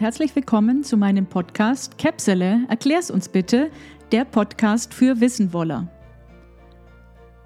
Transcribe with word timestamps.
herzlich 0.00 0.34
willkommen 0.34 0.82
zu 0.82 0.96
meinem 0.96 1.26
Podcast 1.26 1.98
Käpsele, 1.98 2.60
erklär's 2.70 3.10
uns 3.10 3.28
bitte, 3.28 3.70
der 4.12 4.24
Podcast 4.24 4.94
für 4.94 5.20
Wissenwoller. 5.20 5.88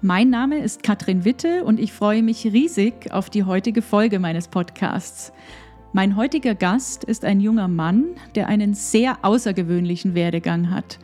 Mein 0.01 0.29
Name 0.29 0.59
ist 0.59 0.81
Katrin 0.81 1.25
Witte 1.25 1.65
und 1.65 1.81
ich 1.81 1.91
freue 1.91 2.23
mich 2.23 2.45
riesig 2.45 3.11
auf 3.11 3.29
die 3.29 3.43
heutige 3.43 3.81
Folge 3.81 4.19
meines 4.19 4.47
Podcasts. 4.47 5.33
Mein 5.91 6.15
heutiger 6.15 6.55
Gast 6.55 7.03
ist 7.03 7.25
ein 7.25 7.41
junger 7.41 7.67
Mann, 7.67 8.05
der 8.35 8.47
einen 8.47 8.73
sehr 8.73 9.17
außergewöhnlichen 9.23 10.15
Werdegang 10.15 10.71
hat. 10.71 10.97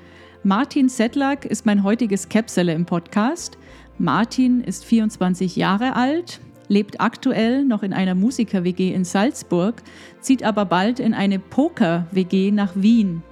Martin 0.44 0.88
Sedlak 0.88 1.44
ist 1.44 1.66
mein 1.66 1.84
heutiges 1.84 2.30
Käpsele 2.30 2.74
im 2.74 2.86
Podcast. 2.86 3.58
Martin 3.98 4.62
ist 4.62 4.86
24 4.86 5.58
Jahre 5.58 5.98
alt, 5.98 6.40
lebt 6.72 7.02
aktuell 7.02 7.66
noch 7.66 7.84
in 7.84 7.92
einer 7.92 8.16
Musiker-WG 8.16 8.94
in 8.94 9.04
Salzburg, 9.04 9.84
zieht 10.22 10.42
aber 10.42 10.64
bald 10.64 11.02
in 11.02 11.14
eine 11.14 11.38
Poker-WG 11.38 12.52
nach 12.52 12.72
Wien. 12.76 13.24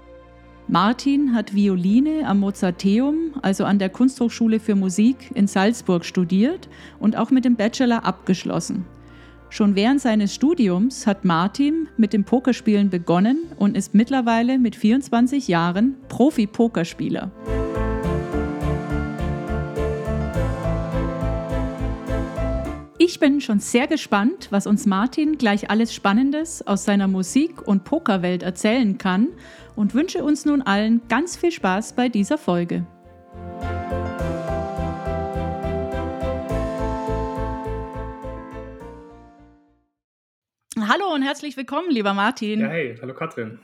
Martin 0.68 1.34
hat 1.34 1.56
Violine 1.56 2.28
am 2.28 2.42
Mozarteum, 2.42 3.32
also 3.42 3.64
an 3.64 3.80
der 3.80 3.90
Kunsthochschule 3.90 4.60
für 4.60 4.76
Musik 4.76 5.32
in 5.34 5.48
Salzburg 5.48 6.04
studiert 6.04 6.68
und 7.00 7.16
auch 7.16 7.32
mit 7.32 7.46
dem 7.46 7.56
Bachelor 7.56 8.06
abgeschlossen. 8.06 8.86
Schon 9.50 9.74
während 9.74 10.02
seines 10.02 10.36
Studiums 10.36 11.08
hat 11.08 11.24
Martin 11.24 11.88
mit 11.96 12.12
dem 12.12 12.26
Pokerspielen 12.26 12.90
begonnen 12.90 13.40
und 13.56 13.78
ist 13.78 13.96
mittlerweile 13.96 14.60
mit 14.60 14.76
24 14.76 15.48
Jahren 15.48 15.96
Profi-Pokerspieler. 16.10 17.32
Ich 23.02 23.18
bin 23.18 23.40
schon 23.40 23.62
sehr 23.62 23.88
gespannt, 23.88 24.50
was 24.52 24.68
uns 24.68 24.86
Martin 24.86 25.38
gleich 25.38 25.70
alles 25.70 25.94
Spannendes 25.94 26.68
aus 26.68 26.84
seiner 26.84 27.08
Musik- 27.08 27.66
und 27.66 27.86
Pokerwelt 27.86 28.44
erzählen 28.44 28.98
kann 28.98 29.30
und 29.78 29.94
wünsche 29.94 30.22
uns 30.22 30.44
nun 30.44 30.62
allen 30.62 31.08
ganz 31.08 31.38
viel 31.38 31.52
Spaß 31.54 31.94
bei 31.94 32.10
dieser 32.10 32.38
Folge. 32.38 32.86
Hallo 40.78 41.14
und 41.16 41.22
herzlich 41.22 41.56
willkommen, 41.56 41.90
lieber 41.92 42.14
Martin. 42.14 42.60
Ja, 42.60 42.68
hey, 42.68 42.98
hallo 43.02 43.14
Katrin. 43.14 43.60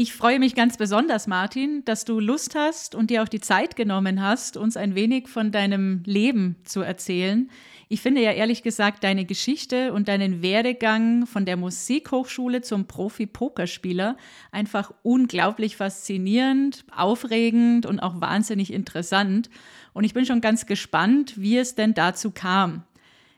Ich 0.00 0.12
freue 0.12 0.38
mich 0.38 0.54
ganz 0.54 0.76
besonders, 0.76 1.26
Martin, 1.26 1.84
dass 1.84 2.04
du 2.04 2.20
Lust 2.20 2.54
hast 2.54 2.94
und 2.94 3.10
dir 3.10 3.24
auch 3.24 3.28
die 3.28 3.40
Zeit 3.40 3.74
genommen 3.74 4.22
hast, 4.22 4.56
uns 4.56 4.76
ein 4.76 4.94
wenig 4.94 5.26
von 5.26 5.50
deinem 5.50 6.04
Leben 6.06 6.54
zu 6.62 6.82
erzählen. 6.82 7.50
Ich 7.88 8.00
finde 8.00 8.22
ja 8.22 8.30
ehrlich 8.30 8.62
gesagt 8.62 9.02
deine 9.02 9.24
Geschichte 9.24 9.92
und 9.92 10.06
deinen 10.06 10.40
Werdegang 10.40 11.26
von 11.26 11.44
der 11.46 11.56
Musikhochschule 11.56 12.62
zum 12.62 12.86
Profi-Pokerspieler 12.86 14.16
einfach 14.52 14.92
unglaublich 15.02 15.76
faszinierend, 15.76 16.84
aufregend 16.94 17.84
und 17.84 17.98
auch 17.98 18.20
wahnsinnig 18.20 18.72
interessant. 18.72 19.50
Und 19.94 20.04
ich 20.04 20.14
bin 20.14 20.24
schon 20.24 20.40
ganz 20.40 20.66
gespannt, 20.66 21.40
wie 21.40 21.58
es 21.58 21.74
denn 21.74 21.94
dazu 21.94 22.30
kam. 22.30 22.84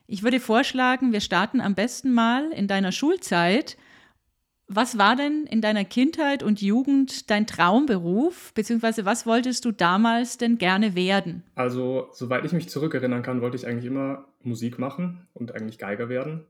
Ich 0.06 0.22
würde 0.22 0.40
vorschlagen, 0.40 1.14
wir 1.14 1.22
starten 1.22 1.62
am 1.62 1.74
besten 1.74 2.12
mal 2.12 2.52
in 2.52 2.68
deiner 2.68 2.92
Schulzeit. 2.92 3.78
Was 4.72 4.98
war 4.98 5.16
denn 5.16 5.46
in 5.50 5.60
deiner 5.60 5.84
Kindheit 5.84 6.44
und 6.44 6.62
Jugend 6.62 7.28
dein 7.28 7.44
Traumberuf, 7.44 8.54
beziehungsweise 8.54 9.04
was 9.04 9.26
wolltest 9.26 9.64
du 9.64 9.72
damals 9.72 10.38
denn 10.38 10.58
gerne 10.58 10.94
werden? 10.94 11.42
Also, 11.56 12.08
soweit 12.12 12.44
ich 12.44 12.52
mich 12.52 12.68
zurückerinnern 12.68 13.24
kann, 13.24 13.42
wollte 13.42 13.56
ich 13.56 13.66
eigentlich 13.66 13.86
immer 13.86 14.26
Musik 14.44 14.78
machen 14.78 15.26
und 15.34 15.52
eigentlich 15.52 15.78
Geiger 15.78 16.08
werden 16.08 16.46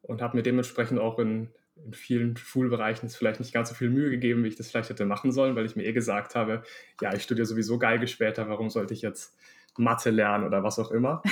und 0.00 0.22
habe 0.22 0.38
mir 0.38 0.42
dementsprechend 0.42 0.98
auch 0.98 1.18
in, 1.18 1.50
in 1.84 1.92
vielen 1.92 2.38
Schulbereichen 2.38 3.10
vielleicht 3.10 3.40
nicht 3.40 3.52
ganz 3.52 3.68
so 3.68 3.74
viel 3.74 3.90
Mühe 3.90 4.08
gegeben, 4.08 4.44
wie 4.44 4.48
ich 4.48 4.56
das 4.56 4.70
vielleicht 4.70 4.88
hätte 4.88 5.04
machen 5.04 5.30
sollen, 5.30 5.54
weil 5.54 5.66
ich 5.66 5.76
mir 5.76 5.84
eh 5.84 5.92
gesagt 5.92 6.34
habe, 6.34 6.62
ja, 7.02 7.12
ich 7.12 7.22
studiere 7.22 7.44
sowieso 7.44 7.78
Geige 7.78 8.06
später, 8.06 8.48
warum 8.48 8.70
sollte 8.70 8.94
ich 8.94 9.02
jetzt 9.02 9.36
Mathe 9.76 10.08
lernen 10.08 10.44
oder 10.44 10.62
was 10.62 10.78
auch 10.78 10.90
immer. 10.90 11.22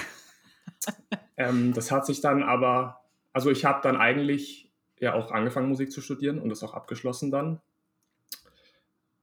ähm, 1.39 1.73
das 1.73 1.91
hat 1.91 2.05
sich 2.05 2.21
dann 2.21 2.43
aber, 2.43 3.01
also 3.33 3.51
ich 3.51 3.65
habe 3.65 3.81
dann 3.83 3.97
eigentlich 3.97 4.70
ja 5.01 5.15
auch 5.15 5.33
angefangen, 5.33 5.69
Musik 5.69 5.91
zu 5.91 6.01
studieren 6.01 6.39
und 6.39 6.51
das 6.51 6.63
auch 6.63 6.75
abgeschlossen 6.75 7.31
dann. 7.31 7.61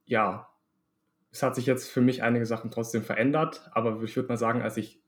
Ja, 0.05 0.49
es 1.31 1.43
hat 1.43 1.55
sich 1.55 1.65
jetzt 1.65 1.89
für 1.89 2.01
mich 2.01 2.23
einige 2.23 2.45
Sachen 2.45 2.71
trotzdem 2.71 3.03
verändert, 3.03 3.69
aber 3.73 4.01
ich 4.03 4.15
würde 4.15 4.29
mal 4.29 4.37
sagen, 4.37 4.61
als 4.61 4.77
ich 4.77 4.99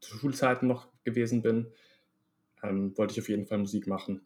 zu 0.00 0.16
Schulzeiten 0.16 0.68
noch 0.68 0.88
gewesen 1.04 1.42
bin, 1.42 1.72
ähm, 2.62 2.96
wollte 2.96 3.14
ich 3.14 3.20
auf 3.20 3.28
jeden 3.28 3.46
Fall 3.46 3.58
Musik 3.58 3.86
machen 3.86 4.20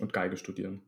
und 0.00 0.12
Geige 0.12 0.36
studieren. 0.36 0.82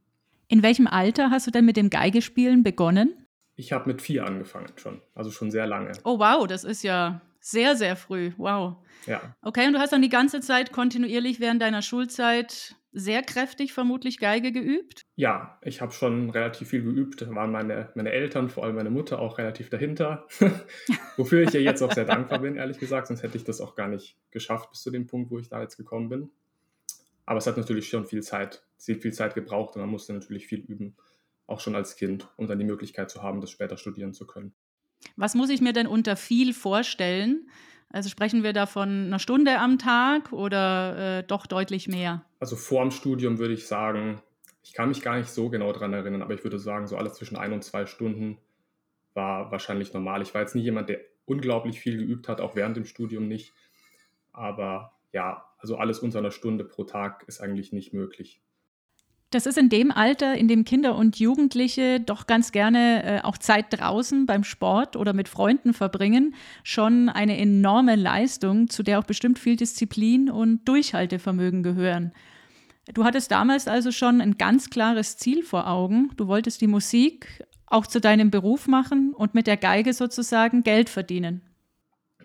In 0.48 0.62
welchem 0.62 0.86
Alter 0.86 1.30
hast 1.30 1.46
du 1.46 1.50
denn 1.50 1.64
mit 1.64 1.76
dem 1.76 1.90
Geigespielen 1.90 2.62
begonnen? 2.62 3.26
Ich 3.56 3.72
habe 3.72 3.88
mit 3.88 4.02
vier 4.02 4.24
angefangen 4.24 4.72
schon, 4.76 5.02
also 5.14 5.30
schon 5.30 5.50
sehr 5.50 5.66
lange. 5.66 5.92
Oh 6.04 6.18
wow, 6.18 6.46
das 6.46 6.64
ist 6.64 6.82
ja 6.82 7.20
sehr, 7.40 7.76
sehr 7.76 7.96
früh. 7.96 8.32
Wow. 8.36 8.76
Ja. 9.06 9.34
Okay, 9.42 9.66
und 9.66 9.72
du 9.72 9.78
hast 9.78 9.92
dann 9.92 10.02
die 10.02 10.08
ganze 10.08 10.40
Zeit 10.40 10.72
kontinuierlich 10.72 11.40
während 11.40 11.62
deiner 11.62 11.82
Schulzeit 11.82 12.76
sehr 12.98 13.22
kräftig 13.22 13.74
vermutlich 13.74 14.18
Geige 14.18 14.52
geübt? 14.52 15.02
Ja, 15.16 15.60
ich 15.62 15.82
habe 15.82 15.92
schon 15.92 16.30
relativ 16.30 16.70
viel 16.70 16.82
geübt. 16.82 17.20
Da 17.20 17.34
waren 17.34 17.52
meine, 17.52 17.90
meine 17.94 18.10
Eltern, 18.10 18.48
vor 18.48 18.64
allem 18.64 18.74
meine 18.74 18.88
Mutter, 18.88 19.18
auch 19.18 19.36
relativ 19.36 19.68
dahinter. 19.68 20.26
Wofür 21.18 21.42
ich 21.42 21.52
ja 21.52 21.60
jetzt 21.60 21.82
auch 21.82 21.92
sehr 21.92 22.06
dankbar 22.06 22.38
bin, 22.38 22.56
ehrlich 22.56 22.78
gesagt. 22.78 23.08
Sonst 23.08 23.22
hätte 23.22 23.36
ich 23.36 23.44
das 23.44 23.60
auch 23.60 23.74
gar 23.74 23.88
nicht 23.88 24.16
geschafft 24.30 24.70
bis 24.70 24.80
zu 24.80 24.90
dem 24.90 25.06
Punkt, 25.06 25.30
wo 25.30 25.38
ich 25.38 25.50
da 25.50 25.60
jetzt 25.60 25.76
gekommen 25.76 26.08
bin. 26.08 26.30
Aber 27.26 27.36
es 27.36 27.46
hat 27.46 27.58
natürlich 27.58 27.86
schon 27.88 28.06
viel 28.06 28.22
Zeit, 28.22 28.64
sehr 28.78 28.96
viel 28.96 29.12
Zeit 29.12 29.34
gebraucht 29.34 29.74
und 29.74 29.82
man 29.82 29.90
musste 29.90 30.14
natürlich 30.14 30.46
viel 30.46 30.60
üben, 30.60 30.96
auch 31.46 31.60
schon 31.60 31.74
als 31.74 31.96
Kind, 31.96 32.28
um 32.36 32.46
dann 32.46 32.58
die 32.58 32.64
Möglichkeit 32.64 33.10
zu 33.10 33.22
haben, 33.22 33.42
das 33.42 33.50
später 33.50 33.76
studieren 33.76 34.14
zu 34.14 34.26
können. 34.26 34.54
Was 35.16 35.34
muss 35.34 35.50
ich 35.50 35.60
mir 35.60 35.74
denn 35.74 35.86
unter 35.86 36.16
viel 36.16 36.54
vorstellen? 36.54 37.50
Also 37.90 38.08
sprechen 38.08 38.42
wir 38.42 38.52
da 38.52 38.66
von 38.66 39.06
einer 39.06 39.18
Stunde 39.18 39.58
am 39.58 39.78
Tag 39.78 40.32
oder 40.32 41.18
äh, 41.18 41.22
doch 41.22 41.46
deutlich 41.46 41.88
mehr? 41.88 42.24
Also 42.40 42.56
vor 42.56 42.82
dem 42.82 42.90
Studium 42.90 43.38
würde 43.38 43.54
ich 43.54 43.66
sagen, 43.66 44.20
ich 44.62 44.72
kann 44.72 44.88
mich 44.88 45.02
gar 45.02 45.16
nicht 45.16 45.30
so 45.30 45.48
genau 45.48 45.72
daran 45.72 45.92
erinnern, 45.92 46.22
aber 46.22 46.34
ich 46.34 46.42
würde 46.42 46.58
sagen, 46.58 46.88
so 46.88 46.96
alles 46.96 47.14
zwischen 47.14 47.36
ein 47.36 47.52
und 47.52 47.62
zwei 47.62 47.86
Stunden 47.86 48.38
war 49.14 49.50
wahrscheinlich 49.50 49.92
normal. 49.92 50.22
Ich 50.22 50.34
war 50.34 50.42
jetzt 50.42 50.54
nie 50.54 50.62
jemand, 50.62 50.88
der 50.88 51.00
unglaublich 51.24 51.80
viel 51.80 51.96
geübt 51.96 52.28
hat, 52.28 52.40
auch 52.40 52.56
während 52.56 52.76
dem 52.76 52.84
Studium 52.84 53.28
nicht. 53.28 53.54
Aber 54.32 54.92
ja, 55.12 55.44
also 55.58 55.76
alles 55.76 56.00
unter 56.00 56.18
einer 56.18 56.30
Stunde 56.30 56.64
pro 56.64 56.84
Tag 56.84 57.24
ist 57.26 57.40
eigentlich 57.40 57.72
nicht 57.72 57.92
möglich. 57.92 58.42
Das 59.30 59.44
ist 59.44 59.58
in 59.58 59.68
dem 59.68 59.90
Alter, 59.90 60.36
in 60.36 60.46
dem 60.46 60.64
Kinder 60.64 60.94
und 60.94 61.18
Jugendliche 61.18 61.98
doch 62.00 62.28
ganz 62.28 62.52
gerne 62.52 63.02
äh, 63.02 63.20
auch 63.22 63.36
Zeit 63.38 63.66
draußen 63.70 64.24
beim 64.24 64.44
Sport 64.44 64.94
oder 64.94 65.12
mit 65.12 65.28
Freunden 65.28 65.74
verbringen, 65.74 66.34
schon 66.62 67.08
eine 67.08 67.36
enorme 67.36 67.96
Leistung, 67.96 68.68
zu 68.70 68.84
der 68.84 69.00
auch 69.00 69.04
bestimmt 69.04 69.40
viel 69.40 69.56
Disziplin 69.56 70.30
und 70.30 70.66
Durchhaltevermögen 70.68 71.64
gehören. 71.64 72.12
Du 72.94 73.04
hattest 73.04 73.32
damals 73.32 73.66
also 73.66 73.90
schon 73.90 74.20
ein 74.20 74.38
ganz 74.38 74.70
klares 74.70 75.16
Ziel 75.16 75.42
vor 75.42 75.66
Augen. 75.68 76.12
Du 76.16 76.28
wolltest 76.28 76.60
die 76.60 76.68
Musik 76.68 77.44
auch 77.66 77.88
zu 77.88 78.00
deinem 78.00 78.30
Beruf 78.30 78.68
machen 78.68 79.12
und 79.12 79.34
mit 79.34 79.48
der 79.48 79.56
Geige 79.56 79.92
sozusagen 79.92 80.62
Geld 80.62 80.88
verdienen. 80.88 81.42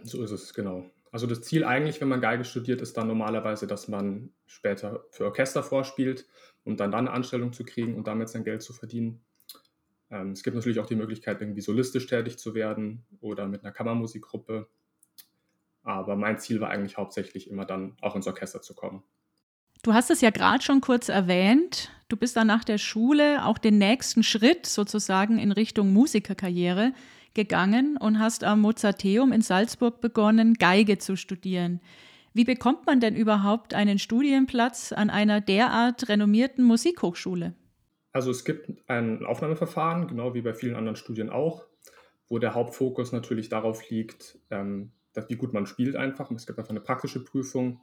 So 0.03 0.21
ist 0.23 0.31
es, 0.31 0.53
genau. 0.53 0.85
Also 1.11 1.27
das 1.27 1.41
Ziel 1.41 1.65
eigentlich, 1.65 1.99
wenn 1.99 2.07
man 2.07 2.21
Geige 2.21 2.45
studiert, 2.45 2.81
ist 2.81 2.95
dann 2.95 3.07
normalerweise, 3.07 3.67
dass 3.67 3.87
man 3.87 4.31
später 4.45 5.05
für 5.11 5.25
Orchester 5.25 5.61
vorspielt 5.61 6.25
um 6.63 6.77
dann, 6.77 6.91
dann 6.91 7.07
eine 7.07 7.15
Anstellung 7.15 7.53
zu 7.53 7.63
kriegen 7.63 7.95
und 7.95 8.07
damit 8.07 8.29
sein 8.29 8.43
Geld 8.43 8.61
zu 8.61 8.73
verdienen. 8.73 9.21
Ähm, 10.09 10.31
es 10.31 10.43
gibt 10.43 10.55
natürlich 10.55 10.79
auch 10.79 10.85
die 10.85 10.95
Möglichkeit, 10.95 11.41
irgendwie 11.41 11.61
solistisch 11.61 12.07
tätig 12.07 12.37
zu 12.37 12.53
werden 12.53 13.05
oder 13.19 13.47
mit 13.47 13.63
einer 13.63 13.71
Kammermusikgruppe. 13.71 14.67
Aber 15.83 16.15
mein 16.15 16.37
Ziel 16.37 16.61
war 16.61 16.69
eigentlich 16.69 16.97
hauptsächlich 16.97 17.49
immer 17.49 17.65
dann 17.65 17.97
auch 18.01 18.15
ins 18.15 18.27
Orchester 18.27 18.61
zu 18.61 18.75
kommen. 18.75 19.03
Du 19.83 19.93
hast 19.93 20.11
es 20.11 20.21
ja 20.21 20.29
gerade 20.29 20.63
schon 20.63 20.79
kurz 20.79 21.09
erwähnt. 21.09 21.89
Du 22.07 22.15
bist 22.15 22.35
dann 22.35 22.45
nach 22.45 22.63
der 22.63 22.77
Schule 22.77 23.43
auch 23.45 23.57
den 23.57 23.79
nächsten 23.79 24.21
Schritt 24.21 24.67
sozusagen 24.67 25.39
in 25.39 25.51
Richtung 25.51 25.91
Musikerkarriere 25.91 26.93
gegangen 27.33 27.97
und 27.97 28.19
hast 28.19 28.43
am 28.43 28.61
Mozarteum 28.61 29.31
in 29.31 29.41
Salzburg 29.41 30.01
begonnen, 30.01 30.55
Geige 30.55 30.97
zu 30.97 31.15
studieren. 31.15 31.81
Wie 32.33 32.45
bekommt 32.45 32.85
man 32.85 32.99
denn 32.99 33.15
überhaupt 33.15 33.73
einen 33.73 33.99
Studienplatz 33.99 34.93
an 34.93 35.09
einer 35.09 35.41
derart 35.41 36.07
renommierten 36.07 36.63
Musikhochschule? 36.63 37.53
Also 38.13 38.31
es 38.31 38.45
gibt 38.45 38.69
ein 38.87 39.25
Aufnahmeverfahren, 39.25 40.07
genau 40.07 40.33
wie 40.33 40.41
bei 40.41 40.53
vielen 40.53 40.75
anderen 40.75 40.95
Studien 40.95 41.29
auch, 41.29 41.65
wo 42.27 42.39
der 42.39 42.53
Hauptfokus 42.53 43.11
natürlich 43.11 43.49
darauf 43.49 43.89
liegt, 43.89 44.39
ähm, 44.49 44.91
dass, 45.13 45.29
wie 45.29 45.35
gut 45.35 45.53
man 45.53 45.65
spielt 45.65 45.95
einfach. 45.95 46.31
Es 46.31 46.45
gibt 46.45 46.59
einfach 46.59 46.71
eine 46.71 46.81
praktische 46.81 47.23
Prüfung, 47.23 47.81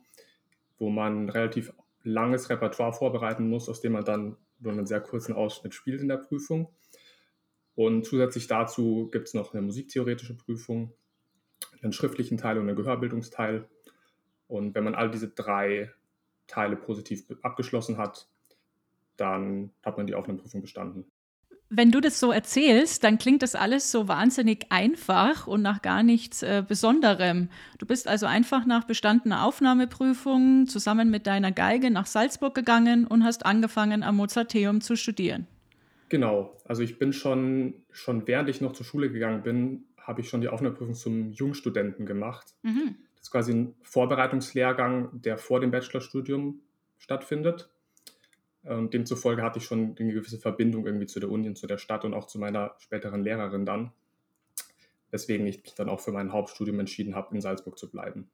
wo 0.79 0.91
man 0.91 1.29
relativ 1.29 1.73
langes 2.03 2.49
Repertoire 2.49 2.93
vorbereiten 2.93 3.49
muss, 3.49 3.69
aus 3.69 3.81
dem 3.81 3.93
man 3.93 4.05
dann 4.05 4.37
nur 4.61 4.73
einen 4.73 4.87
sehr 4.87 5.01
kurzen 5.01 5.35
Ausschnitt 5.35 5.75
spielt 5.75 6.01
in 6.01 6.09
der 6.09 6.17
Prüfung. 6.17 6.69
Und 7.79 8.05
zusätzlich 8.05 8.49
dazu 8.49 9.09
gibt 9.13 9.29
es 9.29 9.35
noch 9.35 9.55
eine 9.55 9.63
musiktheoretische 9.63 10.37
Prüfung, 10.37 10.93
einen 11.81 11.93
schriftlichen 11.93 12.37
Teil 12.37 12.59
und 12.59 12.67
einen 12.67 12.77
Gehörbildungsteil. 12.77 13.69
Und 14.49 14.75
wenn 14.75 14.83
man 14.83 14.97
all 14.97 15.13
diese 15.13 15.29
drei 15.29 15.93
Teile 16.49 16.75
positiv 16.75 17.27
abgeschlossen 17.43 17.97
hat, 17.97 18.27
dann 19.17 19.71
hat 19.85 19.97
man 19.97 20.09
die 20.09 20.17
Aufnahmeprüfung 20.17 20.61
bestanden. 20.61 21.05
Wenn 21.69 21.93
du 21.93 22.01
das 22.01 22.19
so 22.19 22.33
erzählst, 22.33 23.05
dann 23.05 23.17
klingt 23.17 23.43
das 23.43 23.55
alles 23.55 23.93
so 23.93 24.09
wahnsinnig 24.09 24.67
einfach 24.71 25.47
und 25.47 25.63
nach 25.63 25.81
gar 25.81 26.03
nichts 26.03 26.43
äh, 26.43 26.65
Besonderem. 26.67 27.49
Du 27.79 27.87
bist 27.87 28.09
also 28.09 28.27
einfach 28.27 28.67
nach 28.67 28.89
bestandener 28.89 29.45
Aufnahmeprüfung 29.45 30.67
zusammen 30.67 31.13
mit 31.13 31.29
deiner 31.29 31.53
Geige 31.53 31.93
nach 31.93 32.07
Salzburg 32.07 32.57
gegangen 32.57 33.07
und 33.07 33.23
hast 33.23 33.47
angefangen, 33.47 34.03
am 34.03 34.17
Mozarteum 34.17 34.81
zu 34.81 34.97
studieren. 34.97 35.47
Genau, 36.09 36.57
also 36.65 36.83
ich 36.83 36.99
bin 36.99 37.13
schon, 37.13 37.75
schon 37.91 38.27
während 38.27 38.49
ich 38.49 38.61
noch 38.61 38.73
zur 38.73 38.87
Schule 38.87 39.11
gegangen 39.11 39.43
bin, 39.43 39.85
habe 39.99 40.23
ich 40.23 40.29
schon 40.29 40.41
die 40.41 40.49
Aufnahmeprüfung 40.49 40.95
zum 40.95 41.33
Jungstudenten 41.33 42.07
gemacht. 42.07 42.55
Mhm. 42.63 42.97
Das 43.17 43.25
ist 43.25 43.31
quasi 43.31 43.53
ein 43.53 43.75
Vorbereitungslehrgang, 43.83 45.21
der 45.21 45.37
vor 45.37 45.61
dem 45.61 45.71
Bachelorstudium 45.71 46.61
stattfindet. 46.97 47.69
Und 48.63 48.95
demzufolge 48.95 49.43
hatte 49.43 49.59
ich 49.59 49.65
schon 49.65 49.97
eine 49.99 50.13
gewisse 50.13 50.39
Verbindung 50.39 50.87
irgendwie 50.87 51.07
zu 51.07 51.21
der 51.21 51.31
Uni 51.31 51.49
und 51.49 51.57
zu 51.57 51.67
der 51.67 51.79
Stadt 51.79 52.05
und 52.05 52.15
auch 52.15 52.27
zu 52.27 52.39
meiner 52.39 52.75
späteren 52.79 53.23
Lehrerin 53.23 53.67
dann. 53.67 53.93
Weswegen 55.11 55.47
ich 55.47 55.63
mich 55.63 55.75
dann 55.75 55.89
auch 55.89 56.01
für 56.01 56.13
mein 56.13 56.33
Hauptstudium 56.33 56.81
entschieden 56.81 57.15
habe, 57.15 57.35
in 57.35 57.41
Salzburg 57.41 57.79
zu 57.79 57.91
bleiben. 57.91 58.31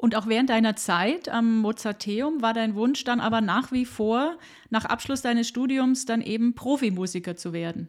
Und 0.00 0.14
auch 0.14 0.28
während 0.28 0.48
deiner 0.48 0.76
Zeit 0.76 1.28
am 1.28 1.58
Mozarteum 1.58 2.40
war 2.40 2.54
dein 2.54 2.76
Wunsch 2.76 3.02
dann 3.02 3.18
aber 3.18 3.40
nach 3.40 3.72
wie 3.72 3.84
vor, 3.84 4.38
nach 4.70 4.84
Abschluss 4.84 5.22
deines 5.22 5.48
Studiums 5.48 6.06
dann 6.06 6.22
eben 6.22 6.54
Profimusiker 6.54 7.34
zu 7.34 7.52
werden? 7.52 7.88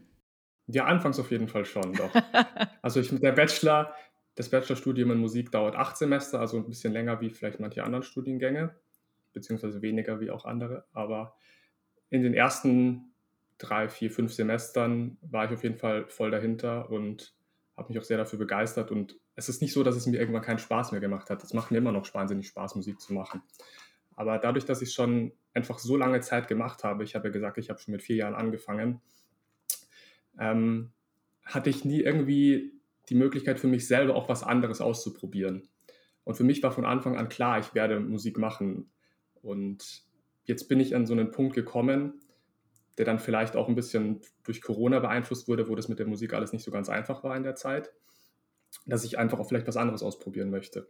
Ja, 0.65 0.85
anfangs 0.85 1.19
auf 1.19 1.29
jeden 1.29 1.47
Fall 1.47 1.65
schon, 1.65 1.93
doch. 1.93 2.11
also 2.81 2.99
ich 2.99 3.11
mit 3.11 3.21
der 3.21 3.31
Bachelor, 3.33 3.93
das 4.33 4.49
Bachelorstudium 4.49 5.11
in 5.11 5.19
Musik 5.19 5.51
dauert 5.51 5.75
acht 5.75 5.97
Semester, 5.97 6.39
also 6.39 6.57
ein 6.57 6.67
bisschen 6.67 6.93
länger 6.93 7.21
wie 7.21 7.29
vielleicht 7.29 7.59
manche 7.59 7.83
anderen 7.83 8.03
Studiengänge, 8.03 8.75
beziehungsweise 9.33 9.83
weniger 9.83 10.19
wie 10.19 10.31
auch 10.31 10.45
andere. 10.45 10.85
Aber 10.93 11.35
in 12.09 12.23
den 12.23 12.33
ersten 12.33 13.13
drei, 13.59 13.87
vier, 13.87 14.09
fünf 14.09 14.33
Semestern 14.33 15.17
war 15.21 15.45
ich 15.45 15.51
auf 15.51 15.63
jeden 15.63 15.77
Fall 15.77 16.07
voll 16.07 16.31
dahinter 16.31 16.89
und 16.89 17.35
habe 17.77 17.89
mich 17.89 17.99
auch 17.99 18.05
sehr 18.05 18.17
dafür 18.17 18.39
begeistert 18.39 18.89
und 18.89 19.15
es 19.39 19.47
ist 19.47 19.61
nicht 19.61 19.71
so, 19.71 19.83
dass 19.83 19.95
es 19.95 20.05
mir 20.05 20.19
irgendwann 20.19 20.41
keinen 20.41 20.59
Spaß 20.59 20.91
mehr 20.91 20.99
gemacht 20.99 21.29
hat. 21.29 21.41
Es 21.43 21.53
macht 21.53 21.71
mir 21.71 21.77
immer 21.77 21.93
noch 21.93 22.13
wahnsinnig 22.13 22.47
Spaß, 22.47 22.75
Musik 22.75 22.99
zu 22.99 23.13
machen. 23.13 23.41
Aber 24.17 24.37
dadurch, 24.37 24.65
dass 24.65 24.81
ich 24.81 24.91
schon 24.91 25.31
einfach 25.53 25.79
so 25.79 25.95
lange 25.95 26.19
Zeit 26.19 26.49
gemacht 26.49 26.83
habe, 26.83 27.05
ich 27.05 27.15
habe 27.15 27.29
ja 27.29 27.31
gesagt, 27.31 27.57
ich 27.57 27.69
habe 27.69 27.79
schon 27.79 27.93
mit 27.93 28.03
vier 28.03 28.17
Jahren 28.17 28.35
angefangen, 28.35 29.01
ähm, 30.37 30.91
hatte 31.45 31.69
ich 31.69 31.85
nie 31.85 32.01
irgendwie 32.01 32.73
die 33.07 33.15
Möglichkeit 33.15 33.61
für 33.61 33.67
mich 33.67 33.87
selber 33.87 34.15
auch 34.15 34.27
was 34.27 34.43
anderes 34.43 34.81
auszuprobieren. 34.81 35.69
Und 36.25 36.35
für 36.35 36.43
mich 36.43 36.61
war 36.61 36.73
von 36.73 36.85
Anfang 36.85 37.15
an 37.15 37.29
klar, 37.29 37.59
ich 37.59 37.73
werde 37.73 38.01
Musik 38.01 38.37
machen. 38.37 38.91
Und 39.41 40.03
jetzt 40.43 40.67
bin 40.67 40.81
ich 40.81 40.97
an 40.97 41.05
so 41.05 41.13
einen 41.13 41.31
Punkt 41.31 41.55
gekommen, 41.55 42.19
der 42.97 43.05
dann 43.05 43.19
vielleicht 43.19 43.55
auch 43.55 43.69
ein 43.69 43.75
bisschen 43.75 44.19
durch 44.43 44.61
Corona 44.61 44.99
beeinflusst 44.99 45.47
wurde, 45.47 45.69
wo 45.69 45.75
das 45.75 45.87
mit 45.87 45.97
der 45.97 46.07
Musik 46.07 46.33
alles 46.33 46.51
nicht 46.51 46.65
so 46.65 46.71
ganz 46.71 46.89
einfach 46.89 47.23
war 47.23 47.37
in 47.37 47.43
der 47.43 47.55
Zeit 47.55 47.89
dass 48.85 49.03
ich 49.03 49.17
einfach 49.17 49.39
auch 49.39 49.47
vielleicht 49.47 49.67
was 49.67 49.77
anderes 49.77 50.03
ausprobieren 50.03 50.49
möchte 50.49 50.89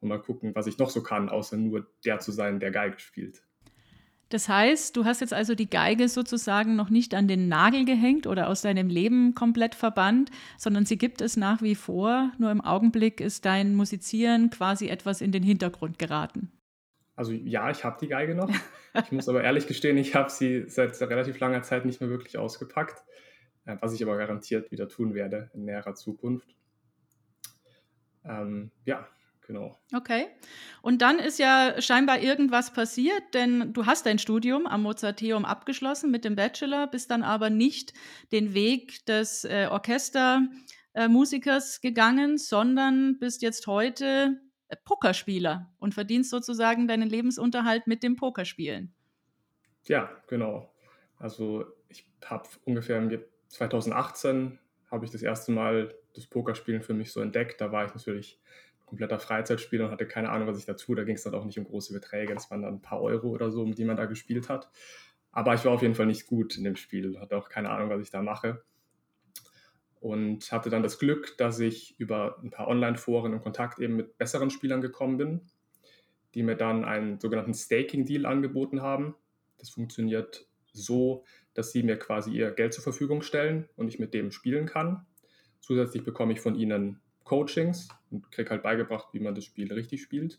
und 0.00 0.08
mal 0.08 0.20
gucken, 0.20 0.54
was 0.54 0.66
ich 0.66 0.78
noch 0.78 0.90
so 0.90 1.02
kann, 1.02 1.28
außer 1.28 1.56
nur 1.56 1.86
der 2.04 2.18
zu 2.20 2.32
sein, 2.32 2.60
der 2.60 2.70
Geige 2.70 2.98
spielt. 2.98 3.42
Das 4.30 4.48
heißt, 4.48 4.96
du 4.96 5.04
hast 5.04 5.20
jetzt 5.20 5.34
also 5.34 5.54
die 5.54 5.68
Geige 5.68 6.08
sozusagen 6.08 6.76
noch 6.76 6.90
nicht 6.90 7.14
an 7.14 7.28
den 7.28 7.48
Nagel 7.48 7.84
gehängt 7.84 8.26
oder 8.26 8.48
aus 8.48 8.62
deinem 8.62 8.88
Leben 8.88 9.34
komplett 9.34 9.74
verbannt, 9.74 10.30
sondern 10.58 10.86
sie 10.86 10.98
gibt 10.98 11.20
es 11.20 11.36
nach 11.36 11.62
wie 11.62 11.74
vor. 11.74 12.32
Nur 12.38 12.50
im 12.50 12.60
Augenblick 12.60 13.20
ist 13.20 13.44
dein 13.44 13.74
Musizieren 13.74 14.50
quasi 14.50 14.88
etwas 14.88 15.20
in 15.20 15.30
den 15.30 15.42
Hintergrund 15.42 15.98
geraten. 15.98 16.50
Also 17.16 17.32
ja, 17.32 17.70
ich 17.70 17.84
habe 17.84 17.98
die 18.00 18.08
Geige 18.08 18.34
noch. 18.34 18.50
Ich 19.06 19.10
muss 19.10 19.28
aber 19.28 19.42
ehrlich 19.42 19.66
gestehen, 19.66 19.96
ich 19.96 20.14
habe 20.14 20.30
sie 20.30 20.66
seit 20.68 21.00
relativ 21.00 21.40
langer 21.40 21.62
Zeit 21.62 21.84
nicht 21.84 22.00
mehr 22.00 22.10
wirklich 22.10 22.38
ausgepackt, 22.38 23.02
äh, 23.64 23.76
was 23.80 23.92
ich 23.92 24.00
aber 24.04 24.16
garantiert 24.16 24.70
wieder 24.70 24.88
tun 24.88 25.14
werde 25.14 25.50
in 25.52 25.64
näherer 25.64 25.96
Zukunft. 25.96 26.54
Ähm, 28.24 28.70
ja, 28.84 29.06
genau. 29.46 29.78
Okay. 29.92 30.26
Und 30.82 31.02
dann 31.02 31.18
ist 31.18 31.38
ja 31.38 31.80
scheinbar 31.80 32.20
irgendwas 32.20 32.72
passiert, 32.72 33.22
denn 33.34 33.72
du 33.72 33.86
hast 33.86 34.06
dein 34.06 34.18
Studium 34.18 34.66
am 34.66 34.82
Mozarteum 34.82 35.44
abgeschlossen 35.44 36.10
mit 36.10 36.24
dem 36.24 36.36
Bachelor, 36.36 36.86
bist 36.86 37.10
dann 37.10 37.22
aber 37.22 37.50
nicht 37.50 37.92
den 38.32 38.54
Weg 38.54 39.04
des 39.06 39.44
äh, 39.44 39.68
Orchestermusikers 39.70 41.78
äh, 41.78 41.88
gegangen, 41.88 42.38
sondern 42.38 43.18
bist 43.18 43.42
jetzt 43.42 43.66
heute 43.66 44.40
äh, 44.68 44.76
Pokerspieler 44.84 45.72
und 45.78 45.94
verdienst 45.94 46.30
sozusagen 46.30 46.88
deinen 46.88 47.08
Lebensunterhalt 47.08 47.86
mit 47.86 48.02
dem 48.02 48.16
Pokerspielen. 48.16 48.94
Ja, 49.84 50.10
genau. 50.26 50.72
Also 51.18 51.64
ich 51.88 52.06
habe 52.24 52.48
ungefähr 52.64 53.02
2018 53.48 54.58
habe 54.90 55.04
ich 55.04 55.10
das 55.10 55.22
erste 55.22 55.52
Mal 55.52 55.94
das 56.14 56.26
Pokerspielen 56.26 56.82
für 56.82 56.94
mich 56.94 57.12
so 57.12 57.20
entdeckt. 57.20 57.60
Da 57.60 57.72
war 57.72 57.84
ich 57.84 57.94
natürlich 57.94 58.40
kompletter 58.86 59.18
Freizeitspieler 59.18 59.86
und 59.86 59.90
hatte 59.90 60.06
keine 60.06 60.30
Ahnung, 60.30 60.48
was 60.48 60.58
ich 60.58 60.66
da 60.66 60.74
tue. 60.74 60.96
Da 60.96 61.04
ging 61.04 61.16
es 61.16 61.22
dann 61.22 61.34
auch 61.34 61.44
nicht 61.44 61.58
um 61.58 61.64
große 61.64 61.92
Beträge. 61.92 62.34
Das 62.34 62.50
waren 62.50 62.62
dann 62.62 62.74
ein 62.74 62.82
paar 62.82 63.00
Euro 63.00 63.28
oder 63.28 63.50
so, 63.50 63.62
um 63.62 63.74
die 63.74 63.84
man 63.84 63.96
da 63.96 64.06
gespielt 64.06 64.48
hat. 64.48 64.70
Aber 65.32 65.54
ich 65.54 65.64
war 65.64 65.72
auf 65.72 65.82
jeden 65.82 65.96
Fall 65.96 66.06
nicht 66.06 66.26
gut 66.26 66.56
in 66.56 66.64
dem 66.64 66.76
Spiel, 66.76 67.18
hatte 67.18 67.36
auch 67.36 67.48
keine 67.48 67.70
Ahnung, 67.70 67.90
was 67.90 68.00
ich 68.00 68.10
da 68.10 68.22
mache. 68.22 68.62
Und 69.98 70.52
hatte 70.52 70.70
dann 70.70 70.82
das 70.82 70.98
Glück, 70.98 71.36
dass 71.38 71.58
ich 71.58 71.98
über 71.98 72.38
ein 72.42 72.50
paar 72.50 72.68
Online-Foren 72.68 73.32
in 73.32 73.40
Kontakt 73.40 73.80
eben 73.80 73.96
mit 73.96 74.16
besseren 74.16 74.50
Spielern 74.50 74.80
gekommen 74.80 75.16
bin, 75.16 75.40
die 76.34 76.42
mir 76.42 76.56
dann 76.56 76.84
einen 76.84 77.18
sogenannten 77.18 77.54
Staking-Deal 77.54 78.26
angeboten 78.26 78.82
haben. 78.82 79.16
Das 79.58 79.70
funktioniert 79.70 80.46
so, 80.72 81.24
dass 81.54 81.72
sie 81.72 81.82
mir 81.82 81.98
quasi 81.98 82.32
ihr 82.32 82.50
Geld 82.50 82.74
zur 82.74 82.84
Verfügung 82.84 83.22
stellen 83.22 83.68
und 83.76 83.88
ich 83.88 83.98
mit 83.98 84.14
dem 84.14 84.30
spielen 84.30 84.66
kann. 84.66 85.06
Zusätzlich 85.64 86.04
bekomme 86.04 86.34
ich 86.34 86.40
von 86.40 86.56
ihnen 86.56 87.00
Coachings 87.24 87.88
und 88.10 88.30
kriege 88.30 88.50
halt 88.50 88.62
beigebracht, 88.62 89.08
wie 89.12 89.20
man 89.20 89.34
das 89.34 89.46
Spiel 89.46 89.72
richtig 89.72 90.02
spielt. 90.02 90.38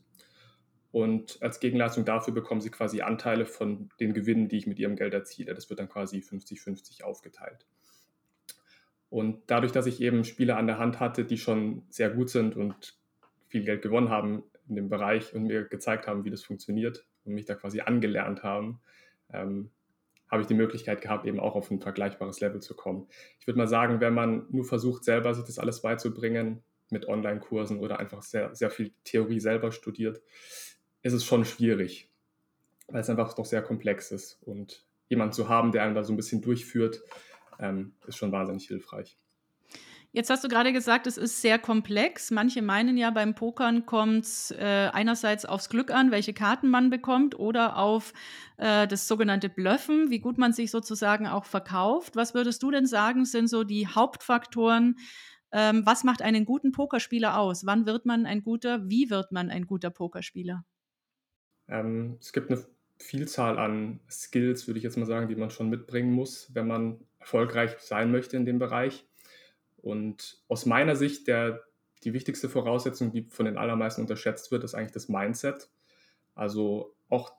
Und 0.91 1.41
als 1.41 1.59
Gegenleistung 1.59 2.05
dafür 2.05 2.31
bekommen 2.31 2.61
sie 2.61 2.69
quasi 2.69 3.01
Anteile 3.01 3.47
von 3.47 3.89
den 3.99 4.13
Gewinnen, 4.13 4.49
die 4.49 4.57
ich 4.57 4.67
mit 4.67 4.77
ihrem 4.77 4.95
Geld 4.95 5.15
erziele. 5.15 5.55
Das 5.55 5.67
wird 5.69 5.79
dann 5.79 5.89
quasi 5.89 6.19
50-50 6.19 7.01
aufgeteilt. 7.01 7.65
Und 9.09 9.41
dadurch, 9.47 9.71
dass 9.71 9.87
ich 9.87 9.99
eben 9.99 10.25
Spiele 10.25 10.57
an 10.57 10.67
der 10.67 10.77
Hand 10.77 10.99
hatte, 10.99 11.25
die 11.25 11.39
schon 11.39 11.81
sehr 11.89 12.11
gut 12.11 12.29
sind 12.29 12.55
und 12.55 12.95
viel 13.47 13.63
Geld 13.63 13.81
gewonnen 13.81 14.09
haben 14.09 14.43
in 14.69 14.75
dem 14.75 14.89
Bereich 14.89 15.33
und 15.33 15.45
mir 15.47 15.63
gezeigt 15.63 16.05
haben, 16.05 16.23
wie 16.23 16.29
das 16.29 16.43
funktioniert 16.43 17.03
und 17.23 17.33
mich 17.33 17.45
da 17.45 17.55
quasi 17.55 17.81
angelernt 17.81 18.43
haben, 18.43 18.79
ähm, 19.33 19.71
habe 20.35 20.41
ich 20.43 20.47
die 20.47 20.53
Möglichkeit 20.53 21.01
gehabt, 21.01 21.25
eben 21.25 21.39
auch 21.39 21.55
auf 21.55 21.71
ein 21.71 21.79
vergleichbares 21.79 22.39
Level 22.39 22.61
zu 22.61 22.75
kommen. 22.75 23.07
Ich 23.39 23.47
würde 23.47 23.57
mal 23.57 23.67
sagen, 23.67 23.99
wenn 23.99 24.13
man 24.13 24.45
nur 24.49 24.65
versucht, 24.65 25.03
selber 25.03 25.33
sich 25.33 25.45
das 25.45 25.59
alles 25.59 25.81
beizubringen, 25.81 26.63
mit 26.89 27.07
Online-Kursen 27.07 27.79
oder 27.79 27.99
einfach 27.99 28.21
sehr, 28.21 28.53
sehr 28.55 28.69
viel 28.69 28.93
Theorie 29.03 29.39
selber 29.39 29.71
studiert, 29.71 30.21
ist 31.01 31.13
es 31.13 31.25
schon 31.25 31.45
schwierig, 31.45 32.11
weil 32.87 33.01
es 33.01 33.09
einfach 33.09 33.33
doch 33.33 33.45
sehr 33.45 33.61
komplex 33.61 34.11
ist. 34.11 34.39
Und 34.41 34.85
jemanden 35.07 35.33
zu 35.33 35.49
haben, 35.49 35.71
der 35.71 35.83
einen 35.83 35.95
da 35.95 36.03
so 36.03 36.13
ein 36.13 36.17
bisschen 36.17 36.41
durchführt, 36.41 37.01
ähm, 37.59 37.95
ist 38.05 38.17
schon 38.17 38.31
wahnsinnig 38.31 38.67
hilfreich. 38.67 39.17
Jetzt 40.15 40.29
hast 40.29 40.45
du 40.45 40.47
gerade 40.47 40.71
gesagt, 40.71 41.07
es 41.07 41.17
ist 41.17 41.41
sehr 41.41 41.59
komplex. 41.59 42.31
Manche 42.31 42.61
meinen 42.61 42.95
ja, 42.95 43.11
beim 43.11 43.35
Pokern 43.35 43.85
kommt 43.85 44.23
es 44.23 44.49
äh, 44.51 44.89
einerseits 44.93 45.43
aufs 45.43 45.67
Glück 45.67 45.91
an, 45.91 46.09
welche 46.09 46.33
Karten 46.33 46.69
man 46.69 46.89
bekommt, 46.89 47.37
oder 47.37 47.75
auf 47.75 48.13
äh, 48.55 48.87
das 48.87 49.09
sogenannte 49.09 49.49
Bluffen, 49.49 50.09
wie 50.11 50.19
gut 50.19 50.37
man 50.37 50.53
sich 50.53 50.71
sozusagen 50.71 51.27
auch 51.27 51.43
verkauft. 51.43 52.15
Was 52.15 52.33
würdest 52.33 52.63
du 52.63 52.71
denn 52.71 52.85
sagen, 52.85 53.25
sind 53.25 53.49
so 53.49 53.65
die 53.65 53.87
Hauptfaktoren? 53.87 54.95
Ähm, 55.51 55.85
was 55.85 56.05
macht 56.05 56.21
einen 56.21 56.45
guten 56.45 56.71
Pokerspieler 56.71 57.37
aus? 57.37 57.65
Wann 57.65 57.85
wird 57.85 58.05
man 58.05 58.25
ein 58.25 58.41
guter? 58.41 58.89
Wie 58.89 59.09
wird 59.09 59.33
man 59.33 59.49
ein 59.49 59.65
guter 59.65 59.89
Pokerspieler? 59.89 60.63
Ähm, 61.67 62.15
es 62.21 62.31
gibt 62.31 62.49
eine 62.49 62.65
Vielzahl 62.99 63.59
an 63.59 63.99
Skills, 64.09 64.65
würde 64.65 64.77
ich 64.77 64.85
jetzt 64.85 64.95
mal 64.95 65.07
sagen, 65.07 65.27
die 65.27 65.35
man 65.35 65.49
schon 65.49 65.69
mitbringen 65.69 66.13
muss, 66.13 66.55
wenn 66.55 66.67
man 66.67 67.01
erfolgreich 67.19 67.75
sein 67.79 68.13
möchte 68.13 68.37
in 68.37 68.45
dem 68.45 68.59
Bereich. 68.59 69.05
Und 69.85 70.39
aus 70.47 70.65
meiner 70.65 70.95
Sicht, 70.95 71.27
der, 71.27 71.63
die 72.03 72.13
wichtigste 72.13 72.49
Voraussetzung, 72.49 73.11
die 73.11 73.27
von 73.29 73.45
den 73.45 73.55
allermeisten 73.55 74.01
unterschätzt 74.01 74.51
wird, 74.51 74.63
ist 74.63 74.73
eigentlich 74.73 74.93
das 74.93 75.09
Mindset. 75.09 75.69
Also 76.33 76.95
auch 77.07 77.33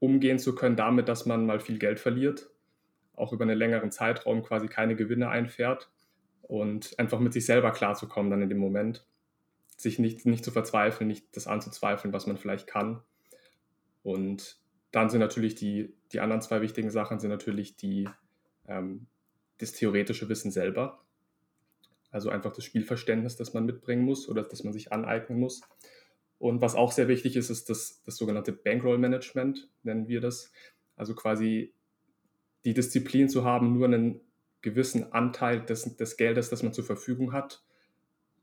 umgehen 0.00 0.40
zu 0.40 0.56
können 0.56 0.74
damit, 0.74 1.08
dass 1.08 1.26
man 1.26 1.46
mal 1.46 1.60
viel 1.60 1.78
Geld 1.78 2.00
verliert, 2.00 2.50
auch 3.14 3.32
über 3.32 3.44
einen 3.44 3.56
längeren 3.56 3.92
Zeitraum 3.92 4.42
quasi 4.42 4.66
keine 4.66 4.96
Gewinne 4.96 5.28
einfährt 5.28 5.88
und 6.42 6.98
einfach 6.98 7.20
mit 7.20 7.32
sich 7.32 7.46
selber 7.46 7.70
klarzukommen 7.70 8.32
dann 8.32 8.42
in 8.42 8.48
dem 8.48 8.58
Moment. 8.58 9.06
Sich 9.76 10.00
nicht, 10.00 10.26
nicht 10.26 10.44
zu 10.44 10.50
verzweifeln, 10.50 11.06
nicht 11.06 11.36
das 11.36 11.46
anzuzweifeln, 11.46 12.12
was 12.12 12.26
man 12.26 12.36
vielleicht 12.36 12.66
kann. 12.66 13.00
Und 14.02 14.58
dann 14.90 15.08
sind 15.08 15.20
natürlich 15.20 15.54
die, 15.54 15.94
die 16.10 16.18
anderen 16.18 16.42
zwei 16.42 16.62
wichtigen 16.62 16.90
Sachen, 16.90 17.20
sind 17.20 17.30
natürlich 17.30 17.76
die, 17.76 18.08
ähm, 18.66 19.06
das 19.58 19.70
theoretische 19.70 20.28
Wissen 20.28 20.50
selber. 20.50 21.05
Also 22.16 22.30
einfach 22.30 22.54
das 22.54 22.64
Spielverständnis, 22.64 23.36
das 23.36 23.52
man 23.52 23.66
mitbringen 23.66 24.02
muss 24.02 24.26
oder 24.26 24.42
das 24.42 24.64
man 24.64 24.72
sich 24.72 24.90
aneignen 24.90 25.38
muss. 25.38 25.60
Und 26.38 26.62
was 26.62 26.74
auch 26.74 26.90
sehr 26.90 27.08
wichtig 27.08 27.36
ist, 27.36 27.50
ist 27.50 27.68
das, 27.68 28.02
das 28.04 28.16
sogenannte 28.16 28.54
Bankroll-Management, 28.54 29.68
nennen 29.82 30.08
wir 30.08 30.22
das. 30.22 30.50
Also 30.96 31.14
quasi 31.14 31.74
die 32.64 32.72
Disziplin 32.72 33.28
zu 33.28 33.44
haben, 33.44 33.74
nur 33.74 33.84
einen 33.84 34.22
gewissen 34.62 35.12
Anteil 35.12 35.60
des, 35.60 35.94
des 35.98 36.16
Geldes, 36.16 36.48
das 36.48 36.62
man 36.62 36.72
zur 36.72 36.84
Verfügung 36.84 37.34
hat, 37.34 37.62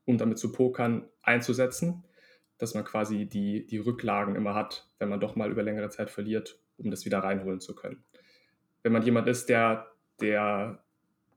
um 0.06 0.20
damit 0.20 0.38
zu 0.38 0.52
pokern, 0.52 1.10
einzusetzen, 1.24 2.04
dass 2.60 2.76
man 2.76 2.84
quasi 2.84 3.26
die, 3.26 3.66
die 3.66 3.80
Rücklagen 3.80 4.36
immer 4.36 4.54
hat, 4.54 4.88
wenn 5.00 5.10
man 5.10 5.20
doch 5.20 5.36
mal 5.36 5.50
über 5.50 5.64
längere 5.64 5.90
Zeit 5.90 6.12
verliert, 6.12 6.60
um 6.78 6.92
das 6.92 7.06
wieder 7.06 7.24
reinholen 7.24 7.60
zu 7.60 7.74
können. 7.74 8.04
Wenn 8.84 8.94
man 8.94 9.02
jemand 9.02 9.28
ist, 9.28 9.50
der, 9.50 9.88
der, 10.22 10.84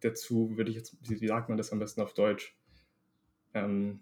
der 0.03 0.15
zu, 0.15 0.57
würde 0.57 0.71
ich 0.71 0.77
jetzt, 0.77 0.97
wie 1.09 1.27
sagt 1.27 1.49
man 1.49 1.59
das 1.59 1.73
am 1.73 1.79
besten 1.79 2.01
auf 2.01 2.15
Deutsch, 2.15 2.57
ähm, 3.55 4.01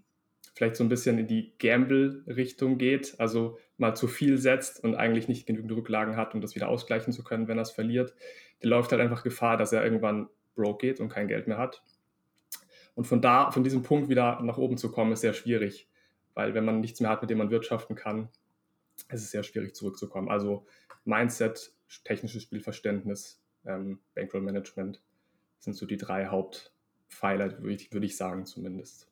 vielleicht 0.55 0.77
so 0.77 0.85
ein 0.85 0.89
bisschen 0.89 1.19
in 1.19 1.27
die 1.27 1.55
Gamble-Richtung 1.59 2.79
geht, 2.79 3.19
also 3.19 3.59
mal 3.77 3.95
zu 3.95 4.07
viel 4.07 4.39
setzt 4.39 4.83
und 4.83 4.95
eigentlich 4.95 5.29
nicht 5.29 5.47
genügend 5.47 5.73
Rücklagen 5.73 6.17
hat, 6.17 6.35
um 6.35 6.41
das 6.41 6.55
wieder 6.55 6.69
ausgleichen 6.69 7.13
zu 7.13 7.25
können, 7.25 7.49
wenn 7.49 7.59
er 7.59 7.63
es 7.63 7.71
verliert, 7.73 8.15
der 8.63 8.71
läuft 8.71 8.93
halt 8.93 9.01
einfach 9.01 9.23
Gefahr, 9.23 9.57
dass 9.57 9.73
er 9.73 9.85
irgendwann 9.85 10.29
broke 10.55 10.87
geht 10.87 11.01
und 11.01 11.09
kein 11.09 11.29
Geld 11.29 11.49
mehr 11.49 11.59
hat. 11.59 11.83
Und 12.95 13.07
von 13.07 13.21
da, 13.21 13.51
von 13.51 13.65
diesem 13.65 13.83
Punkt 13.83 14.09
wieder 14.09 14.41
nach 14.43 14.59
oben 14.59 14.77
zu 14.77 14.93
kommen, 14.93 15.13
ist 15.13 15.23
sehr 15.23 15.35
schwierig, 15.35 15.89
weil 16.35 16.55
wenn 16.55 16.65
man 16.65 16.81
nichts 16.81 17.01
mehr 17.01 17.11
hat, 17.11 17.23
mit 17.23 17.31
dem 17.31 17.39
man 17.39 17.51
wirtschaften 17.51 17.97
kann, 17.97 18.29
ist 19.09 19.23
es 19.23 19.31
sehr 19.33 19.43
schwierig 19.43 19.75
zurückzukommen. 19.75 20.29
Also 20.29 20.67
Mindset, 21.05 21.73
technisches 22.05 22.45
Spielverständnis, 22.45 23.43
ähm, 23.67 24.01
Bankroll 24.15 24.43
Management 24.43 25.03
sind 25.65 25.75
so 25.75 25.87
die 25.87 25.97
drei 25.97 26.27
Hauptpfeiler, 26.27 27.63
würde 27.63 28.07
ich, 28.07 28.17
sagen 28.17 28.47
zumindest. 28.47 29.09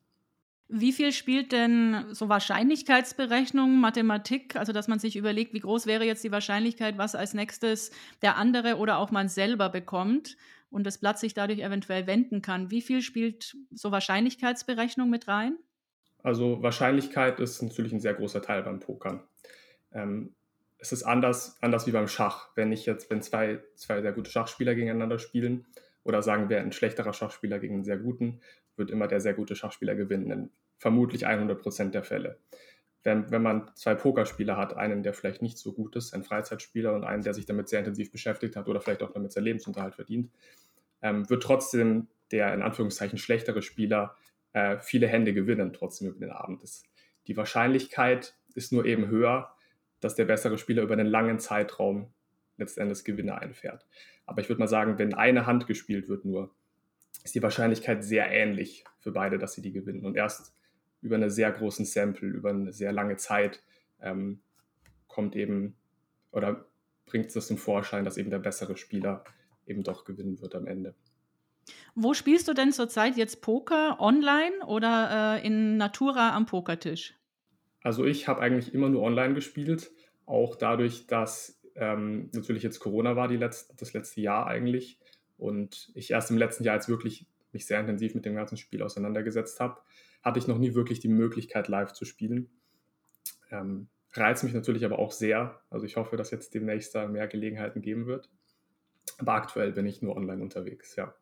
Wie 0.68 0.92
viel 0.92 1.12
spielt 1.12 1.52
denn 1.52 2.06
so 2.12 2.28
Wahrscheinlichkeitsberechnung, 2.28 3.78
Mathematik, 3.78 4.56
also 4.56 4.72
dass 4.72 4.88
man 4.88 4.98
sich 4.98 5.16
überlegt, 5.16 5.52
wie 5.52 5.60
groß 5.60 5.86
wäre 5.86 6.04
jetzt 6.04 6.24
die 6.24 6.32
Wahrscheinlichkeit, 6.32 6.96
was 6.96 7.14
als 7.14 7.34
nächstes 7.34 7.90
der 8.22 8.36
andere 8.36 8.76
oder 8.76 8.98
auch 8.98 9.10
man 9.10 9.28
selber 9.28 9.68
bekommt 9.68 10.36
und 10.70 10.84
das 10.84 10.98
Blatt 10.98 11.18
sich 11.18 11.34
dadurch 11.34 11.60
eventuell 11.60 12.06
wenden 12.06 12.40
kann? 12.40 12.70
Wie 12.70 12.80
viel 12.80 13.02
spielt 13.02 13.56
so 13.70 13.90
Wahrscheinlichkeitsberechnung 13.90 15.10
mit 15.10 15.28
rein? 15.28 15.58
Also 16.22 16.62
Wahrscheinlichkeit 16.62 17.40
ist 17.40 17.60
natürlich 17.60 17.92
ein 17.92 18.00
sehr 18.00 18.14
großer 18.14 18.40
Teil 18.40 18.62
beim 18.62 18.80
Pokern. 18.80 19.20
Ähm, 19.92 20.34
es 20.78 20.92
ist 20.92 21.02
anders, 21.02 21.58
anders 21.60 21.86
wie 21.86 21.92
beim 21.92 22.08
Schach. 22.08 22.48
Wenn 22.54 22.72
ich 22.72 22.86
jetzt, 22.86 23.10
wenn 23.10 23.20
zwei, 23.20 23.62
zwei 23.74 24.00
sehr 24.00 24.12
gute 24.12 24.30
Schachspieler 24.30 24.74
gegeneinander 24.74 25.18
spielen 25.18 25.66
oder 26.04 26.22
sagen 26.22 26.48
wir 26.48 26.60
ein 26.60 26.72
schlechterer 26.72 27.12
Schachspieler 27.12 27.58
gegen 27.58 27.74
einen 27.74 27.84
sehr 27.84 27.98
guten, 27.98 28.40
wird 28.76 28.90
immer 28.90 29.08
der 29.08 29.20
sehr 29.20 29.34
gute 29.34 29.54
Schachspieler 29.54 29.94
gewinnen 29.94 30.50
vermutlich 30.82 31.26
100 31.26 31.62
Prozent 31.62 31.94
der 31.94 32.02
Fälle. 32.02 32.40
Wenn, 33.04 33.30
wenn 33.30 33.42
man 33.42 33.70
zwei 33.76 33.94
Pokerspieler 33.94 34.56
hat, 34.56 34.76
einen, 34.76 35.04
der 35.04 35.14
vielleicht 35.14 35.40
nicht 35.40 35.56
so 35.56 35.72
gut 35.72 35.94
ist, 35.94 36.12
ein 36.12 36.24
Freizeitspieler 36.24 36.92
und 36.92 37.04
einen, 37.04 37.22
der 37.22 37.34
sich 37.34 37.46
damit 37.46 37.68
sehr 37.68 37.78
intensiv 37.78 38.10
beschäftigt 38.10 38.56
hat 38.56 38.68
oder 38.68 38.80
vielleicht 38.80 39.02
auch 39.04 39.12
damit 39.12 39.32
sein 39.32 39.44
Lebensunterhalt 39.44 39.94
verdient, 39.94 40.32
ähm, 41.00 41.28
wird 41.30 41.44
trotzdem 41.44 42.08
der 42.32 42.52
in 42.52 42.62
Anführungszeichen 42.62 43.16
schlechtere 43.16 43.62
Spieler 43.62 44.16
äh, 44.54 44.78
viele 44.80 45.06
Hände 45.06 45.32
gewinnen, 45.34 45.72
trotzdem 45.72 46.08
über 46.08 46.18
den 46.18 46.30
Abend. 46.30 46.64
Das, 46.64 46.82
die 47.28 47.36
Wahrscheinlichkeit 47.36 48.36
ist 48.54 48.72
nur 48.72 48.84
eben 48.84 49.06
höher, 49.06 49.54
dass 50.00 50.16
der 50.16 50.24
bessere 50.24 50.58
Spieler 50.58 50.82
über 50.82 50.94
einen 50.94 51.06
langen 51.06 51.38
Zeitraum 51.38 52.12
letztendlich 52.56 53.04
Gewinne 53.04 53.38
einfährt. 53.38 53.86
Aber 54.26 54.40
ich 54.40 54.48
würde 54.48 54.60
mal 54.60 54.68
sagen, 54.68 54.98
wenn 54.98 55.14
eine 55.14 55.46
Hand 55.46 55.66
gespielt 55.66 56.08
wird 56.08 56.24
nur, 56.24 56.54
ist 57.24 57.34
die 57.34 57.42
Wahrscheinlichkeit 57.42 58.04
sehr 58.04 58.30
ähnlich 58.30 58.84
für 58.98 59.12
beide, 59.12 59.38
dass 59.38 59.52
sie 59.54 59.62
die 59.62 59.72
gewinnen. 59.72 60.04
Und 60.04 60.16
erst 60.16 60.54
über 61.00 61.16
einen 61.16 61.30
sehr 61.30 61.50
großen 61.50 61.84
Sample, 61.84 62.28
über 62.28 62.50
eine 62.50 62.72
sehr 62.72 62.92
lange 62.92 63.16
Zeit 63.16 63.62
ähm, 64.00 64.42
kommt 65.08 65.36
eben 65.36 65.76
oder 66.30 66.66
bringt 67.06 67.34
es 67.34 67.46
zum 67.46 67.58
Vorschein, 67.58 68.04
dass 68.04 68.16
eben 68.16 68.30
der 68.30 68.38
bessere 68.38 68.76
Spieler 68.76 69.24
eben 69.66 69.82
doch 69.82 70.04
gewinnen 70.04 70.40
wird 70.40 70.54
am 70.54 70.66
Ende. 70.66 70.94
Wo 71.94 72.14
spielst 72.14 72.48
du 72.48 72.54
denn 72.54 72.72
zurzeit 72.72 73.16
jetzt 73.16 73.42
Poker? 73.42 74.00
Online 74.00 74.64
oder 74.66 75.38
äh, 75.40 75.46
in 75.46 75.76
Natura 75.76 76.34
am 76.34 76.46
Pokertisch? 76.46 77.14
Also 77.82 78.04
ich 78.04 78.28
habe 78.28 78.40
eigentlich 78.40 78.72
immer 78.72 78.88
nur 78.88 79.02
online 79.02 79.34
gespielt, 79.34 79.90
auch 80.24 80.56
dadurch, 80.56 81.06
dass 81.06 81.61
ähm, 81.76 82.30
natürlich 82.32 82.62
jetzt 82.62 82.80
Corona 82.80 83.16
war 83.16 83.28
die 83.28 83.36
letzte, 83.36 83.74
das 83.76 83.92
letzte 83.92 84.20
Jahr 84.20 84.46
eigentlich 84.46 84.98
und 85.38 85.90
ich 85.94 86.10
erst 86.10 86.30
im 86.30 86.38
letzten 86.38 86.64
Jahr 86.64 86.76
jetzt 86.76 86.88
wirklich 86.88 87.26
mich 87.52 87.66
sehr 87.66 87.80
intensiv 87.80 88.14
mit 88.14 88.24
dem 88.24 88.34
ganzen 88.34 88.56
Spiel 88.56 88.82
auseinandergesetzt 88.82 89.60
habe 89.60 89.78
hatte 90.22 90.38
ich 90.38 90.46
noch 90.46 90.58
nie 90.58 90.74
wirklich 90.74 91.00
die 91.00 91.08
Möglichkeit, 91.08 91.68
live 91.68 91.92
zu 91.92 92.04
spielen. 92.04 92.48
Ähm, 93.50 93.88
reizt 94.12 94.44
mich 94.44 94.54
natürlich 94.54 94.84
aber 94.84 94.98
auch 94.98 95.12
sehr. 95.12 95.60
Also 95.68 95.84
ich 95.84 95.96
hoffe, 95.96 96.16
dass 96.16 96.30
jetzt 96.30 96.54
demnächst 96.54 96.94
da 96.94 97.08
mehr 97.08 97.26
Gelegenheiten 97.26 97.82
geben 97.82 98.06
wird. 98.06 98.30
Aber 99.18 99.34
aktuell 99.34 99.72
bin 99.72 99.86
ich 99.86 100.00
nur 100.00 100.16
online 100.16 100.42
unterwegs, 100.42 100.96
ja. 100.96 101.14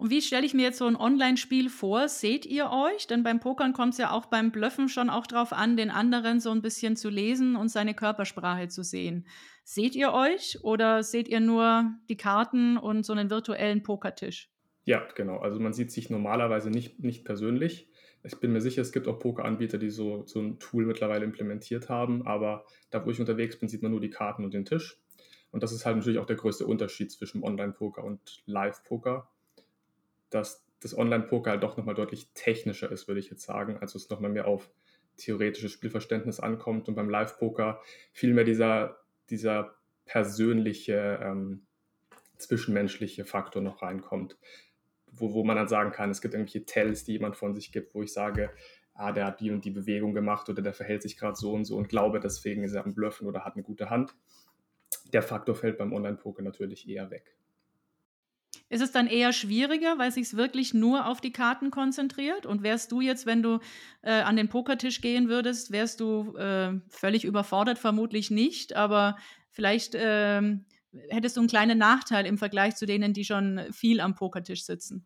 Und 0.00 0.08
wie 0.08 0.22
stelle 0.22 0.46
ich 0.46 0.54
mir 0.54 0.62
jetzt 0.62 0.78
so 0.78 0.86
ein 0.86 0.96
Online-Spiel 0.96 1.68
vor? 1.68 2.08
Seht 2.08 2.46
ihr 2.46 2.70
euch? 2.70 3.06
Denn 3.06 3.22
beim 3.22 3.38
Pokern 3.38 3.74
kommt 3.74 3.92
es 3.92 3.98
ja 3.98 4.12
auch 4.12 4.24
beim 4.24 4.50
Blöffen 4.50 4.88
schon 4.88 5.10
auch 5.10 5.26
drauf 5.26 5.52
an, 5.52 5.76
den 5.76 5.90
anderen 5.90 6.40
so 6.40 6.50
ein 6.52 6.62
bisschen 6.62 6.96
zu 6.96 7.10
lesen 7.10 7.54
und 7.54 7.68
seine 7.68 7.92
Körpersprache 7.92 8.68
zu 8.68 8.82
sehen. 8.82 9.26
Seht 9.62 9.94
ihr 9.94 10.14
euch 10.14 10.64
oder 10.64 11.02
seht 11.02 11.28
ihr 11.28 11.40
nur 11.40 11.92
die 12.08 12.16
Karten 12.16 12.78
und 12.78 13.04
so 13.04 13.12
einen 13.12 13.28
virtuellen 13.28 13.82
Pokertisch? 13.82 14.50
Ja, 14.84 15.06
genau. 15.14 15.36
Also 15.36 15.60
man 15.60 15.74
sieht 15.74 15.92
sich 15.92 16.08
normalerweise 16.08 16.70
nicht, 16.70 17.00
nicht 17.00 17.26
persönlich. 17.26 17.90
Ich 18.24 18.40
bin 18.40 18.54
mir 18.54 18.62
sicher, 18.62 18.80
es 18.80 18.92
gibt 18.92 19.06
auch 19.06 19.18
Poker-Anbieter, 19.18 19.76
die 19.76 19.90
so, 19.90 20.24
so 20.24 20.40
ein 20.40 20.58
Tool 20.58 20.86
mittlerweile 20.86 21.26
implementiert 21.26 21.90
haben, 21.90 22.26
aber 22.26 22.64
da, 22.88 23.04
wo 23.04 23.10
ich 23.10 23.20
unterwegs 23.20 23.58
bin, 23.58 23.68
sieht 23.68 23.82
man 23.82 23.90
nur 23.90 24.00
die 24.00 24.08
Karten 24.08 24.44
und 24.44 24.54
den 24.54 24.64
Tisch. 24.64 24.98
Und 25.50 25.62
das 25.62 25.72
ist 25.72 25.84
halt 25.84 25.96
natürlich 25.96 26.20
auch 26.20 26.26
der 26.26 26.36
größte 26.36 26.64
Unterschied 26.64 27.12
zwischen 27.12 27.42
Online-Poker 27.42 28.02
und 28.02 28.42
Live-Poker, 28.46 29.28
dass 30.30 30.64
das 30.80 30.96
Online-Poker 30.96 31.50
halt 31.50 31.62
doch 31.62 31.76
nochmal 31.76 31.94
deutlich 31.94 32.30
technischer 32.32 32.90
ist, 32.90 33.06
würde 33.06 33.20
ich 33.20 33.30
jetzt 33.30 33.42
sagen. 33.42 33.76
Also 33.78 33.98
es 33.98 34.08
nochmal 34.08 34.30
mehr 34.30 34.46
auf 34.46 34.70
theoretisches 35.16 35.72
Spielverständnis 35.72 36.40
ankommt 36.40 36.88
und 36.88 36.94
beim 36.94 37.10
Live-Poker 37.10 37.82
vielmehr 38.12 38.44
dieser, 38.44 39.00
dieser 39.28 39.74
persönliche, 40.06 41.20
ähm, 41.22 41.66
zwischenmenschliche 42.38 43.26
Faktor 43.26 43.60
noch 43.60 43.82
reinkommt 43.82 44.38
wo, 45.12 45.32
wo 45.34 45.44
man 45.44 45.56
dann 45.56 45.68
sagen 45.68 45.92
kann, 45.92 46.10
es 46.10 46.20
gibt 46.20 46.34
irgendwelche 46.34 46.64
Tells, 46.64 47.04
die 47.04 47.12
jemand 47.12 47.36
von 47.36 47.54
sich 47.54 47.72
gibt, 47.72 47.94
wo 47.94 48.02
ich 48.02 48.12
sage, 48.12 48.50
ah, 48.94 49.12
der 49.12 49.26
hat 49.26 49.40
die 49.40 49.50
und 49.50 49.64
die 49.64 49.70
Bewegung 49.70 50.14
gemacht 50.14 50.48
oder 50.48 50.62
der 50.62 50.74
verhält 50.74 51.02
sich 51.02 51.16
gerade 51.16 51.36
so 51.36 51.52
und 51.52 51.64
so 51.64 51.76
und 51.76 51.88
glaube, 51.88 52.20
deswegen 52.20 52.64
ist 52.64 52.74
er 52.74 52.84
am 52.84 52.94
Bluffen 52.94 53.26
oder 53.26 53.44
hat 53.44 53.54
eine 53.54 53.62
gute 53.62 53.90
Hand. 53.90 54.14
Der 55.12 55.22
Faktor 55.22 55.54
fällt 55.54 55.78
beim 55.78 55.92
Online-Poker 55.92 56.42
natürlich 56.42 56.88
eher 56.88 57.10
weg. 57.10 57.36
Ist 58.70 58.82
es 58.82 58.92
dann 58.92 59.08
eher 59.08 59.32
schwieriger, 59.32 59.98
weil 59.98 60.12
sich 60.12 60.36
wirklich 60.36 60.72
nur 60.74 61.06
auf 61.06 61.20
die 61.20 61.32
Karten 61.32 61.72
konzentriert? 61.72 62.46
Und 62.46 62.62
wärst 62.62 62.92
du 62.92 63.00
jetzt, 63.00 63.26
wenn 63.26 63.42
du 63.42 63.58
äh, 64.02 64.12
an 64.12 64.36
den 64.36 64.48
Pokertisch 64.48 65.00
gehen 65.00 65.28
würdest, 65.28 65.72
wärst 65.72 65.98
du 65.98 66.36
äh, 66.36 66.80
völlig 66.88 67.24
überfordert? 67.24 67.80
Vermutlich 67.80 68.30
nicht, 68.30 68.76
aber 68.76 69.16
vielleicht 69.50 69.96
äh, 69.96 70.40
hättest 71.08 71.36
du 71.36 71.40
einen 71.40 71.48
kleinen 71.48 71.78
Nachteil 71.78 72.26
im 72.26 72.38
Vergleich 72.38 72.76
zu 72.76 72.86
denen, 72.86 73.12
die 73.12 73.24
schon 73.24 73.60
viel 73.72 74.00
am 74.00 74.14
Pokertisch 74.14 74.64
sitzen. 74.64 75.04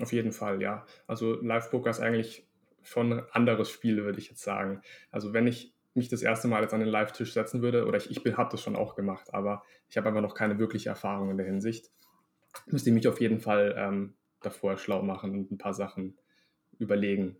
Auf 0.00 0.12
jeden 0.14 0.32
Fall, 0.32 0.62
ja. 0.62 0.86
Also 1.06 1.34
Live-Poker 1.42 1.90
ist 1.90 2.00
eigentlich 2.00 2.46
schon 2.82 3.12
ein 3.12 3.22
anderes 3.32 3.68
Spiel, 3.68 4.02
würde 4.02 4.18
ich 4.18 4.30
jetzt 4.30 4.42
sagen. 4.42 4.80
Also 5.10 5.34
wenn 5.34 5.46
ich 5.46 5.74
mich 5.92 6.08
das 6.08 6.22
erste 6.22 6.48
Mal 6.48 6.62
jetzt 6.62 6.72
an 6.72 6.80
den 6.80 6.88
Live-Tisch 6.88 7.34
setzen 7.34 7.60
würde, 7.60 7.84
oder 7.86 7.98
ich, 7.98 8.10
ich 8.10 8.36
habe 8.36 8.50
das 8.50 8.62
schon 8.62 8.76
auch 8.76 8.94
gemacht, 8.94 9.34
aber 9.34 9.62
ich 9.90 9.98
habe 9.98 10.08
einfach 10.08 10.22
noch 10.22 10.34
keine 10.34 10.58
wirkliche 10.58 10.88
Erfahrung 10.88 11.30
in 11.30 11.36
der 11.36 11.44
Hinsicht, 11.46 11.90
müsste 12.66 12.90
ich 12.90 12.94
mich 12.94 13.08
auf 13.08 13.20
jeden 13.20 13.40
Fall 13.40 13.74
ähm, 13.76 14.14
davor 14.40 14.78
schlau 14.78 15.02
machen 15.02 15.32
und 15.32 15.50
ein 15.50 15.58
paar 15.58 15.74
Sachen 15.74 16.16
überlegen, 16.78 17.36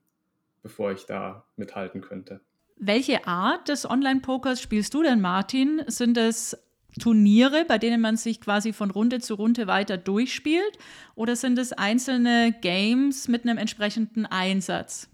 bevor 0.62 0.92
ich 0.92 1.06
da 1.06 1.46
mithalten 1.56 2.00
könnte. 2.00 2.40
Welche 2.76 3.26
Art 3.26 3.68
des 3.68 3.88
Online-Pokers 3.88 4.60
spielst 4.60 4.94
du 4.94 5.02
denn, 5.02 5.20
Martin? 5.20 5.82
Sind 5.86 6.16
es 6.16 6.56
Turniere, 7.00 7.64
bei 7.66 7.78
denen 7.78 8.00
man 8.00 8.16
sich 8.16 8.40
quasi 8.40 8.72
von 8.72 8.90
Runde 8.90 9.20
zu 9.20 9.34
Runde 9.34 9.66
weiter 9.66 9.96
durchspielt? 9.96 10.78
Oder 11.14 11.36
sind 11.36 11.58
es 11.58 11.72
einzelne 11.72 12.54
Games 12.60 13.28
mit 13.28 13.44
einem 13.44 13.58
entsprechenden 13.58 14.26
Einsatz? 14.26 15.08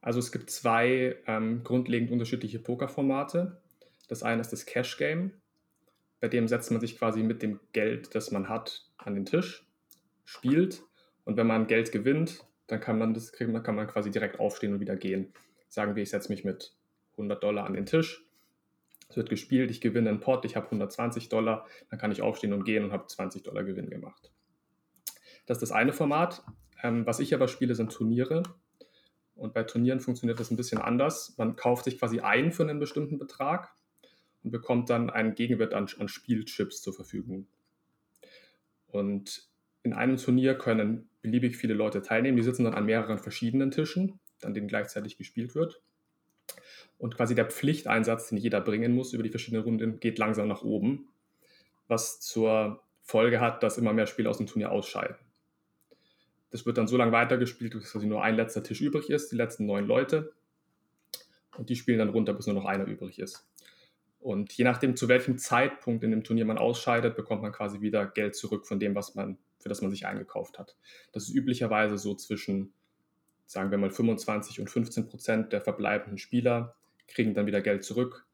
Also 0.00 0.18
es 0.18 0.32
gibt 0.32 0.50
zwei 0.50 1.16
ähm, 1.26 1.62
grundlegend 1.62 2.10
unterschiedliche 2.10 2.58
Pokerformate. 2.58 3.60
Das 4.08 4.22
eine 4.22 4.40
ist 4.40 4.52
das 4.52 4.66
Cash 4.66 4.96
Game, 4.98 5.32
bei 6.22 6.28
dem 6.28 6.46
setzt 6.46 6.70
man 6.70 6.80
sich 6.80 6.96
quasi 6.96 7.24
mit 7.24 7.42
dem 7.42 7.58
Geld, 7.72 8.14
das 8.14 8.30
man 8.30 8.48
hat, 8.48 8.88
an 9.06 9.14
den 9.14 9.24
Tisch, 9.24 9.66
spielt 10.24 10.82
und 11.24 11.36
wenn 11.36 11.46
man 11.46 11.66
Geld 11.66 11.92
gewinnt, 11.92 12.44
dann 12.66 12.80
kann 12.80 12.98
man 12.98 13.14
das 13.14 13.32
kriegen, 13.32 13.52
dann 13.52 13.62
kann 13.62 13.74
man 13.74 13.86
quasi 13.86 14.10
direkt 14.10 14.40
aufstehen 14.40 14.74
und 14.74 14.80
wieder 14.80 14.96
gehen. 14.96 15.32
Sagen 15.68 15.94
wir, 15.94 16.02
ich 16.02 16.10
setze 16.10 16.30
mich 16.30 16.44
mit 16.44 16.74
100 17.12 17.42
Dollar 17.42 17.66
an 17.66 17.74
den 17.74 17.86
Tisch, 17.86 18.24
es 19.12 19.16
wird 19.16 19.28
gespielt, 19.28 19.70
ich 19.70 19.82
gewinne 19.82 20.08
einen 20.08 20.20
Pot, 20.20 20.46
ich 20.46 20.56
habe 20.56 20.64
120 20.66 21.28
Dollar, 21.28 21.66
dann 21.90 21.98
kann 21.98 22.10
ich 22.10 22.22
aufstehen 22.22 22.54
und 22.54 22.64
gehen 22.64 22.82
und 22.82 22.92
habe 22.92 23.06
20 23.06 23.42
Dollar 23.42 23.62
Gewinn 23.62 23.90
gemacht. 23.90 24.32
Das 25.44 25.58
ist 25.58 25.62
das 25.62 25.72
eine 25.72 25.92
Format. 25.92 26.42
Ähm, 26.82 27.04
was 27.04 27.20
ich 27.20 27.34
aber 27.34 27.46
spiele, 27.46 27.74
sind 27.74 27.92
Turniere. 27.92 28.42
Und 29.34 29.52
bei 29.52 29.64
Turnieren 29.64 30.00
funktioniert 30.00 30.40
das 30.40 30.50
ein 30.50 30.56
bisschen 30.56 30.80
anders. 30.80 31.34
Man 31.36 31.56
kauft 31.56 31.84
sich 31.84 31.98
quasi 31.98 32.20
ein 32.20 32.52
für 32.52 32.62
einen 32.62 32.78
bestimmten 32.78 33.18
Betrag 33.18 33.74
und 34.44 34.50
bekommt 34.50 34.88
dann 34.88 35.10
einen 35.10 35.34
Gegenwert 35.34 35.74
an, 35.74 35.88
an 35.98 36.08
Spielchips 36.08 36.80
zur 36.80 36.94
Verfügung. 36.94 37.46
Und 38.92 39.48
in 39.82 39.92
einem 39.92 40.16
Turnier 40.16 40.54
können 40.54 41.08
beliebig 41.22 41.56
viele 41.56 41.74
Leute 41.74 42.02
teilnehmen. 42.02 42.36
Die 42.36 42.42
sitzen 42.42 42.64
dann 42.64 42.74
an 42.74 42.84
mehreren 42.86 43.18
verschiedenen 43.18 43.70
Tischen, 43.70 44.20
an 44.42 44.54
denen 44.54 44.68
gleichzeitig 44.68 45.16
gespielt 45.16 45.54
wird. 45.54 45.82
Und 46.98 47.16
quasi 47.16 47.34
der 47.34 47.46
Pflichteinsatz, 47.46 48.28
den 48.28 48.38
jeder 48.38 48.60
bringen 48.60 48.94
muss 48.94 49.12
über 49.12 49.22
die 49.22 49.30
verschiedenen 49.30 49.64
Runden, 49.64 49.98
geht 49.98 50.18
langsam 50.18 50.46
nach 50.46 50.62
oben, 50.62 51.08
was 51.88 52.20
zur 52.20 52.82
Folge 53.00 53.40
hat, 53.40 53.62
dass 53.62 53.78
immer 53.78 53.92
mehr 53.92 54.06
Spieler 54.06 54.30
aus 54.30 54.38
dem 54.38 54.46
Turnier 54.46 54.70
ausscheiden. 54.70 55.16
Das 56.50 56.66
wird 56.66 56.76
dann 56.76 56.86
so 56.86 56.96
lange 56.96 57.12
weitergespielt, 57.12 57.72
bis 57.72 57.90
quasi 57.90 58.06
nur 58.06 58.22
ein 58.22 58.36
letzter 58.36 58.62
Tisch 58.62 58.82
übrig 58.82 59.10
ist, 59.10 59.32
die 59.32 59.36
letzten 59.36 59.66
neun 59.66 59.86
Leute. 59.86 60.32
Und 61.56 61.70
die 61.70 61.76
spielen 61.76 61.98
dann 61.98 62.10
runter, 62.10 62.34
bis 62.34 62.46
nur 62.46 62.54
noch 62.54 62.66
einer 62.66 62.84
übrig 62.84 63.18
ist. 63.18 63.48
Und 64.22 64.52
je 64.52 64.64
nachdem, 64.64 64.94
zu 64.94 65.08
welchem 65.08 65.36
Zeitpunkt 65.36 66.04
in 66.04 66.12
dem 66.12 66.22
Turnier 66.22 66.44
man 66.44 66.56
ausscheidet, 66.56 67.16
bekommt 67.16 67.42
man 67.42 67.50
quasi 67.50 67.80
wieder 67.80 68.06
Geld 68.06 68.36
zurück 68.36 68.66
von 68.66 68.78
dem, 68.78 68.94
was 68.94 69.16
man, 69.16 69.36
für 69.58 69.68
das 69.68 69.82
man 69.82 69.90
sich 69.90 70.06
eingekauft 70.06 70.60
hat. 70.60 70.76
Das 71.10 71.24
ist 71.24 71.34
üblicherweise 71.34 71.98
so 71.98 72.14
zwischen, 72.14 72.72
sagen 73.46 73.72
wir 73.72 73.78
mal, 73.78 73.90
25 73.90 74.60
und 74.60 74.70
15 74.70 75.08
Prozent 75.08 75.52
der 75.52 75.60
verbleibenden 75.60 76.18
Spieler 76.18 76.76
kriegen 77.08 77.34
dann 77.34 77.46
wieder 77.46 77.60
Geld 77.60 77.82
zurück. 77.82 78.28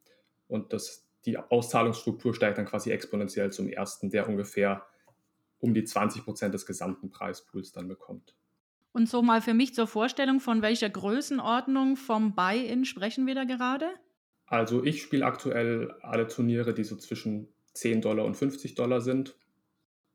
Und 0.46 0.74
das, 0.74 1.06
die 1.24 1.38
Auszahlungsstruktur 1.38 2.34
steigt 2.34 2.58
dann 2.58 2.66
quasi 2.66 2.90
exponentiell 2.90 3.50
zum 3.50 3.66
ersten, 3.66 4.10
der 4.10 4.28
ungefähr 4.28 4.86
um 5.58 5.72
die 5.72 5.84
20 5.84 6.24
Prozent 6.24 6.52
des 6.52 6.66
gesamten 6.66 7.10
Preispools 7.10 7.72
dann 7.72 7.88
bekommt. 7.88 8.34
Und 8.92 9.08
so 9.08 9.22
mal 9.22 9.40
für 9.40 9.54
mich 9.54 9.74
zur 9.74 9.86
Vorstellung, 9.86 10.40
von 10.40 10.60
welcher 10.60 10.90
Größenordnung 10.90 11.96
vom 11.96 12.34
Buy-in 12.34 12.84
sprechen 12.84 13.26
wir 13.26 13.34
da 13.34 13.44
gerade? 13.44 13.88
Also 14.48 14.82
ich 14.82 15.02
spiele 15.02 15.26
aktuell 15.26 15.94
alle 16.02 16.26
Turniere, 16.26 16.74
die 16.74 16.84
so 16.84 16.96
zwischen 16.96 17.48
10 17.74 18.00
Dollar 18.00 18.24
und 18.24 18.36
50 18.36 18.74
Dollar 18.74 19.00
sind. 19.00 19.36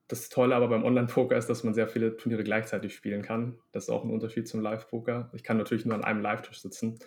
Das 0.07 0.29
Tolle 0.29 0.55
aber 0.55 0.67
beim 0.67 0.83
Online-Poker 0.83 1.37
ist, 1.37 1.49
dass 1.49 1.63
man 1.63 1.73
sehr 1.73 1.87
viele 1.87 2.17
Turniere 2.17 2.43
gleichzeitig 2.43 2.93
spielen 2.93 3.21
kann. 3.21 3.57
Das 3.71 3.85
ist 3.85 3.89
auch 3.89 4.03
ein 4.03 4.11
Unterschied 4.11 4.47
zum 4.47 4.61
Live-Poker. 4.61 5.29
Ich 5.33 5.43
kann 5.43 5.57
natürlich 5.57 5.85
nur 5.85 5.95
an 5.95 6.03
einem 6.03 6.21
Live-Tisch 6.21 6.59
sitzen. 6.59 6.99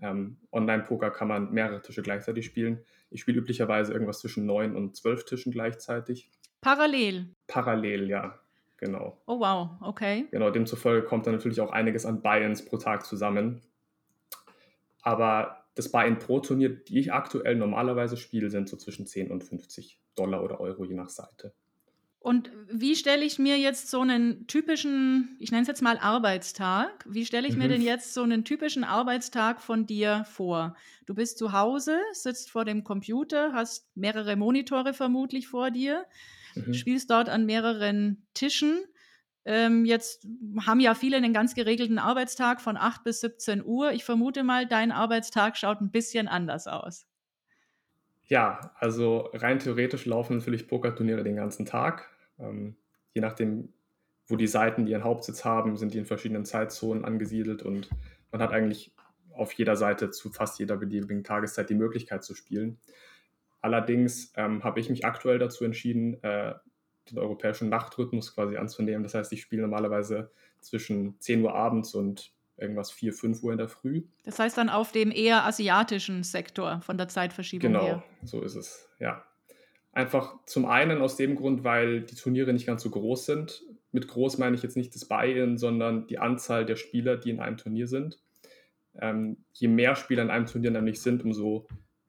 Ähm, 0.00 0.36
Online-Poker 0.52 1.10
kann 1.10 1.28
man 1.28 1.52
mehrere 1.52 1.80
Tische 1.82 2.02
gleichzeitig 2.02 2.46
spielen. 2.46 2.84
Ich 3.10 3.22
spiele 3.22 3.38
üblicherweise 3.38 3.92
irgendwas 3.92 4.20
zwischen 4.20 4.46
9 4.46 4.76
und 4.76 4.94
12 4.96 5.24
Tischen 5.24 5.52
gleichzeitig. 5.52 6.30
Parallel? 6.60 7.30
Parallel, 7.46 8.08
ja. 8.08 8.38
Genau. 8.78 9.18
Oh 9.26 9.40
wow, 9.40 9.70
okay. 9.80 10.26
Genau, 10.30 10.50
demzufolge 10.50 11.06
kommt 11.06 11.26
dann 11.26 11.34
natürlich 11.34 11.60
auch 11.60 11.72
einiges 11.72 12.04
an 12.04 12.20
Buy-ins 12.20 12.64
pro 12.64 12.76
Tag 12.76 13.06
zusammen. 13.06 13.62
Aber 15.00 15.65
das 15.76 15.92
Buy-in 15.92 16.18
pro 16.18 16.40
Turnier, 16.40 16.70
die 16.70 16.98
ich 16.98 17.12
aktuell 17.12 17.54
normalerweise 17.54 18.16
spiele, 18.16 18.50
sind 18.50 18.68
so 18.68 18.76
zwischen 18.76 19.06
10 19.06 19.30
und 19.30 19.44
50 19.44 20.00
Dollar 20.16 20.42
oder 20.42 20.58
Euro 20.58 20.84
je 20.84 20.94
nach 20.94 21.10
Seite. 21.10 21.52
Und 22.18 22.50
wie 22.68 22.96
stelle 22.96 23.24
ich 23.24 23.38
mir 23.38 23.56
jetzt 23.56 23.88
so 23.88 24.00
einen 24.00 24.48
typischen, 24.48 25.36
ich 25.38 25.52
nenne 25.52 25.62
es 25.62 25.68
jetzt 25.68 25.82
mal 25.82 25.96
Arbeitstag, 25.98 27.04
wie 27.08 27.24
stelle 27.24 27.46
ich 27.46 27.54
mhm. 27.54 27.62
mir 27.62 27.68
denn 27.68 27.82
jetzt 27.82 28.14
so 28.14 28.22
einen 28.22 28.44
typischen 28.44 28.82
Arbeitstag 28.82 29.60
von 29.62 29.86
dir 29.86 30.24
vor? 30.28 30.74
Du 31.04 31.14
bist 31.14 31.38
zu 31.38 31.52
Hause, 31.52 32.00
sitzt 32.12 32.50
vor 32.50 32.64
dem 32.64 32.82
Computer, 32.82 33.52
hast 33.52 33.86
mehrere 33.94 34.34
Monitore 34.34 34.92
vermutlich 34.92 35.46
vor 35.46 35.70
dir, 35.70 36.04
mhm. 36.56 36.74
spielst 36.74 37.10
dort 37.10 37.28
an 37.28 37.46
mehreren 37.46 38.26
Tischen. 38.34 38.80
Ähm, 39.48 39.84
jetzt 39.84 40.26
haben 40.66 40.80
ja 40.80 40.94
viele 40.94 41.16
einen 41.16 41.32
ganz 41.32 41.54
geregelten 41.54 42.00
Arbeitstag 42.00 42.60
von 42.60 42.76
8 42.76 43.04
bis 43.04 43.20
17 43.20 43.64
Uhr. 43.64 43.92
Ich 43.92 44.04
vermute 44.04 44.42
mal, 44.42 44.66
dein 44.66 44.90
Arbeitstag 44.90 45.56
schaut 45.56 45.80
ein 45.80 45.92
bisschen 45.92 46.26
anders 46.26 46.66
aus. 46.66 47.06
Ja, 48.24 48.72
also 48.74 49.30
rein 49.32 49.60
theoretisch 49.60 50.04
laufen 50.04 50.38
natürlich 50.38 50.66
Pokerturniere 50.66 51.22
den 51.22 51.36
ganzen 51.36 51.64
Tag. 51.64 52.10
Ähm, 52.40 52.76
je 53.14 53.20
nachdem, 53.20 53.72
wo 54.26 54.34
die 54.34 54.48
Seiten 54.48 54.88
ihren 54.88 55.04
Hauptsitz 55.04 55.44
haben, 55.44 55.76
sind 55.76 55.94
die 55.94 55.98
in 55.98 56.06
verschiedenen 56.06 56.44
Zeitzonen 56.44 57.04
angesiedelt 57.04 57.62
und 57.62 57.88
man 58.32 58.42
hat 58.42 58.52
eigentlich 58.52 58.92
auf 59.32 59.52
jeder 59.52 59.76
Seite 59.76 60.10
zu 60.10 60.30
fast 60.30 60.58
jeder 60.58 60.76
beliebigen 60.76 61.22
Tageszeit 61.22 61.70
die 61.70 61.74
Möglichkeit 61.74 62.24
zu 62.24 62.34
spielen. 62.34 62.78
Allerdings 63.60 64.32
ähm, 64.36 64.64
habe 64.64 64.80
ich 64.80 64.90
mich 64.90 65.04
aktuell 65.04 65.38
dazu 65.38 65.64
entschieden, 65.64 66.20
äh, 66.24 66.54
den 67.10 67.18
europäischen 67.18 67.68
Nachtrhythmus 67.68 68.34
quasi 68.34 68.56
anzunehmen. 68.56 69.02
Das 69.02 69.14
heißt, 69.14 69.32
ich 69.32 69.42
spiele 69.42 69.62
normalerweise 69.62 70.30
zwischen 70.60 71.18
10 71.20 71.42
Uhr 71.42 71.54
abends 71.54 71.94
und 71.94 72.32
irgendwas 72.56 72.90
4, 72.90 73.12
5 73.12 73.42
Uhr 73.42 73.52
in 73.52 73.58
der 73.58 73.68
Früh. 73.68 74.02
Das 74.24 74.38
heißt 74.38 74.56
dann 74.56 74.68
auf 74.68 74.92
dem 74.92 75.10
eher 75.10 75.44
asiatischen 75.44 76.22
Sektor 76.22 76.80
von 76.82 76.96
der 76.96 77.08
Zeitverschiebung 77.08 77.72
genau, 77.72 77.84
her. 77.84 78.04
Genau, 78.20 78.26
so 78.26 78.42
ist 78.42 78.54
es, 78.54 78.88
ja. 78.98 79.24
Einfach 79.92 80.44
zum 80.44 80.66
einen 80.66 81.00
aus 81.00 81.16
dem 81.16 81.36
Grund, 81.36 81.64
weil 81.64 82.02
die 82.02 82.16
Turniere 82.16 82.52
nicht 82.52 82.66
ganz 82.66 82.82
so 82.82 82.90
groß 82.90 83.24
sind. 83.26 83.62
Mit 83.92 84.08
groß 84.08 84.36
meine 84.38 84.54
ich 84.54 84.62
jetzt 84.62 84.76
nicht 84.76 84.94
das 84.94 85.06
Buy-in, 85.06 85.56
sondern 85.56 86.06
die 86.06 86.18
Anzahl 86.18 86.66
der 86.66 86.76
Spieler, 86.76 87.16
die 87.16 87.30
in 87.30 87.40
einem 87.40 87.56
Turnier 87.56 87.86
sind. 87.86 88.20
Ähm, 88.98 89.38
je 89.52 89.68
mehr 89.68 89.96
Spieler 89.96 90.22
in 90.22 90.30
einem 90.30 90.46
Turnier 90.46 90.70
nämlich 90.70 91.00
sind, 91.00 91.24
umso 91.24 91.66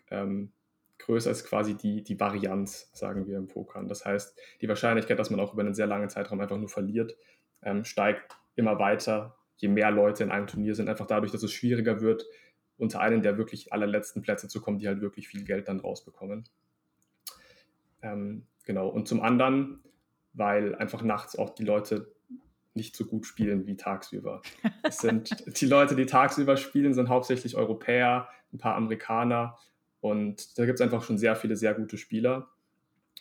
ähm, 0.10 0.52
größer 1.00 1.32
ist 1.32 1.46
quasi 1.46 1.76
die, 1.76 2.04
die 2.04 2.20
Varianz, 2.20 2.90
sagen 2.94 3.28
wir 3.28 3.38
im 3.38 3.48
Pokern. 3.48 3.88
Das 3.88 4.06
heißt, 4.06 4.38
die 4.62 4.68
Wahrscheinlichkeit, 4.68 5.20
dass 5.20 5.30
man 5.30 5.40
auch 5.40 5.54
über 5.54 5.62
einen 5.62 5.74
sehr 5.74 5.88
langen 5.88 6.10
Zeitraum 6.10 6.40
einfach 6.40 6.58
nur 6.58 6.70
verliert, 6.70 7.16
ähm, 7.62 7.84
steigt 7.86 8.38
immer 8.56 8.80
weiter, 8.80 9.36
je 9.58 9.68
mehr 9.68 9.92
Leute 9.92 10.24
in 10.24 10.32
einem 10.32 10.48
Turnier 10.48 10.76
sind. 10.76 10.90
Einfach 10.90 11.08
dadurch, 11.08 11.32
dass 11.32 11.44
es 11.44 11.52
schwieriger 11.52 12.02
wird, 12.02 12.26
unter 12.78 13.00
einen 13.00 13.22
der 13.22 13.38
wirklich 13.38 13.74
allerletzten 13.74 14.22
Plätze 14.22 14.48
zu 14.48 14.62
kommen, 14.62 14.80
die 14.80 14.88
halt 14.88 15.02
wirklich 15.02 15.28
viel 15.28 15.44
Geld 15.44 15.68
dann 15.68 15.80
rausbekommen. 15.80 16.44
Ähm, 18.02 18.46
genau. 18.66 18.88
Und 18.88 19.08
zum 19.08 19.22
anderen, 19.22 19.84
weil 20.34 20.76
einfach 20.76 21.02
nachts 21.02 21.38
auch 21.38 21.52
die 21.52 21.64
Leute 21.64 22.14
nicht 22.74 22.96
so 22.96 23.06
gut 23.06 23.26
spielen 23.26 23.66
wie 23.66 23.76
tagsüber. 23.76 24.42
Es 24.84 25.00
sind 25.00 25.44
die 25.62 25.66
Leute, 25.66 25.96
die 25.96 26.06
tagsüber 26.06 26.58
spielen, 26.58 26.94
sind 26.94 27.10
hauptsächlich 27.10 27.56
Europäer, 27.56 28.30
ein 28.54 28.60
paar 28.60 28.76
Amerikaner 28.76 29.58
und 30.00 30.58
da 30.58 30.66
gibt 30.66 30.80
es 30.80 30.82
einfach 30.82 31.04
schon 31.04 31.18
sehr 31.18 31.36
viele 31.36 31.56
sehr 31.56 31.74
gute 31.74 31.98
Spieler. 31.98 32.50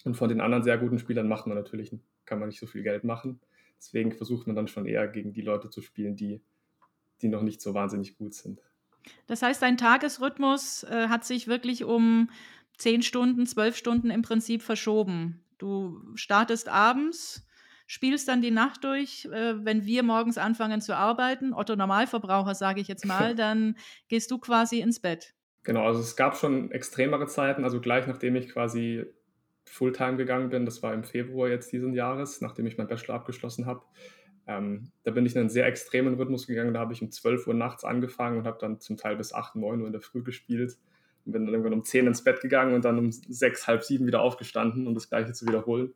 Und 0.04 0.14
von 0.14 0.28
den 0.28 0.40
anderen 0.40 0.62
sehr 0.62 0.78
guten 0.78 0.98
Spielern 0.98 1.28
macht 1.28 1.46
man 1.46 1.56
natürlich, 1.56 1.92
kann 2.24 2.38
man 2.38 2.48
nicht 2.48 2.60
so 2.60 2.66
viel 2.66 2.82
Geld 2.82 3.04
machen. 3.04 3.40
Deswegen 3.78 4.12
versucht 4.12 4.46
man 4.46 4.56
dann 4.56 4.68
schon 4.68 4.86
eher 4.86 5.08
gegen 5.08 5.32
die 5.32 5.42
Leute 5.42 5.70
zu 5.70 5.82
spielen, 5.82 6.16
die, 6.16 6.40
die 7.22 7.28
noch 7.28 7.42
nicht 7.42 7.60
so 7.60 7.74
wahnsinnig 7.74 8.16
gut 8.16 8.34
sind. 8.34 8.60
Das 9.26 9.42
heißt, 9.42 9.62
dein 9.62 9.76
Tagesrhythmus 9.76 10.84
äh, 10.84 11.08
hat 11.08 11.24
sich 11.24 11.46
wirklich 11.46 11.84
um 11.84 12.30
zehn 12.76 13.02
Stunden, 13.02 13.46
zwölf 13.46 13.76
Stunden 13.76 14.10
im 14.10 14.22
Prinzip 14.22 14.62
verschoben. 14.62 15.44
Du 15.58 16.02
startest 16.14 16.68
abends, 16.68 17.46
spielst 17.86 18.28
dann 18.28 18.42
die 18.42 18.50
Nacht 18.50 18.84
durch. 18.84 19.26
Äh, 19.26 19.64
wenn 19.64 19.86
wir 19.86 20.02
morgens 20.02 20.38
anfangen 20.38 20.80
zu 20.80 20.96
arbeiten, 20.96 21.52
Otto 21.54 21.76
Normalverbraucher 21.76 22.54
sage 22.54 22.80
ich 22.80 22.88
jetzt 22.88 23.06
mal, 23.06 23.34
dann 23.36 23.76
gehst 24.08 24.30
du 24.30 24.38
quasi 24.38 24.80
ins 24.80 25.00
Bett. 25.00 25.35
Genau, 25.66 25.84
also 25.84 25.98
es 25.98 26.14
gab 26.14 26.36
schon 26.36 26.70
extremere 26.70 27.26
Zeiten, 27.26 27.64
also 27.64 27.80
gleich 27.80 28.06
nachdem 28.06 28.36
ich 28.36 28.50
quasi 28.50 29.04
Fulltime 29.64 30.16
gegangen 30.16 30.48
bin, 30.48 30.64
das 30.64 30.80
war 30.80 30.94
im 30.94 31.02
Februar 31.02 31.48
jetzt 31.48 31.72
diesen 31.72 31.92
Jahres, 31.92 32.40
nachdem 32.40 32.66
ich 32.66 32.78
meinen 32.78 32.86
Bachelor 32.86 33.16
abgeschlossen 33.16 33.66
habe. 33.66 33.82
Ähm, 34.46 34.92
da 35.02 35.10
bin 35.10 35.26
ich 35.26 35.34
in 35.34 35.40
einen 35.40 35.50
sehr 35.50 35.66
extremen 35.66 36.14
Rhythmus 36.14 36.46
gegangen, 36.46 36.72
da 36.72 36.78
habe 36.78 36.92
ich 36.92 37.02
um 37.02 37.10
12 37.10 37.48
Uhr 37.48 37.54
nachts 37.54 37.82
angefangen 37.82 38.38
und 38.38 38.46
habe 38.46 38.58
dann 38.60 38.78
zum 38.78 38.96
Teil 38.96 39.16
bis 39.16 39.32
8, 39.32 39.56
9 39.56 39.80
Uhr 39.80 39.86
in 39.88 39.92
der 39.92 40.00
Früh 40.00 40.22
gespielt 40.22 40.78
und 41.24 41.32
bin 41.32 41.46
dann 41.46 41.52
irgendwann 41.52 41.72
um 41.72 41.82
10 41.82 42.06
ins 42.06 42.22
Bett 42.22 42.40
gegangen 42.40 42.72
und 42.72 42.84
dann 42.84 42.96
um 42.96 43.10
6, 43.10 43.66
halb 43.66 43.82
7 43.82 44.06
wieder 44.06 44.20
aufgestanden, 44.20 44.86
um 44.86 44.94
das 44.94 45.08
gleiche 45.08 45.32
zu 45.32 45.48
wiederholen. 45.48 45.94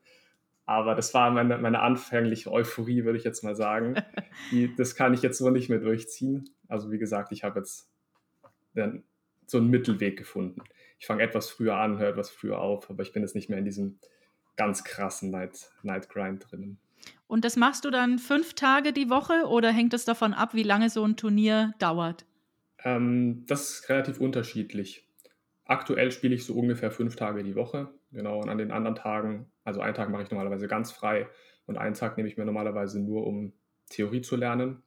Aber 0.66 0.96
das 0.96 1.14
war 1.14 1.30
meine, 1.30 1.58
meine 1.58 1.78
anfängliche 1.78 2.50
Euphorie, 2.50 3.04
würde 3.04 3.18
ich 3.18 3.24
jetzt 3.24 3.44
mal 3.44 3.54
sagen. 3.54 3.94
Die, 4.50 4.74
das 4.74 4.96
kann 4.96 5.14
ich 5.14 5.22
jetzt 5.22 5.38
so 5.38 5.48
nicht 5.50 5.68
mehr 5.68 5.78
durchziehen. 5.78 6.50
Also 6.66 6.90
wie 6.90 6.98
gesagt, 6.98 7.30
ich 7.30 7.44
habe 7.44 7.60
jetzt 7.60 7.88
so 9.50 9.58
einen 9.58 9.68
Mittelweg 9.68 10.18
gefunden. 10.18 10.62
Ich 10.98 11.06
fange 11.06 11.22
etwas 11.22 11.50
früher 11.50 11.76
an, 11.76 11.98
höre 11.98 12.10
etwas 12.10 12.30
früher 12.30 12.60
auf, 12.60 12.90
aber 12.90 13.02
ich 13.02 13.12
bin 13.12 13.22
jetzt 13.22 13.34
nicht 13.34 13.48
mehr 13.48 13.58
in 13.58 13.64
diesem 13.64 13.98
ganz 14.56 14.84
krassen 14.84 15.30
Night, 15.30 15.70
Night 15.82 16.08
Grind 16.08 16.46
drinnen. 16.50 16.78
Und 17.26 17.44
das 17.44 17.56
machst 17.56 17.84
du 17.84 17.90
dann 17.90 18.18
fünf 18.18 18.54
Tage 18.54 18.92
die 18.92 19.08
Woche 19.08 19.46
oder 19.46 19.70
hängt 19.70 19.94
es 19.94 20.04
davon 20.04 20.34
ab, 20.34 20.54
wie 20.54 20.62
lange 20.62 20.90
so 20.90 21.04
ein 21.04 21.16
Turnier 21.16 21.72
dauert? 21.78 22.26
Ähm, 22.84 23.44
das 23.46 23.70
ist 23.70 23.88
relativ 23.88 24.20
unterschiedlich. 24.20 25.08
Aktuell 25.64 26.10
spiele 26.10 26.34
ich 26.34 26.44
so 26.44 26.54
ungefähr 26.54 26.90
fünf 26.90 27.16
Tage 27.16 27.42
die 27.42 27.54
Woche. 27.54 27.88
Genau, 28.12 28.40
und 28.40 28.48
an 28.48 28.58
den 28.58 28.72
anderen 28.72 28.96
Tagen, 28.96 29.50
also 29.62 29.80
einen 29.80 29.94
Tag 29.94 30.10
mache 30.10 30.24
ich 30.24 30.30
normalerweise 30.30 30.66
ganz 30.66 30.90
frei 30.90 31.28
und 31.66 31.78
einen 31.78 31.94
Tag 31.94 32.16
nehme 32.16 32.28
ich 32.28 32.36
mir 32.36 32.44
normalerweise 32.44 33.00
nur, 33.00 33.26
um 33.26 33.52
Theorie 33.88 34.20
zu 34.20 34.36
lernen. 34.36 34.82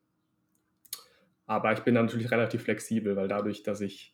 Aber 1.45 1.71
ich 1.71 1.79
bin 1.79 1.95
dann 1.95 2.05
natürlich 2.05 2.31
relativ 2.31 2.63
flexibel, 2.63 3.15
weil 3.15 3.27
dadurch, 3.27 3.63
dass 3.63 3.79
ich 3.81 4.13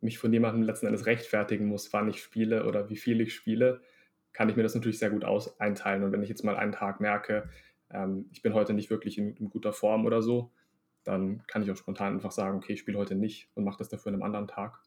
mich 0.00 0.18
von 0.18 0.32
jemandem 0.32 0.62
letzten 0.62 0.86
Endes 0.86 1.06
rechtfertigen 1.06 1.66
muss, 1.66 1.92
wann 1.92 2.08
ich 2.08 2.22
spiele 2.22 2.66
oder 2.66 2.88
wie 2.88 2.96
viel 2.96 3.20
ich 3.20 3.34
spiele, 3.34 3.82
kann 4.32 4.48
ich 4.48 4.56
mir 4.56 4.62
das 4.62 4.74
natürlich 4.74 4.98
sehr 4.98 5.10
gut 5.10 5.24
aus 5.24 5.60
einteilen. 5.60 6.02
Und 6.02 6.12
wenn 6.12 6.22
ich 6.22 6.28
jetzt 6.28 6.44
mal 6.44 6.56
einen 6.56 6.72
Tag 6.72 7.00
merke, 7.00 7.48
ähm, 7.90 8.26
ich 8.32 8.42
bin 8.42 8.54
heute 8.54 8.72
nicht 8.72 8.90
wirklich 8.90 9.18
in, 9.18 9.34
in, 9.36 9.50
guter 9.50 9.72
Form 9.72 10.06
oder 10.06 10.22
so, 10.22 10.52
dann 11.04 11.44
kann 11.46 11.62
ich 11.62 11.70
auch 11.70 11.76
spontan 11.76 12.14
einfach 12.14 12.30
sagen, 12.30 12.58
okay, 12.58 12.74
ich 12.74 12.80
spiele 12.80 12.98
heute 12.98 13.14
nicht 13.14 13.48
und 13.54 13.64
mache 13.64 13.78
das 13.78 13.88
dafür 13.88 14.10
an 14.10 14.14
einem 14.14 14.22
anderen 14.22 14.48
Tag. 14.48 14.80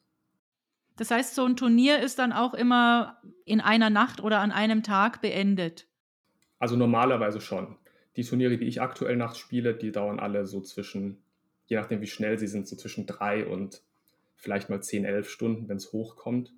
Das 0.95 1.12
heißt, 1.12 1.36
so 1.36 1.45
ein 1.45 1.56
Turnier 1.56 1.99
ist 1.99 2.19
dann 2.19 2.32
auch 2.32 2.54
immer 2.54 3.19
in 3.45 3.62
einer 3.62 3.89
Nacht 3.89 4.21
oder 4.21 4.39
an 4.39 4.52
einem 4.52 4.84
Tag 4.84 5.21
beendet? 5.21 5.88
Also 6.60 6.76
normalerweise 6.76 7.41
schon. 7.41 7.78
die 8.15 8.23
Turniere, 8.23 8.58
die 8.58 8.65
ich 8.67 8.80
aktuell 8.80 9.17
nachts 9.17 9.39
spiele, 9.39 9.73
die 9.73 9.91
dauern 9.91 10.19
alle 10.19 10.45
so 10.45 10.62
zwischen, 10.62 11.23
je 11.65 11.78
nachdem 11.78 11.99
wie 12.02 12.08
schnell 12.08 12.38
sie 12.38 12.47
sind, 12.47 12.67
so 12.67 12.76
zwischen 12.76 13.08
drei 13.08 13.45
und 13.45 13.82
vielleicht 14.36 14.69
mal 14.69 14.82
10, 14.82 15.06
11 15.06 15.30
Stunden, 15.30 15.69
wenn 15.69 15.78
es 15.78 15.91
hochkommt. 15.91 16.54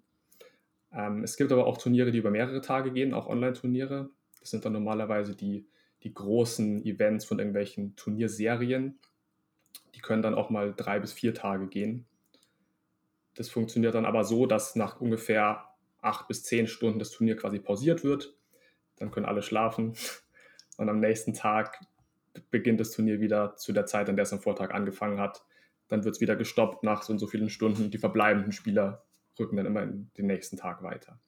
Ähm, 0.91 1.23
es 1.23 1.37
gibt 1.37 1.51
aber 1.51 1.67
auch 1.67 1.77
Turniere, 1.77 2.11
die 2.11 2.19
über 2.19 2.31
mehrere 2.31 2.61
Tage 2.61 2.91
gehen, 2.91 3.13
auch 3.13 3.27
Online-Turniere. 3.27 4.09
Das 4.39 4.51
sind 4.51 4.65
dann 4.65 4.73
normalerweise 4.73 5.35
die, 5.35 5.67
die 6.03 6.13
großen 6.13 6.85
Events 6.85 7.25
von 7.25 7.39
irgendwelchen 7.39 7.95
Turnierserien. 7.95 8.99
Die 9.95 9.99
können 9.99 10.21
dann 10.21 10.35
auch 10.35 10.49
mal 10.49 10.73
drei 10.75 10.99
bis 10.99 11.13
vier 11.13 11.33
Tage 11.33 11.67
gehen. 11.67 12.05
Das 13.35 13.49
funktioniert 13.49 13.95
dann 13.95 14.05
aber 14.05 14.23
so, 14.23 14.45
dass 14.45 14.75
nach 14.75 15.01
ungefähr 15.01 15.65
acht 16.01 16.27
bis 16.27 16.43
zehn 16.43 16.67
Stunden 16.67 16.99
das 16.99 17.11
Turnier 17.11 17.35
quasi 17.35 17.59
pausiert 17.59 18.03
wird. 18.03 18.35
Dann 18.97 19.11
können 19.11 19.25
alle 19.25 19.41
schlafen 19.41 19.95
und 20.77 20.89
am 20.89 20.99
nächsten 20.99 21.33
Tag 21.33 21.79
beginnt 22.51 22.79
das 22.79 22.91
Turnier 22.91 23.19
wieder 23.19 23.55
zu 23.55 23.73
der 23.73 23.85
Zeit, 23.85 24.09
an 24.09 24.15
der 24.15 24.23
es 24.23 24.33
am 24.33 24.41
Vortag 24.41 24.71
angefangen 24.71 25.19
hat. 25.19 25.43
Dann 25.87 26.03
wird 26.03 26.15
es 26.15 26.21
wieder 26.21 26.35
gestoppt 26.35 26.83
nach 26.83 27.03
so 27.03 27.13
und 27.13 27.19
so 27.19 27.27
vielen 27.27 27.49
Stunden. 27.49 27.91
Die 27.91 27.97
verbleibenden 27.97 28.51
Spieler 28.51 29.03
rücken 29.39 29.57
dann 29.57 29.65
immer 29.65 29.83
in 29.83 30.09
den 30.17 30.27
nächsten 30.27 30.57
Tag 30.57 30.81
weiter. 30.83 31.19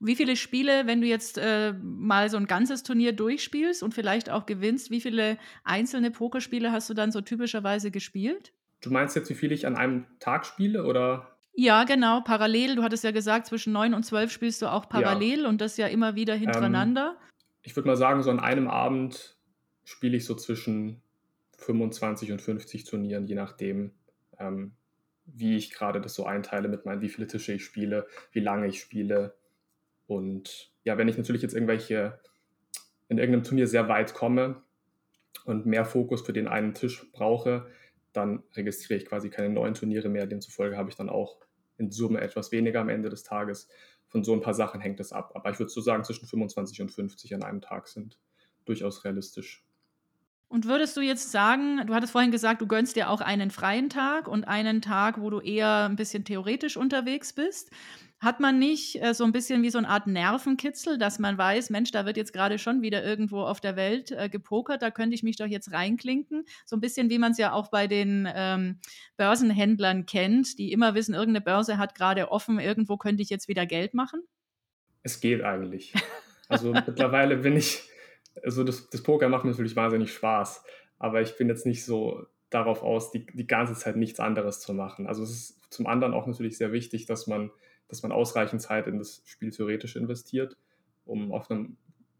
Wie 0.00 0.16
viele 0.16 0.34
Spiele, 0.34 0.86
wenn 0.86 1.00
du 1.00 1.06
jetzt 1.06 1.38
äh, 1.38 1.74
mal 1.80 2.28
so 2.28 2.36
ein 2.36 2.46
ganzes 2.46 2.82
Turnier 2.82 3.12
durchspielst 3.12 3.84
und 3.84 3.94
vielleicht 3.94 4.30
auch 4.30 4.46
gewinnst, 4.46 4.90
wie 4.90 5.00
viele 5.00 5.38
einzelne 5.62 6.10
Pokerspiele 6.10 6.72
hast 6.72 6.90
du 6.90 6.94
dann 6.94 7.12
so 7.12 7.20
typischerweise 7.20 7.92
gespielt? 7.92 8.52
Du 8.80 8.90
meinst 8.90 9.14
jetzt, 9.14 9.30
wie 9.30 9.34
viel 9.34 9.52
ich 9.52 9.64
an 9.64 9.76
einem 9.76 10.06
Tag 10.18 10.44
spiele 10.44 10.84
oder? 10.84 11.36
Ja, 11.54 11.84
genau, 11.84 12.20
parallel. 12.22 12.76
Du 12.76 12.82
hattest 12.82 13.04
ja 13.04 13.12
gesagt, 13.12 13.46
zwischen 13.46 13.72
neun 13.72 13.94
und 13.94 14.04
zwölf 14.04 14.32
spielst 14.32 14.60
du 14.62 14.66
auch 14.66 14.88
parallel 14.88 15.42
ja. 15.42 15.48
und 15.48 15.60
das 15.60 15.76
ja 15.76 15.86
immer 15.86 16.16
wieder 16.16 16.34
hintereinander. 16.34 17.16
Ähm, 17.20 17.28
ich 17.62 17.76
würde 17.76 17.88
mal 17.88 17.96
sagen, 17.96 18.22
so 18.22 18.30
an 18.30 18.40
einem 18.40 18.68
Abend 18.68 19.36
spiele 19.84 20.16
ich 20.16 20.24
so 20.24 20.34
zwischen 20.34 21.01
25 21.62 22.32
und 22.32 22.42
50 22.42 22.84
Turnieren, 22.84 23.26
je 23.26 23.34
nachdem, 23.34 23.92
ähm, 24.38 24.72
wie 25.24 25.56
ich 25.56 25.72
gerade 25.72 26.00
das 26.00 26.14
so 26.14 26.24
einteile 26.26 26.68
mit 26.68 26.84
meinen, 26.84 27.00
wie 27.00 27.08
viele 27.08 27.26
Tische 27.26 27.52
ich 27.52 27.64
spiele, 27.64 28.06
wie 28.32 28.40
lange 28.40 28.66
ich 28.66 28.80
spiele. 28.80 29.36
Und 30.06 30.72
ja, 30.84 30.98
wenn 30.98 31.08
ich 31.08 31.16
natürlich 31.16 31.42
jetzt 31.42 31.54
irgendwelche 31.54 32.18
in 33.08 33.18
irgendeinem 33.18 33.44
Turnier 33.44 33.66
sehr 33.66 33.88
weit 33.88 34.14
komme 34.14 34.62
und 35.44 35.66
mehr 35.66 35.84
Fokus 35.84 36.22
für 36.22 36.32
den 36.32 36.48
einen 36.48 36.74
Tisch 36.74 37.10
brauche, 37.12 37.66
dann 38.12 38.42
registriere 38.54 39.00
ich 39.00 39.06
quasi 39.06 39.30
keine 39.30 39.50
neuen 39.50 39.74
Turniere 39.74 40.08
mehr. 40.08 40.26
Demzufolge 40.26 40.76
habe 40.76 40.90
ich 40.90 40.96
dann 40.96 41.08
auch 41.08 41.38
in 41.78 41.90
Summe 41.90 42.20
etwas 42.20 42.52
weniger 42.52 42.80
am 42.80 42.88
Ende 42.88 43.08
des 43.08 43.22
Tages. 43.22 43.68
Von 44.08 44.24
so 44.24 44.34
ein 44.34 44.40
paar 44.40 44.54
Sachen 44.54 44.80
hängt 44.80 45.00
es 45.00 45.12
ab. 45.12 45.32
Aber 45.34 45.50
ich 45.50 45.58
würde 45.58 45.70
so 45.70 45.80
sagen, 45.80 46.04
zwischen 46.04 46.26
25 46.26 46.82
und 46.82 46.90
50 46.90 47.34
an 47.34 47.42
einem 47.42 47.60
Tag 47.60 47.88
sind 47.88 48.18
durchaus 48.64 49.04
realistisch. 49.04 49.64
Und 50.52 50.66
würdest 50.66 50.94
du 50.98 51.00
jetzt 51.00 51.32
sagen, 51.32 51.80
du 51.86 51.94
hattest 51.94 52.12
vorhin 52.12 52.30
gesagt, 52.30 52.60
du 52.60 52.66
gönnst 52.66 52.96
dir 52.96 53.08
auch 53.08 53.22
einen 53.22 53.50
freien 53.50 53.88
Tag 53.88 54.28
und 54.28 54.44
einen 54.44 54.82
Tag, 54.82 55.18
wo 55.18 55.30
du 55.30 55.40
eher 55.40 55.86
ein 55.88 55.96
bisschen 55.96 56.26
theoretisch 56.26 56.76
unterwegs 56.76 57.32
bist. 57.32 57.70
Hat 58.20 58.38
man 58.38 58.58
nicht 58.58 59.02
äh, 59.02 59.14
so 59.14 59.24
ein 59.24 59.32
bisschen 59.32 59.62
wie 59.62 59.70
so 59.70 59.78
eine 59.78 59.88
Art 59.88 60.06
Nervenkitzel, 60.06 60.98
dass 60.98 61.18
man 61.18 61.38
weiß, 61.38 61.70
Mensch, 61.70 61.90
da 61.90 62.04
wird 62.04 62.18
jetzt 62.18 62.34
gerade 62.34 62.58
schon 62.58 62.82
wieder 62.82 63.02
irgendwo 63.02 63.40
auf 63.40 63.62
der 63.62 63.76
Welt 63.76 64.10
äh, 64.10 64.28
gepokert, 64.28 64.82
da 64.82 64.90
könnte 64.90 65.14
ich 65.14 65.22
mich 65.22 65.36
doch 65.36 65.46
jetzt 65.46 65.72
reinklinken. 65.72 66.44
So 66.66 66.76
ein 66.76 66.80
bisschen 66.80 67.08
wie 67.08 67.18
man 67.18 67.32
es 67.32 67.38
ja 67.38 67.54
auch 67.54 67.70
bei 67.70 67.86
den 67.86 68.28
ähm, 68.34 68.78
Börsenhändlern 69.16 70.04
kennt, 70.04 70.58
die 70.58 70.70
immer 70.70 70.94
wissen, 70.94 71.14
irgendeine 71.14 71.42
Börse 71.42 71.78
hat 71.78 71.94
gerade 71.94 72.30
offen, 72.30 72.60
irgendwo 72.60 72.98
könnte 72.98 73.22
ich 73.22 73.30
jetzt 73.30 73.48
wieder 73.48 73.64
Geld 73.64 73.94
machen? 73.94 74.20
Es 75.02 75.18
geht 75.18 75.42
eigentlich. 75.42 75.94
Also 76.48 76.72
mittlerweile 76.72 77.38
bin 77.38 77.56
ich 77.56 77.88
also 78.42 78.64
das, 78.64 78.88
das 78.90 79.02
Poker 79.02 79.28
macht 79.28 79.44
mir 79.44 79.50
natürlich 79.50 79.76
wahnsinnig 79.76 80.12
Spaß, 80.12 80.64
aber 80.98 81.20
ich 81.20 81.36
bin 81.36 81.48
jetzt 81.48 81.66
nicht 81.66 81.84
so 81.84 82.26
darauf 82.50 82.82
aus, 82.82 83.10
die, 83.10 83.26
die 83.26 83.46
ganze 83.46 83.74
Zeit 83.74 83.96
nichts 83.96 84.20
anderes 84.20 84.60
zu 84.60 84.74
machen. 84.74 85.06
Also 85.06 85.22
es 85.22 85.30
ist 85.30 85.60
zum 85.70 85.86
anderen 85.86 86.14
auch 86.14 86.26
natürlich 86.26 86.58
sehr 86.58 86.72
wichtig, 86.72 87.06
dass 87.06 87.26
man, 87.26 87.50
dass 87.88 88.02
man 88.02 88.12
ausreichend 88.12 88.60
Zeit 88.60 88.86
in 88.86 88.98
das 88.98 89.22
Spiel 89.24 89.50
theoretisch 89.50 89.96
investiert, 89.96 90.56
um 91.04 91.32
auf 91.32 91.50
einem 91.50 91.76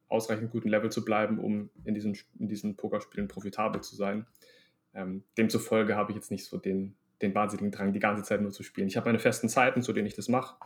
ausreichend 0.08 0.50
guten 0.50 0.68
Level 0.68 0.90
zu 0.90 1.04
bleiben, 1.04 1.38
um 1.38 1.70
in 1.84 1.94
diesen, 1.94 2.16
in 2.38 2.48
diesen 2.48 2.76
Pokerspielen 2.76 3.28
profitabel 3.28 3.82
zu 3.82 3.96
sein. 3.96 4.26
Ähm, 4.94 5.24
demzufolge 5.38 5.96
habe 5.96 6.12
ich 6.12 6.16
jetzt 6.16 6.30
nicht 6.30 6.44
so 6.44 6.58
den, 6.58 6.96
den 7.22 7.34
wahnsinnigen 7.34 7.70
Drang, 7.70 7.92
die 7.92 7.98
ganze 7.98 8.22
Zeit 8.22 8.42
nur 8.42 8.50
zu 8.50 8.62
spielen. 8.62 8.88
Ich 8.88 8.96
habe 8.96 9.08
meine 9.08 9.18
festen 9.18 9.48
Zeiten, 9.48 9.82
zu 9.82 9.92
denen 9.92 10.06
ich 10.06 10.14
das 10.14 10.28
mache 10.28 10.56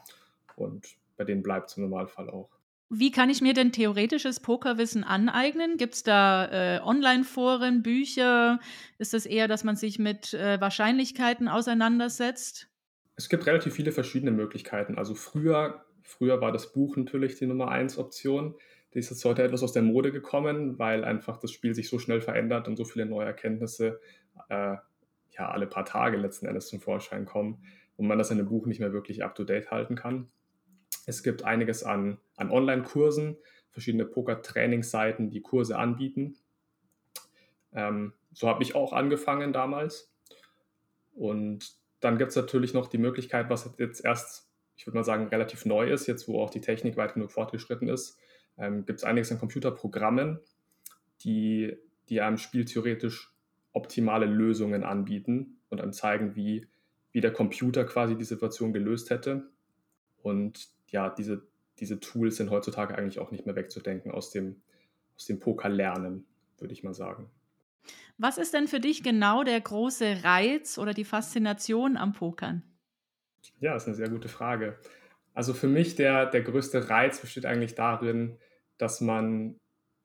und 0.56 0.96
bei 1.16 1.24
denen 1.24 1.42
bleibt 1.42 1.70
es 1.70 1.76
im 1.76 1.84
Normalfall 1.84 2.28
auch. 2.28 2.55
Wie 2.88 3.10
kann 3.10 3.30
ich 3.30 3.40
mir 3.40 3.52
denn 3.52 3.72
theoretisches 3.72 4.38
Pokerwissen 4.38 5.02
aneignen? 5.02 5.76
Gibt 5.76 5.94
es 5.94 6.02
da 6.04 6.76
äh, 6.76 6.80
Online-Foren, 6.80 7.82
Bücher? 7.82 8.60
Ist 8.98 9.12
es 9.12 9.24
das 9.24 9.30
eher, 9.30 9.48
dass 9.48 9.64
man 9.64 9.74
sich 9.74 9.98
mit 9.98 10.34
äh, 10.34 10.60
Wahrscheinlichkeiten 10.60 11.48
auseinandersetzt? 11.48 12.68
Es 13.16 13.28
gibt 13.28 13.46
relativ 13.46 13.74
viele 13.74 13.90
verschiedene 13.90 14.30
Möglichkeiten. 14.30 14.98
Also 14.98 15.16
früher, 15.16 15.84
früher 16.02 16.40
war 16.40 16.52
das 16.52 16.72
Buch 16.72 16.96
natürlich 16.96 17.36
die 17.36 17.46
Nummer 17.46 17.68
eins 17.68 17.98
Option. 17.98 18.54
Die 18.94 19.00
ist 19.00 19.10
jetzt 19.10 19.24
heute 19.24 19.42
etwas 19.42 19.64
aus 19.64 19.72
der 19.72 19.82
Mode 19.82 20.12
gekommen, 20.12 20.78
weil 20.78 21.04
einfach 21.04 21.38
das 21.38 21.50
Spiel 21.50 21.74
sich 21.74 21.88
so 21.88 21.98
schnell 21.98 22.20
verändert 22.20 22.68
und 22.68 22.76
so 22.76 22.84
viele 22.84 23.06
neue 23.06 23.26
Erkenntnisse 23.26 24.00
äh, 24.48 24.76
ja 25.36 25.50
alle 25.50 25.66
paar 25.66 25.84
Tage 25.84 26.16
letzten 26.18 26.46
Endes 26.46 26.68
zum 26.68 26.80
Vorschein 26.80 27.24
kommen 27.24 27.64
und 27.96 28.06
man 28.06 28.18
das 28.18 28.30
in 28.30 28.38
einem 28.38 28.48
Buch 28.48 28.66
nicht 28.66 28.78
mehr 28.78 28.92
wirklich 28.92 29.24
up-to-date 29.24 29.70
halten 29.70 29.96
kann. 29.96 30.28
Es 31.06 31.22
gibt 31.22 31.44
einiges 31.44 31.84
an, 31.84 32.18
an 32.36 32.50
Online-Kursen, 32.50 33.36
verschiedene 33.70 34.04
Poker-Trainingsseiten, 34.04 35.30
die 35.30 35.40
Kurse 35.40 35.78
anbieten. 35.78 36.36
Ähm, 37.72 38.12
so 38.32 38.48
habe 38.48 38.62
ich 38.62 38.74
auch 38.74 38.92
angefangen 38.92 39.52
damals. 39.52 40.12
Und 41.14 41.74
dann 42.00 42.18
gibt 42.18 42.30
es 42.30 42.36
natürlich 42.36 42.74
noch 42.74 42.88
die 42.88 42.98
Möglichkeit, 42.98 43.48
was 43.48 43.70
jetzt 43.78 44.04
erst, 44.04 44.50
ich 44.76 44.86
würde 44.86 44.98
mal 44.98 45.04
sagen, 45.04 45.28
relativ 45.28 45.64
neu 45.64 45.90
ist, 45.90 46.06
jetzt 46.06 46.28
wo 46.28 46.42
auch 46.42 46.50
die 46.50 46.60
Technik 46.60 46.96
weit 46.96 47.14
genug 47.14 47.32
fortgeschritten 47.32 47.88
ist, 47.88 48.18
ähm, 48.58 48.84
gibt 48.84 48.98
es 48.98 49.04
einiges 49.04 49.30
an 49.32 49.38
Computerprogrammen, 49.38 50.40
die, 51.22 51.76
die 52.08 52.20
einem 52.20 52.38
Spiel 52.38 52.64
theoretisch 52.64 53.32
optimale 53.72 54.26
Lösungen 54.26 54.84
anbieten 54.84 55.58
und 55.68 55.80
einem 55.80 55.92
zeigen, 55.92 56.34
wie, 56.34 56.66
wie 57.12 57.20
der 57.20 57.32
Computer 57.32 57.84
quasi 57.84 58.16
die 58.16 58.24
Situation 58.24 58.72
gelöst 58.72 59.10
hätte. 59.10 59.50
Und 60.22 60.75
ja, 60.88 61.10
diese, 61.10 61.46
diese 61.78 62.00
Tools 62.00 62.36
sind 62.36 62.50
heutzutage 62.50 62.96
eigentlich 62.96 63.18
auch 63.18 63.30
nicht 63.30 63.46
mehr 63.46 63.56
wegzudenken 63.56 64.10
aus 64.10 64.30
dem, 64.30 64.62
aus 65.16 65.26
dem 65.26 65.40
Pokerlernen, 65.40 66.26
würde 66.58 66.72
ich 66.72 66.82
mal 66.82 66.94
sagen. 66.94 67.30
Was 68.18 68.38
ist 68.38 68.54
denn 68.54 68.66
für 68.66 68.80
dich 68.80 69.02
genau 69.02 69.44
der 69.44 69.60
große 69.60 70.24
Reiz 70.24 70.78
oder 70.78 70.94
die 70.94 71.04
Faszination 71.04 71.96
am 71.96 72.12
Pokern? 72.12 72.62
Ja, 73.60 73.74
das 73.74 73.84
ist 73.84 73.88
eine 73.88 73.96
sehr 73.96 74.08
gute 74.08 74.28
Frage. 74.28 74.78
Also 75.34 75.52
für 75.52 75.68
mich 75.68 75.96
der, 75.96 76.26
der 76.26 76.42
größte 76.42 76.88
Reiz 76.88 77.20
besteht 77.20 77.44
eigentlich 77.44 77.74
darin, 77.74 78.38
dass 78.78 79.00
man, 79.00 79.60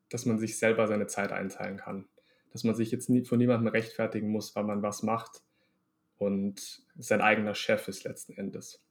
dass 0.10 0.26
man 0.26 0.40
sich 0.40 0.60
selber 0.60 0.88
seine 0.88 1.08
Zeit 1.08 1.32
einteilen 1.32 1.78
kann. 1.78 2.10
Dass 2.52 2.66
man 2.66 2.76
sich 2.76 2.92
jetzt 2.92 3.10
nie, 3.10 3.24
von 3.24 3.38
niemandem 3.38 3.70
rechtfertigen 3.70 4.30
muss, 4.30 4.56
weil 4.56 4.66
man 4.66 4.82
was 4.82 5.04
macht 5.04 5.42
und 6.18 6.84
sein 6.98 7.22
eigener 7.22 7.56
Chef 7.56 7.88
ist 7.88 8.04
letzten 8.04 8.34
Endes 8.34 8.84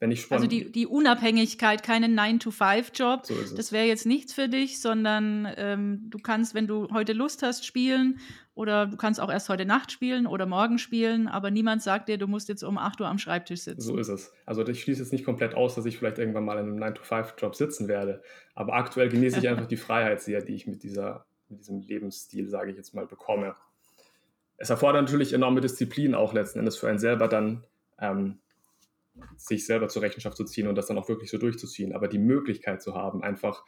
wenn 0.00 0.10
ich 0.10 0.32
Also 0.32 0.46
die, 0.46 0.72
die 0.72 0.86
Unabhängigkeit, 0.86 1.82
keinen 1.82 2.18
9-to-5-Job, 2.18 3.26
so 3.26 3.34
das 3.54 3.70
wäre 3.70 3.84
jetzt 3.84 4.06
nichts 4.06 4.32
für 4.32 4.48
dich, 4.48 4.80
sondern 4.80 5.46
ähm, 5.58 6.06
du 6.08 6.18
kannst, 6.18 6.54
wenn 6.54 6.66
du 6.66 6.88
heute 6.90 7.12
Lust 7.12 7.42
hast, 7.42 7.66
spielen 7.66 8.18
oder 8.54 8.86
du 8.86 8.96
kannst 8.96 9.20
auch 9.20 9.30
erst 9.30 9.50
heute 9.50 9.66
Nacht 9.66 9.92
spielen 9.92 10.26
oder 10.26 10.46
morgen 10.46 10.78
spielen, 10.78 11.28
aber 11.28 11.50
niemand 11.50 11.82
sagt 11.82 12.08
dir, 12.08 12.16
du 12.16 12.26
musst 12.26 12.48
jetzt 12.48 12.62
um 12.62 12.78
8 12.78 13.02
Uhr 13.02 13.08
am 13.08 13.18
Schreibtisch 13.18 13.60
sitzen. 13.60 13.82
So 13.82 13.98
ist 13.98 14.08
es. 14.08 14.32
Also 14.46 14.66
ich 14.66 14.80
schließe 14.80 15.02
jetzt 15.02 15.12
nicht 15.12 15.24
komplett 15.24 15.54
aus, 15.54 15.74
dass 15.74 15.84
ich 15.84 15.98
vielleicht 15.98 16.18
irgendwann 16.18 16.46
mal 16.46 16.58
in 16.58 16.64
einem 16.64 16.82
9-to-5-Job 16.82 17.54
sitzen 17.54 17.86
werde, 17.86 18.22
aber 18.54 18.72
aktuell 18.72 19.10
genieße 19.10 19.38
ich 19.38 19.48
einfach 19.50 19.66
die 19.68 19.76
Freiheit 19.76 20.22
sehr, 20.22 20.40
die 20.40 20.54
ich 20.54 20.66
mit, 20.66 20.82
dieser, 20.82 21.26
mit 21.50 21.60
diesem 21.60 21.82
Lebensstil, 21.82 22.48
sage 22.48 22.70
ich 22.70 22.78
jetzt 22.78 22.94
mal, 22.94 23.06
bekomme. 23.06 23.54
Es 24.56 24.70
erfordert 24.70 25.02
natürlich 25.02 25.34
enorme 25.34 25.60
Disziplin 25.60 26.14
auch 26.14 26.32
letzten 26.32 26.58
Endes 26.58 26.78
für 26.78 26.88
einen 26.88 26.98
selber 26.98 27.28
dann 27.28 27.64
ähm, 27.98 28.38
sich 29.36 29.66
selber 29.66 29.88
zur 29.88 30.02
Rechenschaft 30.02 30.36
zu 30.36 30.44
ziehen 30.44 30.66
und 30.66 30.74
das 30.74 30.86
dann 30.86 30.98
auch 30.98 31.08
wirklich 31.08 31.30
so 31.30 31.38
durchzuziehen. 31.38 31.92
Aber 31.92 32.08
die 32.08 32.18
Möglichkeit 32.18 32.82
zu 32.82 32.94
haben, 32.94 33.22
einfach, 33.22 33.64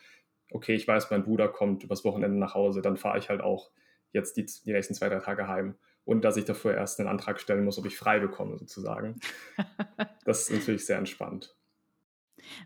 okay, 0.51 0.75
ich 0.75 0.87
weiß, 0.87 1.11
mein 1.11 1.25
Bruder 1.25 1.49
kommt 1.49 1.85
übers 1.85 2.05
Wochenende 2.05 2.39
nach 2.39 2.55
Hause, 2.55 2.83
dann 2.83 2.97
fahre 2.97 3.19
ich 3.19 3.29
halt 3.29 3.41
auch 3.41 3.71
jetzt 4.13 4.37
die, 4.37 4.47
die 4.47 4.73
nächsten 4.73 4.95
zwei, 4.95 5.09
drei 5.09 5.21
Tage 5.21 5.49
heim. 5.49 5.77
Und 6.05 6.25
dass 6.25 6.37
ich 6.37 6.45
dafür 6.45 6.75
erst 6.75 6.99
einen 6.99 7.09
Antrag 7.09 7.41
stellen 7.41 7.65
muss, 7.65 7.79
ob 7.79 7.87
ich 7.87 7.97
frei 7.97 8.19
bekomme, 8.19 8.59
sozusagen. 8.59 9.21
das 10.25 10.49
ist 10.49 10.59
natürlich 10.59 10.85
sehr 10.85 10.99
entspannt. 10.99 11.57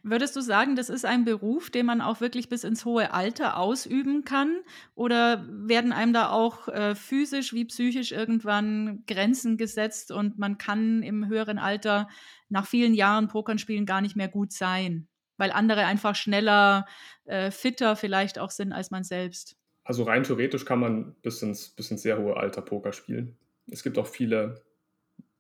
Würdest 0.03 0.37
du 0.37 0.41
sagen, 0.41 0.77
das 0.77 0.89
ist 0.89 1.05
ein 1.05 1.25
Beruf, 1.25 1.71
den 1.71 1.87
man 1.87 2.01
auch 2.01 2.21
wirklich 2.21 2.49
bis 2.49 2.65
ins 2.65 2.85
hohe 2.85 3.13
Alter 3.13 3.59
ausüben 3.59 4.25
kann? 4.25 4.61
Oder 4.95 5.47
werden 5.49 5.93
einem 5.93 6.13
da 6.13 6.31
auch 6.31 6.69
äh, 6.69 6.95
physisch 6.95 7.53
wie 7.53 7.65
psychisch 7.65 8.13
irgendwann 8.13 9.05
Grenzen 9.07 9.57
gesetzt 9.57 10.11
und 10.11 10.39
man 10.39 10.59
kann 10.59 11.03
im 11.03 11.29
höheren 11.29 11.59
Alter 11.59 12.09
nach 12.49 12.67
vielen 12.67 12.95
Jahren 12.95 13.29
Pokern 13.29 13.59
spielen 13.59 13.87
gar 13.87 14.01
nicht 14.01 14.17
mehr 14.17 14.29
gut 14.29 14.53
sein? 14.53 15.09
Weil 15.37 15.51
andere 15.51 15.85
einfach 15.85 16.15
schneller, 16.15 16.87
äh, 17.25 17.51
fitter 17.51 17.97
vielleicht 17.97 18.39
auch 18.39 18.51
sind 18.51 18.73
als 18.73 18.91
man 18.91 19.05
selbst. 19.05 19.57
Also 19.85 20.03
rein 20.03 20.25
theoretisch 20.25 20.65
kann 20.65 20.81
man 20.81 21.15
bis 21.23 21.43
ins, 21.43 21.69
bis 21.69 21.91
ins 21.91 22.03
sehr 22.03 22.19
hohe 22.19 22.37
Alter 22.37 22.63
Poker 22.63 22.93
spielen. 22.93 23.37
Es 23.71 23.83
gibt 23.83 23.99
auch 23.99 24.07
viele 24.07 24.65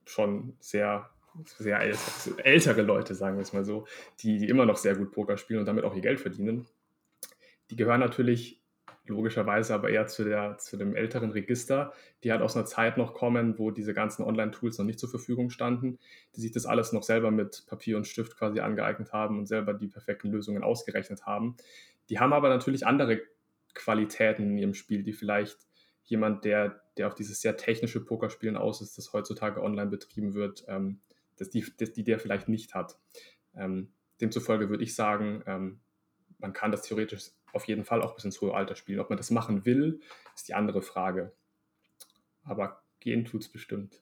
schon 0.04 0.56
sehr, 0.60 1.10
sehr 1.44 1.80
ältere, 1.80 2.82
Leute, 2.82 3.14
sagen 3.14 3.36
wir 3.36 3.42
es 3.42 3.52
mal 3.52 3.64
so, 3.64 3.86
die, 4.20 4.38
die 4.38 4.48
immer 4.48 4.66
noch 4.66 4.76
sehr 4.76 4.96
gut 4.96 5.12
Poker 5.12 5.36
spielen 5.36 5.60
und 5.60 5.66
damit 5.66 5.84
auch 5.84 5.94
ihr 5.94 6.02
Geld 6.02 6.20
verdienen. 6.20 6.66
Die 7.70 7.76
gehören 7.76 8.00
natürlich 8.00 8.62
logischerweise 9.08 9.74
aber 9.74 9.90
eher 9.90 10.06
zu, 10.06 10.24
der, 10.24 10.58
zu 10.58 10.76
dem 10.76 10.94
älteren 10.94 11.30
Register, 11.30 11.92
die 12.22 12.32
halt 12.32 12.42
aus 12.42 12.56
einer 12.56 12.66
Zeit 12.66 12.96
noch 12.96 13.14
kommen, 13.14 13.58
wo 13.58 13.70
diese 13.70 13.94
ganzen 13.94 14.24
Online-Tools 14.24 14.78
noch 14.78 14.84
nicht 14.84 14.98
zur 14.98 15.08
Verfügung 15.08 15.50
standen, 15.50 15.98
die 16.34 16.40
sich 16.40 16.52
das 16.52 16.66
alles 16.66 16.92
noch 16.92 17.02
selber 17.02 17.30
mit 17.30 17.64
Papier 17.66 17.96
und 17.96 18.06
Stift 18.06 18.36
quasi 18.36 18.60
angeeignet 18.60 19.12
haben 19.12 19.38
und 19.38 19.46
selber 19.46 19.74
die 19.74 19.88
perfekten 19.88 20.30
Lösungen 20.30 20.62
ausgerechnet 20.62 21.24
haben. 21.24 21.56
Die 22.08 22.18
haben 22.18 22.32
aber 22.32 22.48
natürlich 22.48 22.86
andere 22.86 23.20
Qualitäten 23.74 24.42
in 24.42 24.58
ihrem 24.58 24.74
Spiel, 24.74 25.02
die 25.02 25.12
vielleicht 25.12 25.58
jemand, 26.04 26.44
der, 26.44 26.82
der 26.96 27.08
auf 27.08 27.14
dieses 27.14 27.40
sehr 27.40 27.56
technische 27.56 28.04
Pokerspielen 28.04 28.56
aus 28.56 28.80
ist, 28.80 28.96
das 28.96 29.12
heutzutage 29.12 29.62
online 29.62 29.90
betrieben 29.90 30.34
wird, 30.34 30.64
ähm, 30.68 31.00
dass 31.36 31.50
die, 31.50 31.64
dass 31.78 31.92
die 31.92 32.04
der 32.04 32.18
vielleicht 32.18 32.48
nicht 32.48 32.74
hat. 32.74 32.98
Ähm, 33.54 33.92
demzufolge 34.20 34.68
würde 34.68 34.84
ich 34.84 34.94
sagen, 34.94 35.42
ähm, 35.46 35.80
man 36.38 36.52
kann 36.52 36.72
das 36.72 36.82
theoretisch 36.82 37.30
auf 37.52 37.64
jeden 37.66 37.84
Fall 37.84 38.02
auch 38.02 38.14
bis 38.14 38.24
ins 38.24 38.40
hohe 38.40 38.54
Alter 38.54 38.76
spielen. 38.76 39.00
Ob 39.00 39.08
man 39.08 39.16
das 39.16 39.30
machen 39.30 39.64
will, 39.64 40.00
ist 40.34 40.48
die 40.48 40.54
andere 40.54 40.82
Frage. 40.82 41.32
Aber 42.42 42.82
gehen 43.00 43.24
tut 43.24 43.42
es 43.42 43.48
bestimmt. 43.48 44.00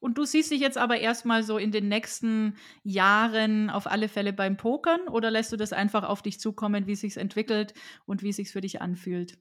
Und 0.00 0.18
du 0.18 0.24
siehst 0.26 0.50
dich 0.50 0.60
jetzt 0.60 0.76
aber 0.76 0.98
erstmal 0.98 1.42
so 1.42 1.56
in 1.56 1.72
den 1.72 1.88
nächsten 1.88 2.56
Jahren 2.82 3.70
auf 3.70 3.86
alle 3.86 4.08
Fälle 4.08 4.34
beim 4.34 4.58
Pokern 4.58 5.08
oder 5.08 5.30
lässt 5.30 5.50
du 5.50 5.56
das 5.56 5.72
einfach 5.72 6.04
auf 6.04 6.20
dich 6.20 6.38
zukommen, 6.38 6.86
wie 6.86 6.92
es 6.92 7.00
sich 7.00 7.16
entwickelt 7.16 7.72
und 8.04 8.22
wie 8.22 8.28
es 8.28 8.36
sich 8.36 8.50
für 8.50 8.60
dich 8.60 8.82
anfühlt? 8.82 9.38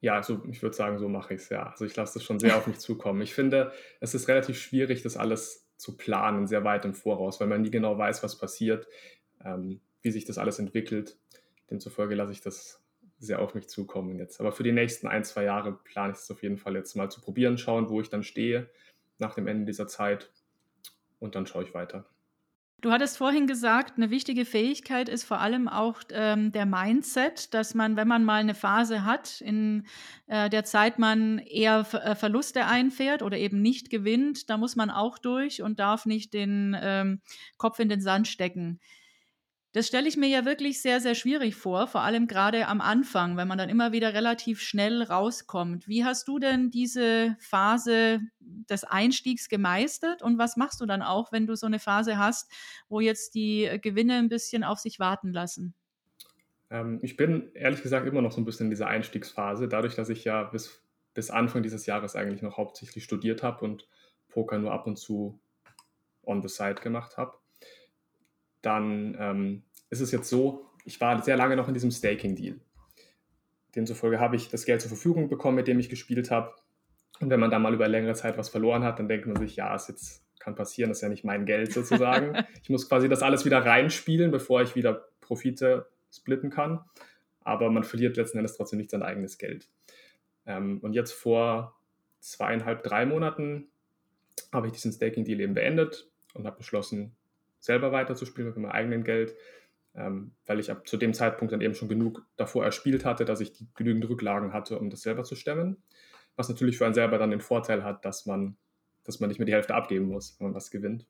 Ja, 0.00 0.14
also 0.14 0.42
ich 0.48 0.62
würde 0.62 0.74
sagen, 0.74 0.98
so 0.98 1.08
mache 1.10 1.34
ich 1.34 1.42
es 1.42 1.50
ja. 1.50 1.64
Also 1.64 1.84
ich 1.84 1.94
lasse 1.94 2.14
das 2.14 2.24
schon 2.24 2.38
sehr 2.38 2.56
auf 2.56 2.66
mich 2.66 2.78
zukommen. 2.78 3.20
Ich 3.20 3.34
finde, 3.34 3.72
es 4.00 4.14
ist 4.14 4.28
relativ 4.28 4.58
schwierig, 4.58 5.02
das 5.02 5.18
alles 5.18 5.69
zu 5.80 5.96
planen, 5.96 6.46
sehr 6.46 6.64
weit 6.64 6.84
im 6.84 6.94
Voraus, 6.94 7.40
weil 7.40 7.48
man 7.48 7.62
nie 7.62 7.70
genau 7.70 7.96
weiß, 7.96 8.22
was 8.22 8.38
passiert, 8.38 8.86
ähm, 9.44 9.80
wie 10.02 10.10
sich 10.10 10.24
das 10.24 10.38
alles 10.38 10.58
entwickelt. 10.58 11.18
Demzufolge 11.70 12.14
lasse 12.14 12.32
ich 12.32 12.40
das 12.40 12.82
sehr 13.18 13.40
auf 13.40 13.54
mich 13.54 13.68
zukommen 13.68 14.18
jetzt. 14.18 14.40
Aber 14.40 14.52
für 14.52 14.62
die 14.62 14.72
nächsten 14.72 15.06
ein, 15.06 15.24
zwei 15.24 15.44
Jahre 15.44 15.72
plane 15.72 16.12
ich 16.12 16.18
es 16.18 16.30
auf 16.30 16.42
jeden 16.42 16.56
Fall 16.56 16.74
jetzt 16.74 16.96
mal 16.96 17.10
zu 17.10 17.20
probieren, 17.20 17.58
schauen, 17.58 17.88
wo 17.88 18.00
ich 18.00 18.08
dann 18.08 18.22
stehe 18.22 18.70
nach 19.18 19.34
dem 19.34 19.46
Ende 19.46 19.66
dieser 19.66 19.86
Zeit 19.86 20.30
und 21.18 21.34
dann 21.34 21.46
schaue 21.46 21.64
ich 21.64 21.74
weiter. 21.74 22.06
Du 22.80 22.92
hattest 22.92 23.18
vorhin 23.18 23.46
gesagt, 23.46 23.98
eine 23.98 24.10
wichtige 24.10 24.46
Fähigkeit 24.46 25.10
ist 25.10 25.24
vor 25.24 25.38
allem 25.38 25.68
auch 25.68 26.00
ähm, 26.12 26.50
der 26.50 26.64
Mindset, 26.64 27.52
dass 27.52 27.74
man, 27.74 27.96
wenn 27.96 28.08
man 28.08 28.24
mal 28.24 28.40
eine 28.40 28.54
Phase 28.54 29.04
hat, 29.04 29.42
in 29.42 29.86
äh, 30.28 30.48
der 30.48 30.64
Zeit 30.64 30.98
man 30.98 31.38
eher 31.38 31.84
Ver 31.84 32.04
äh, 32.06 32.14
Verluste 32.14 32.64
einfährt 32.64 33.20
oder 33.20 33.36
eben 33.36 33.60
nicht 33.60 33.90
gewinnt, 33.90 34.48
da 34.48 34.56
muss 34.56 34.76
man 34.76 34.88
auch 34.88 35.18
durch 35.18 35.60
und 35.60 35.78
darf 35.78 36.06
nicht 36.06 36.32
den 36.32 36.74
ähm, 36.80 37.20
Kopf 37.58 37.80
in 37.80 37.90
den 37.90 38.00
Sand 38.00 38.28
stecken. 38.28 38.80
Das 39.72 39.86
stelle 39.86 40.08
ich 40.08 40.16
mir 40.16 40.28
ja 40.28 40.44
wirklich 40.44 40.82
sehr, 40.82 41.00
sehr 41.00 41.14
schwierig 41.14 41.54
vor, 41.54 41.86
vor 41.86 42.00
allem 42.00 42.26
gerade 42.26 42.66
am 42.66 42.80
Anfang, 42.80 43.36
wenn 43.36 43.46
man 43.46 43.56
dann 43.56 43.68
immer 43.68 43.92
wieder 43.92 44.14
relativ 44.14 44.60
schnell 44.60 45.00
rauskommt. 45.00 45.86
Wie 45.86 46.04
hast 46.04 46.26
du 46.26 46.40
denn 46.40 46.72
diese 46.72 47.36
Phase 47.38 48.18
des 48.40 48.82
Einstiegs 48.82 49.48
gemeistert 49.48 50.22
und 50.22 50.38
was 50.38 50.56
machst 50.56 50.80
du 50.80 50.86
dann 50.86 51.02
auch, 51.02 51.30
wenn 51.30 51.46
du 51.46 51.54
so 51.54 51.66
eine 51.66 51.78
Phase 51.78 52.18
hast, 52.18 52.50
wo 52.88 52.98
jetzt 52.98 53.36
die 53.36 53.70
Gewinne 53.80 54.16
ein 54.18 54.28
bisschen 54.28 54.64
auf 54.64 54.80
sich 54.80 54.98
warten 54.98 55.32
lassen? 55.32 55.74
Ähm, 56.70 56.98
ich 57.02 57.16
bin 57.16 57.52
ehrlich 57.54 57.82
gesagt 57.82 58.08
immer 58.08 58.22
noch 58.22 58.32
so 58.32 58.40
ein 58.40 58.44
bisschen 58.44 58.66
in 58.66 58.70
dieser 58.70 58.88
Einstiegsphase, 58.88 59.68
dadurch, 59.68 59.94
dass 59.94 60.08
ich 60.08 60.24
ja 60.24 60.42
bis, 60.42 60.82
bis 61.14 61.30
Anfang 61.30 61.62
dieses 61.62 61.86
Jahres 61.86 62.16
eigentlich 62.16 62.42
noch 62.42 62.56
hauptsächlich 62.56 63.04
studiert 63.04 63.44
habe 63.44 63.64
und 63.64 63.88
Poker 64.28 64.58
nur 64.58 64.72
ab 64.72 64.88
und 64.88 64.96
zu 64.96 65.40
on 66.24 66.42
the 66.42 66.48
side 66.48 66.80
gemacht 66.82 67.16
habe 67.16 67.40
dann 68.62 69.16
ähm, 69.18 69.62
ist 69.90 70.00
es 70.00 70.12
jetzt 70.12 70.28
so, 70.28 70.66
ich 70.84 71.00
war 71.00 71.22
sehr 71.22 71.36
lange 71.36 71.56
noch 71.56 71.68
in 71.68 71.74
diesem 71.74 71.90
Staking-Deal. 71.90 72.60
Demzufolge 73.74 74.18
habe 74.18 74.36
ich 74.36 74.48
das 74.48 74.64
Geld 74.64 74.80
zur 74.80 74.88
Verfügung 74.88 75.28
bekommen, 75.28 75.56
mit 75.56 75.68
dem 75.68 75.78
ich 75.78 75.88
gespielt 75.88 76.30
habe. 76.30 76.54
Und 77.20 77.30
wenn 77.30 77.40
man 77.40 77.50
da 77.50 77.58
mal 77.58 77.74
über 77.74 77.86
längere 77.86 78.14
Zeit 78.14 78.38
was 78.38 78.48
verloren 78.48 78.82
hat, 78.82 78.98
dann 78.98 79.08
denkt 79.08 79.26
man 79.26 79.36
sich, 79.36 79.56
ja, 79.56 79.74
es 79.74 79.88
jetzt 79.88 80.24
kann 80.38 80.54
passieren, 80.54 80.88
das 80.88 80.98
ist 80.98 81.02
ja 81.02 81.08
nicht 81.08 81.24
mein 81.24 81.44
Geld 81.44 81.72
sozusagen. 81.72 82.44
ich 82.62 82.70
muss 82.70 82.88
quasi 82.88 83.08
das 83.08 83.22
alles 83.22 83.44
wieder 83.44 83.64
reinspielen, 83.64 84.30
bevor 84.30 84.62
ich 84.62 84.74
wieder 84.74 85.08
Profite 85.20 85.86
splitten 86.10 86.50
kann. 86.50 86.80
Aber 87.42 87.70
man 87.70 87.84
verliert 87.84 88.16
letzten 88.16 88.38
Endes 88.38 88.56
trotzdem 88.56 88.78
nicht 88.78 88.90
sein 88.90 89.02
eigenes 89.02 89.38
Geld. 89.38 89.68
Ähm, 90.46 90.78
und 90.80 90.94
jetzt 90.94 91.12
vor 91.12 91.78
zweieinhalb, 92.20 92.82
drei 92.82 93.06
Monaten 93.06 93.68
habe 94.52 94.66
ich 94.66 94.72
diesen 94.72 94.92
Staking-Deal 94.92 95.40
eben 95.40 95.54
beendet 95.54 96.10
und 96.34 96.46
habe 96.46 96.56
beschlossen, 96.56 97.16
selber 97.60 97.92
weiterzuspielen 97.92 98.48
mit 98.48 98.58
meinem 98.58 98.72
eigenen 98.72 99.04
Geld, 99.04 99.34
ähm, 99.94 100.32
weil 100.46 100.58
ich 100.58 100.70
ab 100.70 100.88
zu 100.88 100.96
dem 100.96 101.14
Zeitpunkt 101.14 101.52
dann 101.52 101.60
eben 101.60 101.74
schon 101.74 101.88
genug 101.88 102.26
davor 102.36 102.64
erspielt 102.64 103.04
hatte, 103.04 103.24
dass 103.24 103.40
ich 103.40 103.52
die, 103.52 103.68
genügend 103.74 104.08
Rücklagen 104.08 104.52
hatte, 104.52 104.78
um 104.78 104.90
das 104.90 105.02
selber 105.02 105.24
zu 105.24 105.36
stemmen. 105.36 105.76
Was 106.36 106.48
natürlich 106.48 106.78
für 106.78 106.86
einen 106.86 106.94
selber 106.94 107.18
dann 107.18 107.30
den 107.30 107.40
Vorteil 107.40 107.84
hat, 107.84 108.04
dass 108.04 108.26
man, 108.26 108.56
dass 109.04 109.20
man 109.20 109.28
nicht 109.28 109.38
mehr 109.38 109.46
die 109.46 109.52
Hälfte 109.52 109.74
abgeben 109.74 110.06
muss, 110.06 110.38
wenn 110.38 110.48
man 110.48 110.54
was 110.54 110.70
gewinnt. 110.70 111.06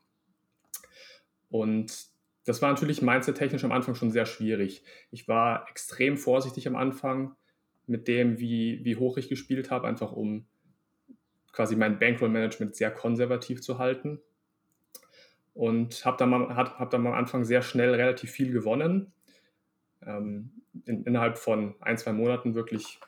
Und 1.50 2.08
das 2.44 2.62
war 2.62 2.72
natürlich 2.72 3.02
mindset-technisch 3.02 3.64
am 3.64 3.72
Anfang 3.72 3.94
schon 3.94 4.10
sehr 4.10 4.26
schwierig. 4.26 4.82
Ich 5.10 5.28
war 5.28 5.68
extrem 5.68 6.16
vorsichtig 6.16 6.66
am 6.66 6.76
Anfang 6.76 7.36
mit 7.86 8.08
dem, 8.08 8.38
wie, 8.38 8.84
wie 8.84 8.96
hoch 8.96 9.18
ich 9.18 9.28
gespielt 9.28 9.70
habe, 9.70 9.86
einfach 9.86 10.12
um 10.12 10.46
quasi 11.52 11.76
mein 11.76 11.98
Bankroll-Management 11.98 12.76
sehr 12.76 12.90
konservativ 12.90 13.60
zu 13.60 13.78
halten 13.78 14.20
und 15.60 16.06
habe 16.06 16.16
dann, 16.16 16.56
hab 16.56 16.88
dann 16.88 17.06
am 17.06 17.12
Anfang 17.12 17.44
sehr 17.44 17.60
schnell 17.60 17.94
relativ 17.94 18.30
viel 18.30 18.50
gewonnen. 18.50 19.12
Ähm, 20.00 20.52
in, 20.86 21.04
innerhalb 21.04 21.36
von 21.36 21.74
ein, 21.82 21.98
zwei 21.98 22.14
Monaten 22.14 22.54
wirklich 22.54 22.98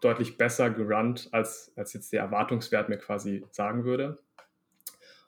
deutlich 0.00 0.38
besser 0.38 0.70
gerannt, 0.70 1.28
als, 1.32 1.72
als 1.74 1.92
jetzt 1.92 2.12
der 2.12 2.20
Erwartungswert 2.20 2.88
mir 2.88 2.98
quasi 2.98 3.44
sagen 3.50 3.82
würde. 3.82 4.20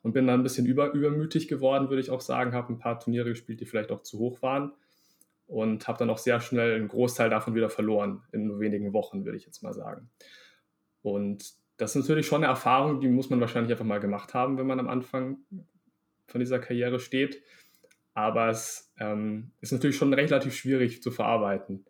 Und 0.01 0.13
bin 0.13 0.27
dann 0.27 0.39
ein 0.39 0.43
bisschen 0.43 0.65
über, 0.65 0.93
übermütig 0.93 1.49
geworden, 1.49 1.89
würde 1.89 1.99
ich 1.99 2.09
auch 2.09 2.21
sagen, 2.21 2.53
habe 2.53 2.71
ein 2.71 2.79
paar 2.79 3.01
Turniere 3.01 3.31
gespielt, 3.31 3.59
die 3.59 3.65
vielleicht 3.65 3.91
auch 3.91 4.03
zu 4.03 4.17
hoch 4.17 4.41
waren 4.41 4.71
und 5.45 5.89
habe 5.89 5.99
dann 5.99 6.09
auch 6.09 6.19
sehr 6.19 6.39
schnell 6.39 6.73
einen 6.75 6.87
Großteil 6.87 7.29
davon 7.29 7.53
wieder 7.53 7.69
verloren, 7.69 8.23
in 8.31 8.47
nur 8.47 8.61
wenigen 8.61 8.93
Wochen, 8.93 9.25
würde 9.25 9.37
ich 9.37 9.45
jetzt 9.45 9.61
mal 9.61 9.73
sagen. 9.73 10.09
Und 11.01 11.51
das 11.75 11.97
ist 11.97 12.03
natürlich 12.03 12.27
schon 12.27 12.45
eine 12.45 12.51
Erfahrung, 12.53 13.01
die 13.01 13.09
muss 13.09 13.29
man 13.29 13.41
wahrscheinlich 13.41 13.73
einfach 13.73 13.83
mal 13.83 13.99
gemacht 13.99 14.33
haben, 14.33 14.57
wenn 14.57 14.67
man 14.67 14.79
am 14.79 14.87
Anfang 14.87 15.39
von 16.29 16.39
dieser 16.39 16.59
Karriere 16.59 16.99
steht. 16.99 17.41
Aber 18.13 18.49
es 18.49 18.91
ähm, 18.99 19.51
ist 19.61 19.71
natürlich 19.71 19.97
schon 19.97 20.13
relativ 20.13 20.55
schwierig 20.55 21.01
zu 21.01 21.11
verarbeiten. 21.11 21.85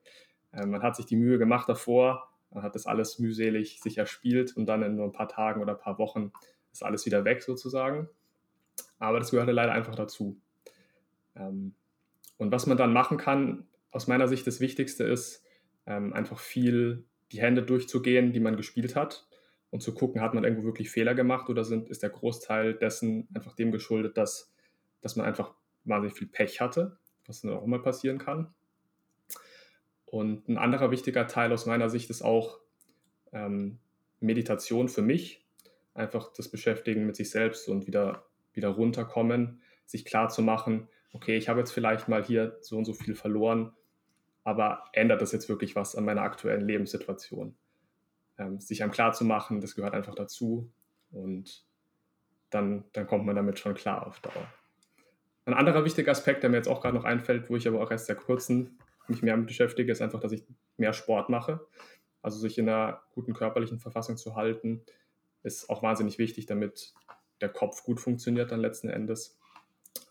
Ähm, 0.53 0.71
man 0.71 0.83
hat 0.83 0.95
sich 0.95 1.05
die 1.05 1.15
Mühe 1.15 1.37
gemacht 1.37 1.67
davor, 1.69 2.29
man 2.51 2.63
hat 2.63 2.75
das 2.75 2.85
alles 2.85 3.19
mühselig 3.19 3.79
sich 3.81 3.97
erspielt 3.97 4.55
und 4.55 4.65
dann 4.65 4.83
in 4.83 4.95
nur 4.95 5.05
ein 5.05 5.11
paar 5.11 5.29
Tagen 5.29 5.61
oder 5.61 5.73
ein 5.73 5.79
paar 5.79 5.97
Wochen 5.97 6.31
ist 6.71 6.83
alles 6.83 7.05
wieder 7.05 7.25
weg 7.25 7.41
sozusagen. 7.41 8.09
Aber 8.97 9.19
das 9.19 9.31
gehörte 9.31 9.51
leider 9.51 9.71
einfach 9.71 9.95
dazu. 9.95 10.39
Ähm, 11.35 11.73
und 12.37 12.51
was 12.51 12.67
man 12.67 12.77
dann 12.77 12.93
machen 12.93 13.17
kann, 13.17 13.67
aus 13.91 14.07
meiner 14.07 14.27
Sicht 14.27 14.45
das 14.45 14.59
Wichtigste 14.59 15.03
ist, 15.03 15.43
ähm, 15.85 16.13
einfach 16.13 16.39
viel 16.39 17.05
die 17.31 17.41
Hände 17.41 17.63
durchzugehen, 17.63 18.33
die 18.33 18.39
man 18.39 18.57
gespielt 18.57 18.95
hat 18.95 19.28
und 19.71 19.81
zu 19.81 19.93
gucken, 19.93 20.21
hat 20.21 20.33
man 20.33 20.43
irgendwo 20.43 20.63
wirklich 20.63 20.89
Fehler 20.89 21.13
gemacht 21.13 21.49
oder 21.49 21.63
sind, 21.63 21.89
ist 21.89 22.03
der 22.03 22.09
Großteil 22.09 22.73
dessen 22.73 23.27
einfach 23.33 23.53
dem 23.53 23.71
geschuldet, 23.71 24.17
dass, 24.17 24.53
dass 25.01 25.15
man 25.15 25.25
einfach 25.25 25.53
wahnsinnig 25.83 26.17
viel 26.17 26.27
Pech 26.27 26.59
hatte, 26.61 26.97
was 27.25 27.41
dann 27.41 27.53
auch 27.53 27.63
immer 27.63 27.79
passieren 27.79 28.17
kann. 28.17 28.53
Und 30.05 30.49
ein 30.49 30.57
anderer 30.57 30.89
wichtiger 30.89 31.27
Teil 31.27 31.53
aus 31.53 31.67
meiner 31.67 31.89
Sicht 31.89 32.09
ist 32.09 32.23
auch 32.23 32.59
ähm, 33.31 33.79
Meditation 34.19 34.89
für 34.89 35.03
mich. 35.03 35.45
Einfach 35.93 36.33
das 36.33 36.49
Beschäftigen 36.49 37.05
mit 37.05 37.15
sich 37.15 37.29
selbst 37.29 37.67
und 37.69 37.85
wieder, 37.85 38.25
wieder 38.53 38.69
runterkommen, 38.69 39.61
sich 39.85 40.05
klar 40.05 40.29
zu 40.29 40.41
machen, 40.41 40.87
okay, 41.13 41.37
ich 41.37 41.49
habe 41.49 41.59
jetzt 41.59 41.71
vielleicht 41.71 42.07
mal 42.07 42.23
hier 42.23 42.57
so 42.61 42.77
und 42.77 42.85
so 42.85 42.93
viel 42.93 43.15
verloren, 43.15 43.73
aber 44.43 44.85
ändert 44.93 45.21
das 45.21 45.31
jetzt 45.31 45.49
wirklich 45.49 45.75
was 45.75 45.95
an 45.95 46.05
meiner 46.05 46.21
aktuellen 46.21 46.67
Lebenssituation? 46.67 47.55
Ähm, 48.39 48.59
sich 48.59 48.81
einem 48.81 48.91
klar 48.91 49.13
zu 49.13 49.25
machen, 49.25 49.61
das 49.61 49.75
gehört 49.75 49.93
einfach 49.93 50.15
dazu 50.15 50.71
und 51.11 51.65
dann, 52.49 52.85
dann 52.93 53.05
kommt 53.05 53.25
man 53.25 53.35
damit 53.35 53.59
schon 53.59 53.75
klar 53.75 54.07
auf 54.07 54.19
Dauer. 54.21 54.51
Ein 55.45 55.53
anderer 55.53 55.85
wichtiger 55.85 56.11
Aspekt, 56.11 56.43
der 56.43 56.49
mir 56.49 56.57
jetzt 56.57 56.67
auch 56.67 56.81
gerade 56.81 56.95
noch 56.95 57.05
einfällt, 57.05 57.49
wo 57.49 57.55
ich 57.55 57.67
aber 57.67 57.81
auch 57.81 57.91
erst 57.91 58.07
seit 58.07 58.19
kurzem 58.19 58.77
mich 59.07 59.21
mehr 59.21 59.35
mit 59.37 59.47
beschäftige, 59.47 59.91
ist 59.91 60.01
einfach, 60.01 60.19
dass 60.19 60.31
ich 60.31 60.43
mehr 60.77 60.93
Sport 60.93 61.29
mache. 61.29 61.65
Also 62.21 62.37
sich 62.39 62.57
in 62.57 62.69
einer 62.69 63.01
guten 63.13 63.33
körperlichen 63.33 63.79
Verfassung 63.79 64.17
zu 64.17 64.35
halten, 64.35 64.83
ist 65.43 65.69
auch 65.69 65.81
wahnsinnig 65.81 66.17
wichtig, 66.17 66.45
damit 66.45 66.93
der 67.41 67.49
Kopf 67.49 67.83
gut 67.83 67.99
funktioniert 67.99 68.51
dann 68.51 68.59
letzten 68.59 68.89
Endes. 68.89 69.37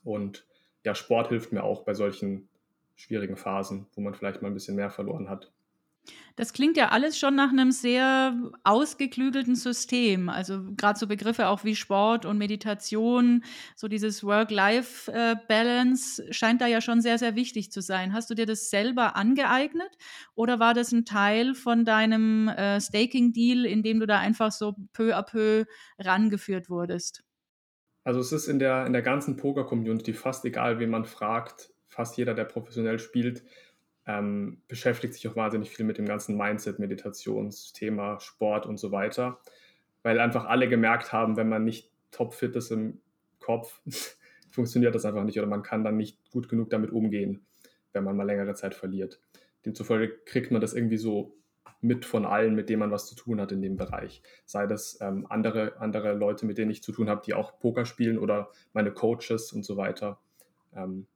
Und 0.03 0.47
ja, 0.85 0.95
Sport 0.95 1.29
hilft 1.29 1.53
mir 1.53 1.63
auch 1.63 1.83
bei 1.83 1.95
solchen 1.95 2.49
schwierigen 2.97 3.37
Phasen, 3.37 3.87
wo 3.95 4.01
man 4.01 4.15
vielleicht 4.15 4.43
mal 4.43 4.49
ein 4.49 4.55
bisschen 4.55 4.75
mehr 4.75 4.91
verloren 4.91 5.29
hat, 5.29 5.53
Das 6.39 6.53
klingt 6.53 6.77
ja 6.77 6.91
alles 6.91 7.19
schon 7.19 7.35
nach 7.35 7.51
einem 7.51 7.73
sehr 7.73 8.33
ausgeklügelten 8.63 9.57
System. 9.57 10.29
Also 10.29 10.63
gerade 10.77 10.97
so 10.97 11.09
Begriffe 11.09 11.49
auch 11.49 11.65
wie 11.65 11.75
Sport 11.75 12.27
und 12.27 12.39
Meditation, 12.39 13.43
so 13.75 13.89
dieses 13.89 14.23
Work-Life-Balance 14.23 16.33
scheint 16.33 16.61
da 16.61 16.69
ja 16.69 16.81
schon 16.81 17.01
sehr, 17.01 17.19
sehr 17.19 17.35
wichtig 17.35 17.73
zu 17.73 17.83
sein. 17.83 18.13
Hast 18.13 18.31
du 18.31 18.35
dir 18.35 18.47
das 18.47 18.71
selber 18.71 19.17
angeeignet 19.17 19.91
oder 20.37 20.61
war 20.61 20.75
das 20.75 20.93
ein 20.93 21.05
Teil 21.05 21.57
von 21.57 21.85
deinem 21.85 22.47
äh, 22.47 22.81
Staking-Deal, 22.81 23.65
in 23.65 23.83
dem 23.83 23.99
du 23.99 24.07
da 24.07 24.21
einfach 24.21 24.53
so 24.53 24.77
peu 24.93 25.17
à 25.17 25.25
peu 25.25 25.65
rangeführt 25.99 26.71
wurdest? 26.71 27.25
Also 28.05 28.21
es 28.21 28.31
ist 28.31 28.47
in 28.47 28.61
der, 28.61 28.87
in 28.87 28.93
der 28.93 29.03
ganzen 29.03 29.37
Poker-Community 29.37 30.15
fast 30.15 30.45
egal, 30.45 30.79
wen 30.79 30.91
man 30.91 31.05
fragt, 31.05 31.73
fast 31.89 32.17
jeder, 32.17 32.35
der 32.35 32.45
professionell 32.45 33.01
spielt, 33.01 33.43
ähm, 34.09 34.63
beschäftigt 34.69 35.13
sich 35.13 35.29
auch 35.29 35.37
wahnsinnig 35.37 35.71
viel 35.71 35.85
mit 35.85 35.99
dem 35.99 36.07
ganzen 36.07 36.37
Mindset, 36.37 36.79
Meditationsthema, 36.79 38.19
Sport 38.21 38.65
und 38.65 38.79
so 38.79 38.91
weiter, 38.91 39.39
weil 40.03 40.19
einfach 40.19 40.47
alle 40.47 40.69
gemerkt 40.69 41.13
haben, 41.13 41.37
wenn 41.37 41.51
man 41.51 41.65
nicht 41.65 41.93
topfit 42.11 42.57
ist 42.57 42.73
im 42.73 43.03
Kopf, 43.39 43.83
funktioniert 44.51 44.95
das 44.95 45.05
einfach 45.05 45.25
nicht 45.25 45.39
oder 45.39 45.47
man 45.47 45.63
kann 45.63 45.85
dann 45.85 45.99
nicht 45.99 46.19
gut 46.31 46.49
genug 46.49 46.71
damit 46.71 46.91
umgehen, 46.91 47.45
wenn 47.93 48.03
man 48.03 48.17
mal 48.17 48.25
längere 48.25 48.55
Zeit 48.55 48.75
verliert. 48.75 49.21
Demzufolge 49.67 50.09
kriegt 50.25 50.51
man 50.51 50.63
das 50.63 50.73
irgendwie 50.73 50.97
so 50.97 51.37
mit 51.83 52.07
von 52.07 52.25
allen, 52.25 52.55
mit 52.55 52.71
denen 52.71 52.81
man 52.81 52.91
was 52.91 53.07
zu 53.07 53.15
tun 53.15 53.41
hat 53.43 53.53
in 53.53 53.61
dem 53.61 53.77
Bereich. 53.77 54.23
Sei 54.47 54.67
das 54.67 54.99
ähm, 55.03 55.27
andere, 55.29 55.79
andere 55.81 56.15
Leute, 56.15 56.47
mit 56.47 56.57
denen 56.57 56.71
ich 56.71 56.83
zu 56.83 56.93
tun 56.93 57.11
habe, 57.11 57.21
die 57.25 57.35
auch 57.35 57.61
Poker 57.61 57.85
spielen 57.85 58.19
oder 58.19 58.51
meine 58.73 58.91
Coaches 58.91 59.53
und 59.53 59.65
so 59.65 59.77
weiter. 59.77 60.19
Ähm, 60.75 61.07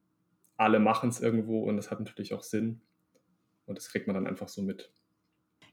alle 0.56 0.78
machen 0.78 1.10
es 1.10 1.20
irgendwo 1.20 1.64
und 1.64 1.78
es 1.78 1.90
hat 1.90 2.00
natürlich 2.00 2.34
auch 2.34 2.42
Sinn. 2.42 2.80
Und 3.66 3.78
das 3.78 3.88
kriegt 3.88 4.06
man 4.06 4.14
dann 4.14 4.26
einfach 4.26 4.48
so 4.48 4.62
mit. 4.62 4.92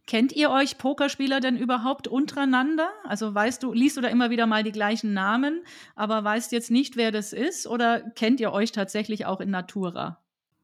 Kennt 0.08 0.32
ihr 0.36 0.50
euch 0.50 0.80
Pokerspieler 0.80 1.40
denn 1.40 1.56
überhaupt 1.56 2.08
untereinander? 2.08 2.90
Also 3.04 3.36
weißt 3.36 3.62
du, 3.62 3.74
liest 3.74 3.96
du 3.96 4.02
da 4.02 4.08
immer 4.08 4.32
wieder 4.32 4.48
mal 4.48 4.64
die 4.64 4.72
gleichen 4.72 5.14
Namen, 5.14 5.64
aber 5.96 6.24
weißt 6.24 6.52
jetzt 6.52 6.72
nicht, 6.72 6.98
wer 6.98 7.12
das 7.12 7.32
ist? 7.32 7.68
Oder 7.68 8.02
kennt 8.16 8.40
ihr 8.40 8.52
euch 8.52 8.72
tatsächlich 8.72 9.28
auch 9.28 9.40
in 9.40 9.52
Natura? 9.52 10.20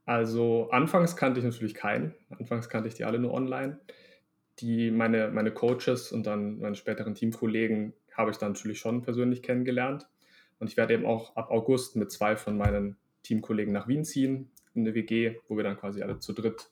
Also 0.06 0.69
anfangs 0.71 1.15
kannte 1.15 1.39
ich 1.39 1.45
natürlich 1.45 1.75
keinen. 1.75 2.15
Anfangs 2.30 2.69
kannte 2.69 2.88
ich 2.88 2.95
die 2.95 3.06
alle 3.06 3.19
nur 3.19 3.34
online. 3.34 3.80
Die, 4.60 4.89
meine, 4.89 5.30
meine 5.30 5.51
Coaches 5.51 6.12
und 6.12 6.25
dann 6.25 6.60
meine 6.60 6.75
späteren 6.75 7.13
Teamkollegen 7.13 7.93
habe 8.13 8.32
ich 8.32 8.38
dann 8.38 8.54
natürlich 8.54 8.80
schon 8.80 9.04
persönlich 9.04 9.43
kennengelernt. 9.43 10.08
Und 10.58 10.71
ich 10.71 10.78
werde 10.78 10.93
eben 10.93 11.06
auch 11.06 11.36
ab 11.36 11.51
August 11.51 11.95
mit 11.97 12.12
zwei 12.12 12.36
von 12.36 12.58
meinen 12.58 12.97
Teamkollegen 13.25 13.73
nach 13.73 13.88
Wien 13.88 14.05
ziehen, 14.05 14.51
in 14.73 14.81
eine 14.81 14.95
WG, 14.95 15.35
wo 15.47 15.57
wir 15.57 15.63
dann 15.63 15.77
quasi 15.77 16.01
alle 16.01 16.19
zu 16.19 16.33
dritt, 16.33 16.69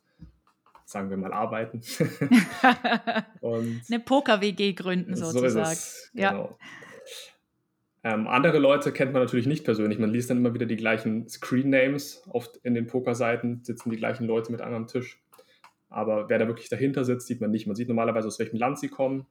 sagen 0.85 1.09
wir 1.09 1.17
mal, 1.17 1.33
arbeiten. 1.33 1.81
eine 3.41 3.99
Poker-WG 3.99 4.73
gründen 4.73 5.15
sozusagen. 5.15 5.75
So 5.75 6.09
genau. 6.13 6.57
Ja. 6.57 6.57
Ähm, 8.05 8.27
andere 8.27 8.59
Leute 8.59 8.91
kennt 8.91 9.13
man 9.13 9.21
natürlich 9.21 9.47
nicht 9.47 9.63
persönlich. 9.63 9.97
Man 9.97 10.11
liest 10.11 10.29
dann 10.29 10.37
immer 10.37 10.53
wieder 10.53 10.65
die 10.65 10.75
gleichen 10.75 11.29
Screen-Names. 11.29 12.23
Oft 12.29 12.57
in 12.57 12.73
den 12.73 12.85
Pokerseiten 12.85 13.63
sitzen 13.63 13.89
die 13.89 13.97
gleichen 13.97 14.27
Leute 14.27 14.51
mit 14.51 14.61
einem 14.61 14.75
am 14.75 14.87
Tisch. 14.87 15.21
Aber 15.89 16.27
wer 16.27 16.39
da 16.39 16.47
wirklich 16.47 16.69
dahinter 16.69 17.05
sitzt, 17.05 17.27
sieht 17.27 17.39
man 17.39 17.51
nicht. 17.51 17.65
Man 17.65 17.75
sieht 17.75 17.87
normalerweise, 17.87 18.27
aus 18.27 18.39
welchem 18.39 18.57
Land 18.57 18.79
sie 18.79 18.89
kommen, 18.89 19.25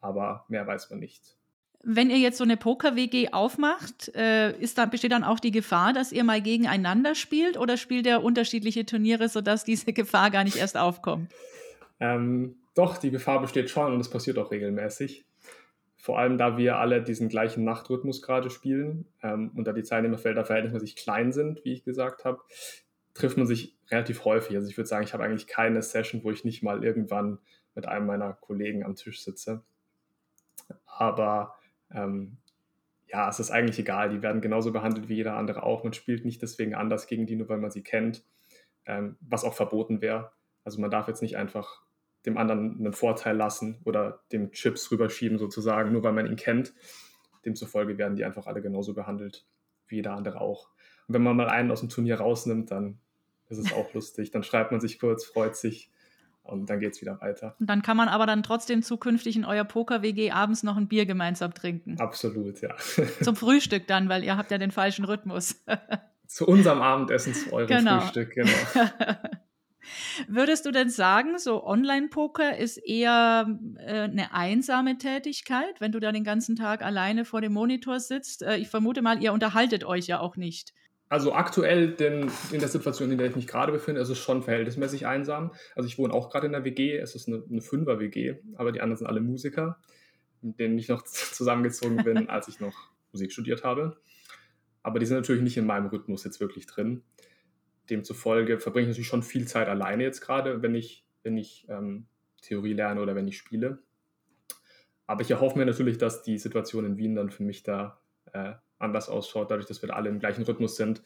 aber 0.00 0.44
mehr 0.48 0.66
weiß 0.66 0.90
man 0.90 1.00
nicht. 1.00 1.39
Wenn 1.82 2.10
ihr 2.10 2.18
jetzt 2.18 2.36
so 2.36 2.44
eine 2.44 2.58
Poker-WG 2.58 3.32
aufmacht, 3.32 4.14
äh, 4.14 4.52
ist 4.58 4.76
da, 4.76 4.84
besteht 4.84 5.12
dann 5.12 5.24
auch 5.24 5.40
die 5.40 5.50
Gefahr, 5.50 5.92
dass 5.92 6.12
ihr 6.12 6.24
mal 6.24 6.42
gegeneinander 6.42 7.14
spielt 7.14 7.56
oder 7.56 7.76
spielt 7.78 8.06
ihr 8.06 8.22
unterschiedliche 8.22 8.84
Turniere, 8.84 9.28
sodass 9.28 9.64
diese 9.64 9.92
Gefahr 9.92 10.30
gar 10.30 10.44
nicht 10.44 10.56
erst 10.56 10.76
aufkommt? 10.76 11.32
Ähm, 11.98 12.56
doch, 12.74 12.98
die 12.98 13.10
Gefahr 13.10 13.40
besteht 13.40 13.70
schon 13.70 13.92
und 13.92 14.00
es 14.00 14.10
passiert 14.10 14.38
auch 14.38 14.50
regelmäßig. 14.50 15.24
Vor 15.96 16.18
allem, 16.18 16.38
da 16.38 16.56
wir 16.56 16.78
alle 16.78 17.02
diesen 17.02 17.28
gleichen 17.28 17.64
Nachtrhythmus 17.64 18.22
gerade 18.22 18.48
spielen 18.48 19.06
ähm, 19.22 19.50
und 19.54 19.66
da 19.66 19.72
die 19.72 19.82
Teilnehmerfelder 19.82 20.44
verhältnismäßig 20.44 20.96
klein 20.96 21.32
sind, 21.32 21.64
wie 21.64 21.72
ich 21.72 21.84
gesagt 21.84 22.24
habe, 22.24 22.40
trifft 23.12 23.36
man 23.36 23.46
sich 23.46 23.76
relativ 23.90 24.24
häufig. 24.24 24.56
Also 24.56 24.68
ich 24.68 24.76
würde 24.76 24.88
sagen, 24.88 25.04
ich 25.04 25.12
habe 25.12 25.24
eigentlich 25.24 25.46
keine 25.46 25.82
Session, 25.82 26.24
wo 26.24 26.30
ich 26.30 26.44
nicht 26.44 26.62
mal 26.62 26.84
irgendwann 26.84 27.38
mit 27.74 27.86
einem 27.86 28.06
meiner 28.06 28.32
Kollegen 28.32 28.84
am 28.84 28.96
Tisch 28.96 29.22
sitze. 29.22 29.62
Aber 30.86 31.54
ähm, 31.92 32.36
ja, 33.08 33.28
es 33.28 33.40
ist 33.40 33.50
eigentlich 33.50 33.78
egal. 33.78 34.10
Die 34.10 34.22
werden 34.22 34.40
genauso 34.40 34.72
behandelt 34.72 35.08
wie 35.08 35.16
jeder 35.16 35.36
andere 35.36 35.62
auch. 35.64 35.82
Man 35.82 35.92
spielt 35.92 36.24
nicht 36.24 36.42
deswegen 36.42 36.74
anders 36.74 37.06
gegen 37.06 37.26
die, 37.26 37.36
nur 37.36 37.48
weil 37.48 37.58
man 37.58 37.70
sie 37.70 37.82
kennt, 37.82 38.24
ähm, 38.86 39.16
was 39.20 39.44
auch 39.44 39.54
verboten 39.54 40.00
wäre. 40.00 40.32
Also 40.64 40.80
man 40.80 40.90
darf 40.90 41.08
jetzt 41.08 41.22
nicht 41.22 41.36
einfach 41.36 41.82
dem 42.26 42.36
anderen 42.36 42.78
einen 42.78 42.92
Vorteil 42.92 43.36
lassen 43.36 43.80
oder 43.84 44.22
dem 44.30 44.52
Chips 44.52 44.90
rüberschieben 44.90 45.38
sozusagen, 45.38 45.92
nur 45.92 46.02
weil 46.02 46.12
man 46.12 46.26
ihn 46.26 46.36
kennt. 46.36 46.74
Demzufolge 47.44 47.98
werden 47.98 48.16
die 48.16 48.24
einfach 48.24 48.46
alle 48.46 48.60
genauso 48.60 48.94
behandelt 48.94 49.46
wie 49.88 49.96
jeder 49.96 50.14
andere 50.14 50.40
auch. 50.40 50.68
Und 51.08 51.14
wenn 51.14 51.22
man 51.22 51.36
mal 51.36 51.48
einen 51.48 51.70
aus 51.70 51.80
dem 51.80 51.88
Turnier 51.88 52.20
rausnimmt, 52.20 52.70
dann 52.70 52.98
ist 53.48 53.58
es 53.58 53.72
auch 53.72 53.92
lustig. 53.94 54.30
Dann 54.30 54.42
schreibt 54.42 54.70
man 54.70 54.80
sich 54.80 55.00
kurz, 55.00 55.24
freut 55.24 55.56
sich 55.56 55.90
und 56.50 56.68
dann 56.68 56.80
geht 56.80 56.94
es 56.94 57.00
wieder 57.00 57.20
weiter. 57.20 57.56
Und 57.58 57.68
dann 57.68 57.82
kann 57.82 57.96
man 57.96 58.08
aber 58.08 58.26
dann 58.26 58.42
trotzdem 58.42 58.82
zukünftig 58.82 59.36
in 59.36 59.44
euer 59.44 59.64
Poker-WG 59.64 60.30
abends 60.30 60.62
noch 60.62 60.76
ein 60.76 60.88
Bier 60.88 61.06
gemeinsam 61.06 61.54
trinken. 61.54 61.98
Absolut, 61.98 62.60
ja. 62.60 62.74
Zum 63.22 63.36
Frühstück 63.36 63.86
dann, 63.86 64.08
weil 64.08 64.24
ihr 64.24 64.36
habt 64.36 64.50
ja 64.50 64.58
den 64.58 64.70
falschen 64.70 65.04
Rhythmus. 65.04 65.62
zu 66.26 66.46
unserem 66.46 66.80
Abendessen, 66.80 67.34
zu 67.34 67.52
eurem 67.52 67.68
genau. 67.68 68.00
Frühstück, 68.00 68.34
genau. 68.34 68.50
Würdest 70.28 70.66
du 70.66 70.70
denn 70.70 70.90
sagen, 70.90 71.38
so 71.38 71.64
Online-Poker 71.64 72.56
ist 72.56 72.76
eher 72.76 73.58
äh, 73.78 74.02
eine 74.02 74.32
einsame 74.32 74.98
Tätigkeit, 74.98 75.80
wenn 75.80 75.90
du 75.90 75.98
da 75.98 76.12
den 76.12 76.22
ganzen 76.22 76.54
Tag 76.54 76.84
alleine 76.84 77.24
vor 77.24 77.40
dem 77.40 77.52
Monitor 77.52 77.98
sitzt? 77.98 78.42
Äh, 78.42 78.58
ich 78.58 78.68
vermute 78.68 79.02
mal, 79.02 79.22
ihr 79.22 79.32
unterhaltet 79.32 79.84
euch 79.84 80.06
ja 80.06 80.20
auch 80.20 80.36
nicht. 80.36 80.72
Also 81.10 81.34
aktuell 81.34 81.90
denn 81.90 82.30
in 82.52 82.60
der 82.60 82.68
Situation, 82.68 83.10
in 83.10 83.18
der 83.18 83.26
ich 83.26 83.34
mich 83.34 83.48
gerade 83.48 83.72
befinde, 83.72 84.00
ist 84.00 84.10
es 84.10 84.18
schon 84.18 84.44
verhältnismäßig 84.44 85.08
einsam. 85.08 85.50
Also 85.74 85.88
ich 85.88 85.98
wohne 85.98 86.14
auch 86.14 86.30
gerade 86.30 86.46
in 86.46 86.52
der 86.52 86.64
WG, 86.64 86.96
es 86.96 87.16
ist 87.16 87.26
eine, 87.26 87.42
eine 87.50 87.60
Fünfer-WG, 87.60 88.36
aber 88.54 88.70
die 88.70 88.80
anderen 88.80 88.98
sind 88.98 89.08
alle 89.08 89.20
Musiker, 89.20 89.80
mit 90.40 90.60
denen 90.60 90.78
ich 90.78 90.88
noch 90.88 91.02
zusammengezogen 91.04 91.96
bin, 92.04 92.28
als 92.30 92.46
ich 92.46 92.60
noch 92.60 92.92
Musik 93.10 93.32
studiert 93.32 93.64
habe. 93.64 94.00
Aber 94.84 95.00
die 95.00 95.06
sind 95.06 95.16
natürlich 95.16 95.42
nicht 95.42 95.56
in 95.56 95.66
meinem 95.66 95.88
Rhythmus 95.88 96.22
jetzt 96.22 96.38
wirklich 96.38 96.66
drin. 96.66 97.02
Demzufolge 97.90 98.60
verbringe 98.60 98.84
ich 98.84 98.90
natürlich 98.90 99.08
schon 99.08 99.24
viel 99.24 99.48
Zeit 99.48 99.66
alleine 99.66 100.04
jetzt 100.04 100.20
gerade, 100.20 100.62
wenn 100.62 100.76
ich, 100.76 101.04
wenn 101.24 101.36
ich 101.36 101.66
ähm, 101.68 102.06
Theorie 102.40 102.74
lerne 102.74 103.02
oder 103.02 103.16
wenn 103.16 103.26
ich 103.26 103.36
spiele. 103.36 103.82
Aber 105.08 105.22
ich 105.22 105.30
erhoffe 105.32 105.58
mir 105.58 105.66
natürlich, 105.66 105.98
dass 105.98 106.22
die 106.22 106.38
Situation 106.38 106.84
in 106.84 106.98
Wien 106.98 107.16
dann 107.16 107.30
für 107.30 107.42
mich 107.42 107.64
da 107.64 108.00
äh, 108.32 108.52
anders 108.80 109.08
ausschaut, 109.08 109.50
dadurch, 109.50 109.66
dass 109.66 109.82
wir 109.82 109.94
alle 109.94 110.08
im 110.08 110.18
gleichen 110.18 110.42
Rhythmus 110.42 110.76
sind, 110.76 111.02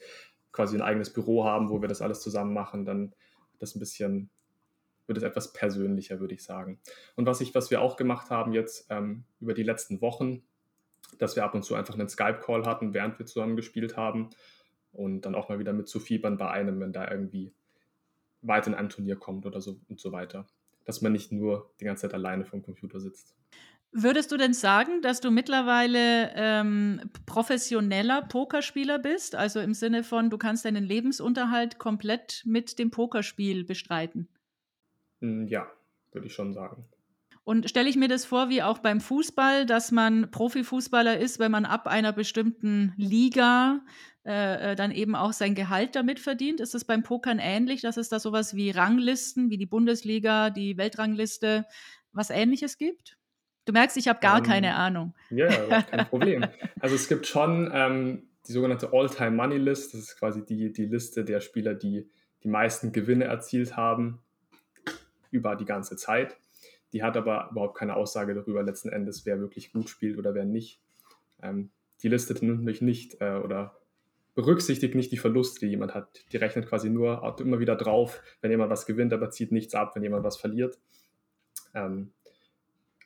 quasi 0.51 0.75
ein 0.75 0.81
eigenes 0.81 1.11
Büro 1.11 1.43
haben, 1.43 1.69
wo 1.69 1.81
wir 1.81 1.87
das 1.87 2.01
alles 2.01 2.21
zusammen 2.21 2.53
machen, 2.53 2.85
dann 2.85 3.13
das 3.59 3.75
ein 3.75 3.79
bisschen, 3.79 4.29
wird 5.05 5.17
es 5.17 5.23
etwas 5.23 5.53
persönlicher, 5.53 6.19
würde 6.19 6.33
ich 6.33 6.43
sagen. 6.43 6.79
Und 7.15 7.25
was, 7.25 7.41
ich, 7.41 7.53
was 7.53 7.69
wir 7.71 7.81
auch 7.81 7.97
gemacht 7.97 8.29
haben 8.29 8.53
jetzt 8.53 8.87
ähm, 8.89 9.25
über 9.39 9.53
die 9.53 9.63
letzten 9.63 10.01
Wochen, 10.01 10.43
dass 11.19 11.35
wir 11.35 11.43
ab 11.43 11.53
und 11.53 11.63
zu 11.63 11.75
einfach 11.75 11.93
einen 11.93 12.09
Skype-Call 12.09 12.65
hatten, 12.65 12.93
während 12.93 13.19
wir 13.19 13.25
zusammen 13.25 13.55
gespielt 13.55 13.97
haben 13.97 14.29
und 14.91 15.21
dann 15.21 15.35
auch 15.35 15.49
mal 15.49 15.59
wieder 15.59 15.73
mit 15.73 15.87
zu 15.87 15.99
fiebern 15.99 16.37
bei 16.37 16.49
einem, 16.49 16.79
wenn 16.79 16.93
da 16.93 17.09
irgendwie 17.09 17.53
weit 18.41 18.67
in 18.67 18.73
ein 18.73 18.89
Turnier 18.89 19.17
kommt 19.17 19.45
oder 19.45 19.61
so 19.61 19.79
und 19.89 19.99
so 19.99 20.11
weiter. 20.11 20.47
Dass 20.85 21.01
man 21.01 21.11
nicht 21.11 21.31
nur 21.31 21.71
die 21.79 21.85
ganze 21.85 22.03
Zeit 22.03 22.13
alleine 22.13 22.45
vom 22.45 22.61
Computer 22.61 22.99
sitzt. 22.99 23.35
Würdest 23.97 24.29
du 24.33 24.35
denn 24.35 24.53
sagen, 24.53 25.01
dass 25.01 25.21
du 25.21 25.31
mittlerweile 25.31 26.33
ähm, 26.35 26.99
professioneller 27.25 28.23
Pokerspieler 28.23 28.99
bist? 28.99 29.35
Also 29.35 29.61
im 29.61 29.73
Sinne 29.73 30.03
von, 30.03 30.29
du 30.29 30.37
kannst 30.37 30.65
deinen 30.65 30.83
Lebensunterhalt 30.83 31.79
komplett 31.79 32.43
mit 32.45 32.77
dem 32.77 32.91
Pokerspiel 32.91 33.63
bestreiten? 33.63 34.27
Hm, 35.21 35.47
ja, 35.47 35.71
würde 36.11 36.27
ich 36.27 36.33
schon 36.33 36.51
sagen. 36.51 36.83
Und 37.45 37.69
stelle 37.69 37.87
ich 37.87 37.95
mir 37.95 38.09
das 38.09 38.25
vor, 38.25 38.49
wie 38.49 38.61
auch 38.61 38.79
beim 38.79 38.99
Fußball, 38.99 39.65
dass 39.65 39.93
man 39.93 40.29
Profifußballer 40.29 41.17
ist, 41.17 41.39
wenn 41.39 41.51
man 41.51 41.63
ab 41.63 41.87
einer 41.87 42.11
bestimmten 42.11 42.91
Liga 42.97 43.79
äh, 44.25 44.73
äh 44.73 44.75
dann 44.75 44.91
eben 44.91 45.15
auch 45.15 45.31
sein 45.31 45.55
Gehalt 45.55 45.95
damit 45.95 46.19
verdient? 46.19 46.59
Ist 46.59 46.75
es 46.75 46.83
beim 46.83 47.03
Pokern 47.03 47.39
ähnlich, 47.39 47.79
dass 47.79 47.95
es 47.95 48.09
da 48.09 48.19
sowas 48.19 48.55
wie 48.55 48.71
Ranglisten, 48.71 49.49
wie 49.49 49.57
die 49.57 49.65
Bundesliga, 49.65 50.49
die 50.49 50.75
Weltrangliste, 50.75 51.65
was 52.11 52.29
ähnliches 52.29 52.77
gibt? 52.77 53.17
Du 53.65 53.73
merkst, 53.73 53.97
ich 53.97 54.07
habe 54.07 54.19
gar 54.19 54.37
ähm, 54.37 54.43
keine 54.43 54.75
Ahnung. 54.75 55.13
Ja, 55.29 55.47
yeah, 55.47 55.81
kein 55.81 56.07
Problem. 56.07 56.45
Also 56.79 56.95
es 56.95 57.07
gibt 57.07 57.25
schon 57.25 57.71
ähm, 57.73 58.29
die 58.47 58.51
sogenannte 58.51 58.93
All-Time-Money-List. 58.93 59.93
Das 59.93 60.01
ist 60.01 60.19
quasi 60.19 60.45
die, 60.45 60.71
die 60.71 60.85
Liste 60.85 61.25
der 61.25 61.39
Spieler, 61.41 61.73
die 61.73 62.07
die 62.43 62.47
meisten 62.47 62.91
Gewinne 62.91 63.25
erzielt 63.25 63.75
haben 63.75 64.21
über 65.31 65.55
die 65.55 65.65
ganze 65.65 65.95
Zeit. 65.97 66.37
Die 66.93 67.01
hat 67.01 67.17
aber 67.17 67.49
überhaupt 67.51 67.75
keine 67.77 67.95
Aussage 67.95 68.35
darüber 68.35 68.61
letzten 68.61 68.89
Endes, 68.89 69.25
wer 69.25 69.39
wirklich 69.39 69.73
gut 69.73 69.89
spielt 69.89 70.17
oder 70.19 70.35
wer 70.35 70.45
nicht. 70.45 70.79
Ähm, 71.41 71.71
die 72.03 72.07
listet 72.07 72.43
nämlich 72.43 72.81
nicht 72.81 73.19
äh, 73.19 73.39
oder 73.43 73.75
berücksichtigt 74.35 74.95
nicht 74.95 75.11
die 75.11 75.17
Verluste, 75.17 75.61
die 75.61 75.71
jemand 75.71 75.95
hat. 75.95 76.23
Die 76.31 76.37
rechnet 76.37 76.67
quasi 76.67 76.89
nur 76.89 77.35
immer 77.39 77.59
wieder 77.59 77.75
drauf, 77.75 78.21
wenn 78.41 78.51
jemand 78.51 78.69
was 78.69 78.85
gewinnt, 78.85 79.13
aber 79.13 79.31
zieht 79.31 79.51
nichts 79.51 79.73
ab, 79.73 79.95
wenn 79.95 80.03
jemand 80.03 80.23
was 80.23 80.37
verliert. 80.37 80.77
Ähm, 81.73 82.11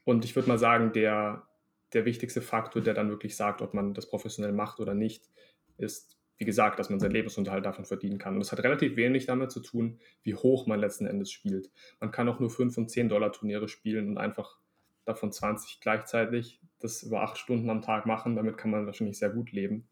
und 0.10 0.26
ich 0.26 0.36
würde 0.36 0.50
mal 0.50 0.58
sagen, 0.58 0.92
der, 0.92 1.48
der 1.94 2.04
wichtigste 2.04 2.42
Faktor, 2.42 2.82
der 2.82 2.96
dann 2.96 3.10
wirklich 3.10 3.36
sagt, 3.36 3.62
ob 3.62 3.76
man 3.76 3.94
das 3.94 4.10
professionell 4.10 4.54
macht 4.54 4.80
oder 4.80 4.96
nicht, 4.96 5.30
ist, 5.78 6.18
wie 6.38 6.46
gesagt, 6.46 6.80
dass 6.80 6.90
man 6.90 7.00
seinen 7.00 7.12
Lebensunterhalt 7.12 7.64
davon 7.64 7.86
verdienen 7.86 8.18
kann. 8.18 8.34
Und 8.34 8.40
das 8.40 8.52
hat 8.52 8.64
relativ 8.64 8.96
wenig 8.96 9.28
damit 9.28 9.52
zu 9.52 9.60
tun, 9.60 10.00
wie 10.24 10.34
hoch 10.34 10.66
man 10.66 10.80
letzten 10.80 11.06
Endes 11.06 11.32
spielt. 11.32 11.70
Man 12.00 12.10
kann 12.10 12.28
auch 12.28 12.40
nur 12.40 12.50
5 12.50 12.76
und 12.80 12.90
10 12.90 13.08
Dollar 13.08 13.32
Turniere 13.32 13.68
spielen 13.68 14.10
und 14.10 14.18
einfach 14.18 14.58
davon 15.06 15.32
20 15.32 15.80
gleichzeitig 15.80 16.60
das 16.80 17.04
über 17.04 17.22
acht 17.22 17.38
Stunden 17.38 17.70
am 17.70 17.84
Tag 17.84 18.08
machen. 18.08 18.36
Damit 18.36 18.58
kann 18.58 18.72
man 18.72 18.88
wahrscheinlich 18.88 19.20
sehr 19.20 19.30
gut 19.30 19.52
leben. 19.52 19.88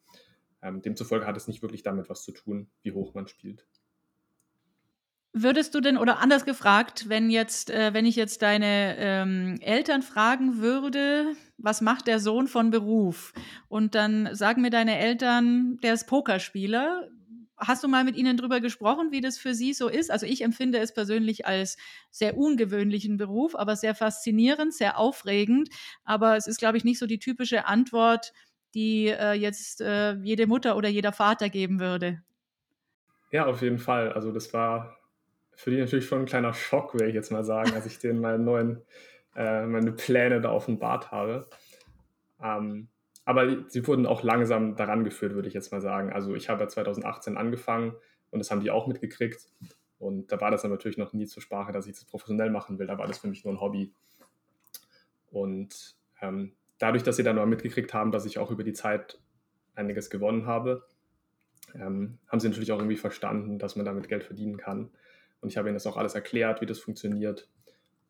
Ähm, 0.63 0.81
demzufolge 0.81 1.27
hat 1.27 1.37
es 1.37 1.47
nicht 1.47 1.61
wirklich 1.61 1.83
damit 1.83 2.09
was 2.09 2.23
zu 2.23 2.31
tun, 2.31 2.71
wie 2.81 2.91
hoch 2.91 3.13
man 3.13 3.27
spielt. 3.27 3.67
Würdest 5.33 5.75
du 5.75 5.81
denn, 5.81 5.97
oder 5.97 6.19
anders 6.19 6.45
gefragt, 6.45 7.09
wenn 7.09 7.29
jetzt, 7.29 7.69
äh, 7.69 7.93
wenn 7.93 8.05
ich 8.05 8.15
jetzt 8.15 8.41
deine 8.41 8.95
ähm, 8.97 9.59
Eltern 9.61 10.01
fragen 10.01 10.57
würde, 10.57 11.33
was 11.57 11.81
macht 11.81 12.07
der 12.07 12.19
Sohn 12.19 12.47
von 12.47 12.71
Beruf? 12.71 13.33
Und 13.67 13.93
dann 13.93 14.33
sagen 14.33 14.61
mir 14.61 14.69
deine 14.69 14.97
Eltern, 14.97 15.77
der 15.83 15.93
ist 15.93 16.07
Pokerspieler. 16.07 17.09
Hast 17.55 17.83
du 17.83 17.87
mal 17.87 18.03
mit 18.03 18.15
ihnen 18.15 18.37
darüber 18.37 18.61
gesprochen, 18.61 19.11
wie 19.11 19.21
das 19.21 19.37
für 19.37 19.53
sie 19.53 19.73
so 19.73 19.89
ist? 19.89 20.11
Also 20.11 20.25
ich 20.25 20.43
empfinde 20.43 20.79
es 20.79 20.93
persönlich 20.93 21.45
als 21.45 21.77
sehr 22.11 22.37
ungewöhnlichen 22.37 23.17
Beruf, 23.17 23.55
aber 23.55 23.75
sehr 23.75 23.95
faszinierend, 23.95 24.73
sehr 24.73 24.97
aufregend. 24.97 25.69
Aber 26.03 26.37
es 26.37 26.47
ist, 26.47 26.59
glaube 26.59 26.77
ich, 26.77 26.83
nicht 26.83 26.99
so 26.99 27.05
die 27.05 27.19
typische 27.19 27.67
Antwort, 27.67 28.31
die 28.73 29.07
äh, 29.07 29.33
jetzt 29.33 29.81
äh, 29.81 30.13
jede 30.21 30.47
Mutter 30.47 30.77
oder 30.77 30.89
jeder 30.89 31.11
Vater 31.11 31.49
geben 31.49 31.79
würde. 31.79 32.21
Ja, 33.31 33.45
auf 33.45 33.61
jeden 33.61 33.79
Fall. 33.79 34.13
Also 34.13 34.31
das 34.31 34.53
war 34.53 34.96
für 35.57 35.71
die 35.71 35.79
natürlich 35.79 36.05
schon 36.05 36.19
ein 36.19 36.25
kleiner 36.25 36.53
Schock, 36.53 36.93
würde 36.93 37.07
ich 37.07 37.15
jetzt 37.15 37.31
mal 37.31 37.43
sagen, 37.43 37.73
als 37.73 37.87
ich 37.87 37.97
denen 37.97 38.21
meine 38.21 38.37
neuen, 38.37 38.83
äh, 39.35 39.65
meine 39.65 39.91
Pläne 39.91 40.39
da 40.39 40.51
offenbart 40.51 41.09
habe. 41.11 41.47
Ähm, 42.41 42.89
aber 43.25 43.67
sie 43.67 43.85
wurden 43.87 44.05
auch 44.05 44.21
langsam 44.21 44.75
daran 44.75 45.03
geführt, 45.03 45.33
würde 45.33 45.47
ich 45.47 45.55
jetzt 45.55 45.71
mal 45.71 45.81
sagen. 45.81 46.13
Also 46.13 46.35
ich 46.35 46.47
habe 46.47 46.61
ja 46.61 46.67
2018 46.69 47.37
angefangen 47.37 47.95
und 48.29 48.37
das 48.37 48.51
haben 48.51 48.61
die 48.61 48.69
auch 48.69 48.85
mitgekriegt. 48.85 49.49
Und 49.97 50.31
da 50.31 50.39
war 50.39 50.51
das 50.51 50.61
dann 50.61 50.69
natürlich 50.69 50.99
noch 50.99 51.13
nie 51.13 51.25
zur 51.25 51.41
Sprache, 51.41 51.71
dass 51.71 51.87
ich 51.87 51.93
das 51.93 52.05
professionell 52.05 52.51
machen 52.51 52.77
will. 52.77 52.85
Da 52.85 52.99
war 52.99 53.07
das 53.07 53.17
für 53.17 53.27
mich 53.27 53.43
nur 53.43 53.55
ein 53.55 53.59
Hobby. 53.59 53.95
Und 55.31 55.95
ähm, 56.21 56.53
dadurch, 56.77 57.01
dass 57.01 57.15
sie 57.15 57.23
dann 57.23 57.35
mal 57.35 57.47
mitgekriegt 57.47 57.95
haben, 57.95 58.11
dass 58.11 58.27
ich 58.27 58.37
auch 58.37 58.51
über 58.51 58.63
die 58.63 58.73
Zeit 58.73 59.19
einiges 59.73 60.11
gewonnen 60.11 60.45
habe, 60.45 60.85
ähm, 61.73 62.19
haben 62.27 62.39
sie 62.39 62.47
natürlich 62.47 62.71
auch 62.71 62.77
irgendwie 62.77 62.95
verstanden, 62.95 63.57
dass 63.57 63.75
man 63.75 63.87
damit 63.87 64.07
Geld 64.07 64.23
verdienen 64.23 64.57
kann. 64.57 64.91
Und 65.41 65.49
ich 65.49 65.57
habe 65.57 65.69
ihnen 65.69 65.75
das 65.75 65.87
auch 65.87 65.97
alles 65.97 66.15
erklärt, 66.15 66.61
wie 66.61 66.65
das 66.65 66.79
funktioniert. 66.79 67.47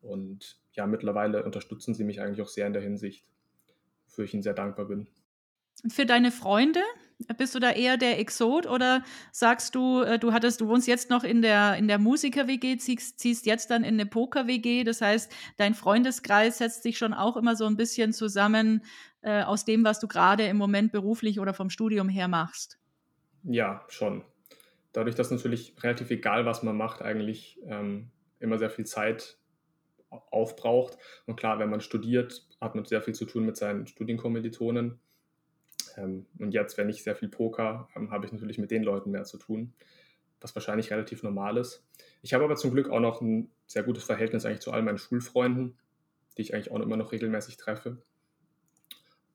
Und 0.00 0.58
ja, 0.72 0.86
mittlerweile 0.86 1.44
unterstützen 1.44 1.94
sie 1.94 2.04
mich 2.04 2.20
eigentlich 2.20 2.42
auch 2.42 2.48
sehr 2.48 2.66
in 2.66 2.72
der 2.72 2.82
Hinsicht, 2.82 3.24
wofür 4.06 4.24
ich 4.24 4.34
ihnen 4.34 4.42
sehr 4.42 4.54
dankbar 4.54 4.86
bin. 4.86 5.06
Für 5.88 6.06
deine 6.06 6.32
Freunde, 6.32 6.80
bist 7.36 7.54
du 7.54 7.60
da 7.60 7.70
eher 7.70 7.96
der 7.96 8.18
Exot 8.18 8.66
oder 8.66 9.04
sagst 9.32 9.74
du, 9.74 10.02
äh, 10.02 10.18
du 10.18 10.32
hattest, 10.32 10.60
du 10.60 10.68
wohnst 10.68 10.88
jetzt 10.88 11.10
noch 11.10 11.22
in 11.22 11.42
der, 11.42 11.76
in 11.76 11.86
der 11.86 11.98
Musiker-WG, 11.98 12.78
ziehst, 12.78 13.20
ziehst 13.20 13.46
jetzt 13.46 13.70
dann 13.70 13.84
in 13.84 13.94
eine 13.94 14.06
Poker-WG, 14.06 14.84
das 14.84 15.00
heißt, 15.00 15.32
dein 15.56 15.74
Freundeskreis 15.74 16.58
setzt 16.58 16.82
sich 16.82 16.98
schon 16.98 17.14
auch 17.14 17.36
immer 17.36 17.54
so 17.54 17.66
ein 17.66 17.76
bisschen 17.76 18.12
zusammen 18.12 18.84
äh, 19.20 19.42
aus 19.42 19.64
dem, 19.64 19.84
was 19.84 20.00
du 20.00 20.08
gerade 20.08 20.46
im 20.46 20.56
Moment 20.56 20.90
beruflich 20.90 21.38
oder 21.38 21.54
vom 21.54 21.70
Studium 21.70 22.08
her 22.08 22.28
machst? 22.28 22.78
Ja, 23.44 23.84
schon 23.88 24.24
dadurch, 24.98 25.14
dass 25.14 25.30
natürlich 25.30 25.74
relativ 25.80 26.10
egal, 26.10 26.44
was 26.44 26.64
man 26.64 26.76
macht, 26.76 27.02
eigentlich 27.02 27.60
ähm, 27.66 28.10
immer 28.40 28.58
sehr 28.58 28.68
viel 28.68 28.84
Zeit 28.84 29.38
aufbraucht. 30.10 30.98
Und 31.24 31.36
klar, 31.36 31.60
wenn 31.60 31.70
man 31.70 31.80
studiert, 31.80 32.48
hat 32.60 32.74
man 32.74 32.84
sehr 32.84 33.00
viel 33.00 33.14
zu 33.14 33.24
tun 33.24 33.46
mit 33.46 33.56
seinen 33.56 33.86
Studienkommilitonen. 33.86 34.98
Ähm, 35.96 36.26
und 36.40 36.52
jetzt, 36.52 36.78
wenn 36.78 36.88
ich 36.88 37.04
sehr 37.04 37.14
viel 37.14 37.28
Poker, 37.28 37.88
ähm, 37.94 38.10
habe 38.10 38.26
ich 38.26 38.32
natürlich 38.32 38.58
mit 38.58 38.72
den 38.72 38.82
Leuten 38.82 39.12
mehr 39.12 39.22
zu 39.22 39.38
tun, 39.38 39.72
was 40.40 40.56
wahrscheinlich 40.56 40.90
relativ 40.90 41.22
normal 41.22 41.58
ist. 41.58 41.86
Ich 42.20 42.34
habe 42.34 42.42
aber 42.42 42.56
zum 42.56 42.72
Glück 42.72 42.90
auch 42.90 42.98
noch 42.98 43.20
ein 43.20 43.52
sehr 43.68 43.84
gutes 43.84 44.02
Verhältnis 44.02 44.46
eigentlich 44.46 44.62
zu 44.62 44.72
all 44.72 44.82
meinen 44.82 44.98
Schulfreunden, 44.98 45.78
die 46.36 46.42
ich 46.42 46.54
eigentlich 46.54 46.72
auch 46.72 46.80
immer 46.80 46.96
noch 46.96 47.12
regelmäßig 47.12 47.56
treffe. 47.56 48.02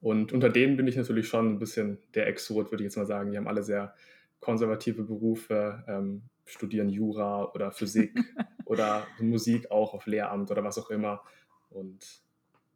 Und 0.01 0.34
unter 0.34 0.49
denen 0.49 0.76
bin 0.76 0.88
ich 0.88 0.97
natürlich 0.97 1.30
schon 1.30 1.53
ein 1.53 1.59
bisschen 1.59 1.99
der 2.16 2.28
Exot, 2.28 2.72
würde 2.72 2.84
ich 2.84 2.88
jetzt 2.88 2.97
mal 2.97 3.05
sagen. 3.05 3.32
Die 3.32 3.38
haben 3.38 3.47
alle 3.47 3.64
sehr 3.64 3.95
konservative 4.44 5.04
Berufe, 5.04 5.84
ähm, 5.88 6.24
studieren 6.46 6.89
Jura 6.89 7.46
oder 7.54 7.72
Physik 7.72 8.14
oder 8.66 9.08
Musik 9.20 9.72
auch 9.72 9.94
auf 9.94 10.06
Lehramt 10.06 10.52
oder 10.52 10.64
was 10.64 10.78
auch 10.78 10.89
immer. 10.89 11.24
Und 11.70 12.22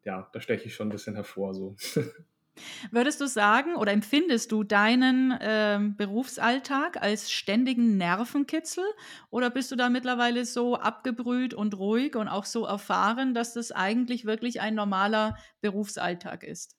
ja, 0.04 0.30
da 0.32 0.42
steche 0.42 0.66
ich 0.66 0.76
schon 0.76 0.88
ein 0.88 0.92
bisschen 0.92 1.16
hervor. 1.16 1.54
So. 1.54 1.76
Würdest 2.92 3.22
du 3.22 3.28
sagen 3.28 3.76
oder 3.76 3.92
empfindest 3.92 4.52
du 4.52 4.64
deinen 4.64 5.38
ähm, 5.42 5.96
Berufsalltag 5.96 7.02
als 7.02 7.32
ständigen 7.32 7.98
Nervenkitzel 7.98 8.86
oder 9.30 9.50
bist 9.50 9.72
du 9.72 9.76
da 9.76 9.90
mittlerweile 9.90 10.46
so 10.46 10.76
abgebrüht 10.76 11.54
und 11.54 11.78
ruhig 11.78 12.16
und 12.16 12.28
auch 12.28 12.46
so 12.46 12.66
erfahren, 12.66 13.34
dass 13.34 13.54
das 13.54 13.72
eigentlich 13.72 14.26
wirklich 14.26 14.62
ein 14.62 14.76
normaler 14.76 15.38
Berufsalltag 15.62 16.44
ist? 16.44 16.77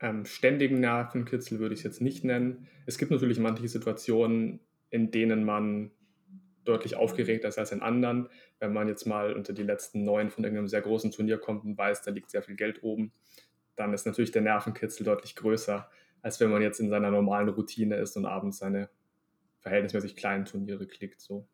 Ähm, 0.00 0.24
ständigen 0.24 0.80
Nervenkitzel 0.80 1.58
würde 1.58 1.74
ich 1.74 1.80
es 1.80 1.84
jetzt 1.84 2.00
nicht 2.00 2.24
nennen. 2.24 2.68
Es 2.84 2.98
gibt 2.98 3.10
natürlich 3.10 3.38
manche 3.38 3.68
Situationen, 3.68 4.60
in 4.90 5.10
denen 5.10 5.44
man 5.44 5.90
deutlich 6.64 6.96
aufgeregter 6.96 7.48
ist 7.48 7.58
als 7.58 7.72
in 7.72 7.80
anderen. 7.80 8.28
Wenn 8.58 8.72
man 8.72 8.88
jetzt 8.88 9.06
mal 9.06 9.32
unter 9.32 9.52
die 9.52 9.62
letzten 9.62 10.04
neun 10.04 10.30
von 10.30 10.44
irgendeinem 10.44 10.68
sehr 10.68 10.82
großen 10.82 11.12
Turnier 11.12 11.38
kommt 11.38 11.64
und 11.64 11.78
weiß, 11.78 12.02
da 12.02 12.10
liegt 12.10 12.30
sehr 12.30 12.42
viel 12.42 12.56
Geld 12.56 12.82
oben, 12.82 13.12
dann 13.76 13.92
ist 13.94 14.06
natürlich 14.06 14.32
der 14.32 14.42
Nervenkitzel 14.42 15.04
deutlich 15.04 15.36
größer, 15.36 15.88
als 16.22 16.40
wenn 16.40 16.50
man 16.50 16.62
jetzt 16.62 16.80
in 16.80 16.88
seiner 16.88 17.10
normalen 17.10 17.48
Routine 17.48 17.96
ist 17.96 18.16
und 18.16 18.26
abends 18.26 18.58
seine 18.58 18.90
verhältnismäßig 19.60 20.16
kleinen 20.16 20.44
Turniere 20.44 20.86
klickt. 20.86 21.20
So. 21.20 21.48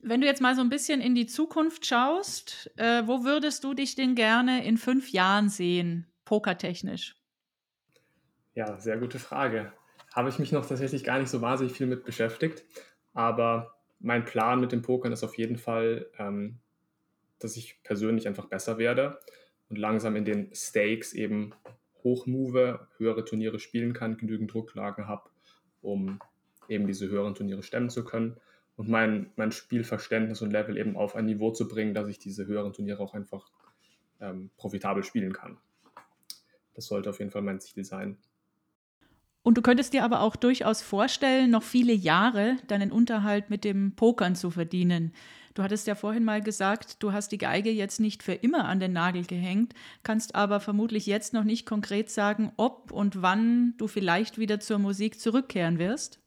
Wenn 0.00 0.20
du 0.20 0.26
jetzt 0.26 0.40
mal 0.40 0.54
so 0.54 0.60
ein 0.60 0.68
bisschen 0.68 1.00
in 1.00 1.14
die 1.14 1.26
Zukunft 1.26 1.86
schaust, 1.86 2.70
äh, 2.76 3.06
wo 3.06 3.24
würdest 3.24 3.64
du 3.64 3.74
dich 3.74 3.94
denn 3.94 4.14
gerne 4.14 4.64
in 4.64 4.76
fünf 4.76 5.10
Jahren 5.10 5.48
sehen, 5.48 6.06
pokertechnisch? 6.24 7.21
Ja, 8.54 8.78
sehr 8.78 8.98
gute 8.98 9.18
Frage. 9.18 9.72
Habe 10.12 10.28
ich 10.28 10.38
mich 10.38 10.52
noch 10.52 10.66
tatsächlich 10.66 11.04
gar 11.04 11.18
nicht 11.18 11.30
so 11.30 11.40
wahnsinnig 11.40 11.72
viel 11.72 11.86
mit 11.86 12.04
beschäftigt, 12.04 12.64
aber 13.14 13.74
mein 13.98 14.24
Plan 14.24 14.60
mit 14.60 14.72
dem 14.72 14.82
Pokern 14.82 15.12
ist 15.12 15.24
auf 15.24 15.38
jeden 15.38 15.56
Fall, 15.56 16.10
ähm, 16.18 16.58
dass 17.38 17.56
ich 17.56 17.82
persönlich 17.82 18.28
einfach 18.28 18.46
besser 18.46 18.76
werde 18.76 19.18
und 19.70 19.78
langsam 19.78 20.16
in 20.16 20.26
den 20.26 20.54
Stakes 20.54 21.14
eben 21.14 21.54
hochmove, 22.04 22.88
höhere 22.98 23.24
Turniere 23.24 23.58
spielen 23.58 23.94
kann, 23.94 24.18
genügend 24.18 24.52
Drucklagen 24.52 25.08
habe, 25.08 25.30
um 25.80 26.20
eben 26.68 26.86
diese 26.86 27.08
höheren 27.08 27.34
Turniere 27.34 27.62
stemmen 27.62 27.88
zu 27.88 28.04
können 28.04 28.36
und 28.76 28.88
mein, 28.88 29.32
mein 29.36 29.52
Spielverständnis 29.52 30.42
und 30.42 30.50
Level 30.50 30.76
eben 30.76 30.96
auf 30.96 31.16
ein 31.16 31.24
Niveau 31.24 31.52
zu 31.52 31.68
bringen, 31.68 31.94
dass 31.94 32.08
ich 32.08 32.18
diese 32.18 32.46
höheren 32.46 32.72
Turniere 32.72 33.02
auch 33.02 33.14
einfach 33.14 33.50
ähm, 34.20 34.50
profitabel 34.58 35.04
spielen 35.04 35.32
kann. 35.32 35.56
Das 36.74 36.86
sollte 36.86 37.10
auf 37.10 37.18
jeden 37.18 37.30
Fall 37.30 37.42
mein 37.42 37.60
Ziel 37.60 37.84
sein. 37.84 38.18
Und 39.42 39.58
du 39.58 39.62
könntest 39.62 39.92
dir 39.92 40.04
aber 40.04 40.20
auch 40.20 40.36
durchaus 40.36 40.82
vorstellen, 40.82 41.50
noch 41.50 41.64
viele 41.64 41.92
Jahre 41.92 42.56
deinen 42.68 42.92
Unterhalt 42.92 43.50
mit 43.50 43.64
dem 43.64 43.96
Pokern 43.96 44.36
zu 44.36 44.50
verdienen. 44.50 45.12
Du 45.54 45.62
hattest 45.62 45.86
ja 45.86 45.94
vorhin 45.94 46.24
mal 46.24 46.40
gesagt, 46.40 47.02
du 47.02 47.12
hast 47.12 47.32
die 47.32 47.38
Geige 47.38 47.70
jetzt 47.70 48.00
nicht 48.00 48.22
für 48.22 48.32
immer 48.32 48.64
an 48.64 48.80
den 48.80 48.92
Nagel 48.92 49.24
gehängt, 49.24 49.74
kannst 50.02 50.34
aber 50.34 50.60
vermutlich 50.60 51.06
jetzt 51.06 51.34
noch 51.34 51.44
nicht 51.44 51.66
konkret 51.66 52.08
sagen, 52.08 52.52
ob 52.56 52.90
und 52.90 53.20
wann 53.20 53.74
du 53.76 53.86
vielleicht 53.86 54.38
wieder 54.38 54.60
zur 54.60 54.78
Musik 54.78 55.20
zurückkehren 55.20 55.78
wirst. 55.78 56.20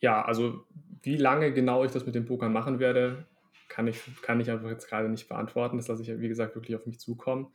Ja, 0.00 0.22
also 0.22 0.64
wie 1.02 1.16
lange 1.16 1.52
genau 1.52 1.84
ich 1.84 1.92
das 1.92 2.04
mit 2.04 2.14
dem 2.14 2.26
Pokern 2.26 2.52
machen 2.52 2.80
werde, 2.80 3.26
kann 3.68 3.86
ich, 3.86 4.02
kann 4.22 4.40
ich 4.40 4.50
einfach 4.50 4.68
jetzt 4.68 4.88
gerade 4.88 5.08
nicht 5.08 5.28
beantworten. 5.28 5.76
Das 5.78 5.88
lasse 5.88 6.02
ich, 6.02 6.20
wie 6.20 6.28
gesagt, 6.28 6.56
wirklich 6.56 6.76
auf 6.76 6.86
mich 6.86 6.98
zukommen. 6.98 7.52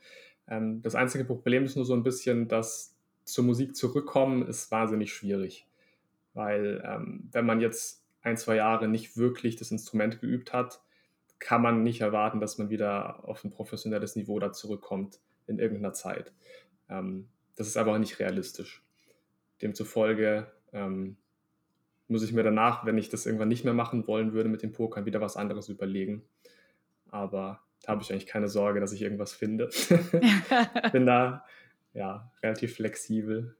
Ähm, 0.48 0.82
das 0.82 0.94
einzige 0.94 1.24
Problem 1.24 1.64
ist 1.64 1.76
nur 1.76 1.84
so 1.84 1.94
ein 1.94 2.02
bisschen, 2.02 2.48
dass 2.48 2.95
zur 3.26 3.44
Musik 3.44 3.76
zurückkommen, 3.76 4.46
ist 4.46 4.70
wahnsinnig 4.70 5.12
schwierig. 5.12 5.66
Weil 6.32 6.82
ähm, 6.86 7.28
wenn 7.32 7.44
man 7.44 7.60
jetzt 7.60 8.04
ein, 8.22 8.36
zwei 8.36 8.56
Jahre 8.56 8.88
nicht 8.88 9.16
wirklich 9.16 9.56
das 9.56 9.70
Instrument 9.70 10.20
geübt 10.20 10.52
hat, 10.52 10.80
kann 11.38 11.60
man 11.60 11.82
nicht 11.82 12.00
erwarten, 12.00 12.40
dass 12.40 12.58
man 12.58 12.70
wieder 12.70 13.28
auf 13.28 13.44
ein 13.44 13.50
professionelles 13.50 14.16
Niveau 14.16 14.38
da 14.38 14.52
zurückkommt 14.52 15.18
in 15.46 15.58
irgendeiner 15.58 15.92
Zeit. 15.92 16.32
Ähm, 16.88 17.28
das 17.56 17.66
ist 17.66 17.76
aber 17.76 17.98
nicht 17.98 18.18
realistisch. 18.18 18.82
Demzufolge 19.60 20.50
ähm, 20.72 21.16
muss 22.08 22.22
ich 22.22 22.32
mir 22.32 22.42
danach, 22.42 22.86
wenn 22.86 22.98
ich 22.98 23.08
das 23.08 23.26
irgendwann 23.26 23.48
nicht 23.48 23.64
mehr 23.64 23.74
machen 23.74 24.06
wollen 24.06 24.32
würde 24.32 24.48
mit 24.48 24.62
dem 24.62 24.72
Pokern, 24.72 25.06
wieder 25.06 25.20
was 25.20 25.36
anderes 25.36 25.68
überlegen. 25.68 26.22
Aber 27.08 27.60
da 27.82 27.92
habe 27.92 28.02
ich 28.02 28.12
eigentlich 28.12 28.26
keine 28.26 28.48
Sorge, 28.48 28.80
dass 28.80 28.92
ich 28.92 29.02
irgendwas 29.02 29.32
finde. 29.32 29.70
Bin 30.92 31.06
da 31.06 31.44
ja, 31.96 32.30
relativ 32.42 32.74
flexibel. 32.76 33.56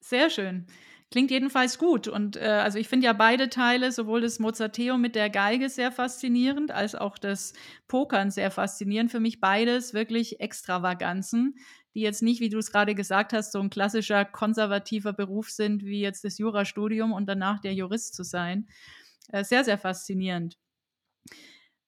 Sehr 0.00 0.30
schön. 0.30 0.66
Klingt 1.10 1.30
jedenfalls 1.30 1.78
gut. 1.78 2.08
Und 2.08 2.36
äh, 2.36 2.40
also 2.40 2.78
ich 2.78 2.88
finde 2.88 3.06
ja 3.06 3.12
beide 3.12 3.48
Teile, 3.50 3.92
sowohl 3.92 4.22
das 4.22 4.38
Mozarteum 4.38 5.00
mit 5.00 5.14
der 5.14 5.30
Geige 5.30 5.68
sehr 5.68 5.92
faszinierend, 5.92 6.70
als 6.72 6.94
auch 6.94 7.18
das 7.18 7.52
Pokern 7.86 8.30
sehr 8.30 8.50
faszinierend. 8.50 9.10
Für 9.10 9.20
mich 9.20 9.40
beides 9.40 9.94
wirklich 9.94 10.40
Extravaganzen, 10.40 11.56
die 11.94 12.00
jetzt 12.00 12.22
nicht, 12.22 12.40
wie 12.40 12.48
du 12.48 12.58
es 12.58 12.72
gerade 12.72 12.94
gesagt 12.94 13.32
hast, 13.32 13.52
so 13.52 13.60
ein 13.60 13.70
klassischer 13.70 14.24
konservativer 14.24 15.12
Beruf 15.12 15.50
sind, 15.50 15.84
wie 15.84 16.00
jetzt 16.00 16.24
das 16.24 16.38
Jurastudium 16.38 17.12
und 17.12 17.26
danach 17.26 17.60
der 17.60 17.74
Jurist 17.74 18.14
zu 18.14 18.24
sein. 18.24 18.66
Äh, 19.28 19.44
sehr, 19.44 19.64
sehr 19.64 19.78
faszinierend. 19.78 20.56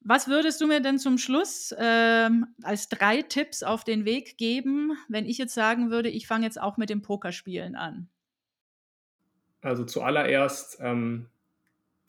Was 0.08 0.28
würdest 0.28 0.60
du 0.60 0.68
mir 0.68 0.80
denn 0.80 1.00
zum 1.00 1.18
Schluss 1.18 1.74
ähm, 1.76 2.46
als 2.62 2.88
drei 2.88 3.22
Tipps 3.22 3.64
auf 3.64 3.82
den 3.82 4.04
Weg 4.04 4.38
geben, 4.38 4.92
wenn 5.08 5.26
ich 5.26 5.36
jetzt 5.36 5.52
sagen 5.52 5.90
würde, 5.90 6.08
ich 6.08 6.28
fange 6.28 6.44
jetzt 6.44 6.60
auch 6.60 6.76
mit 6.76 6.90
dem 6.90 7.02
Pokerspielen 7.02 7.74
an? 7.74 8.08
Also 9.62 9.84
zuallererst 9.84 10.78
ähm, 10.80 11.26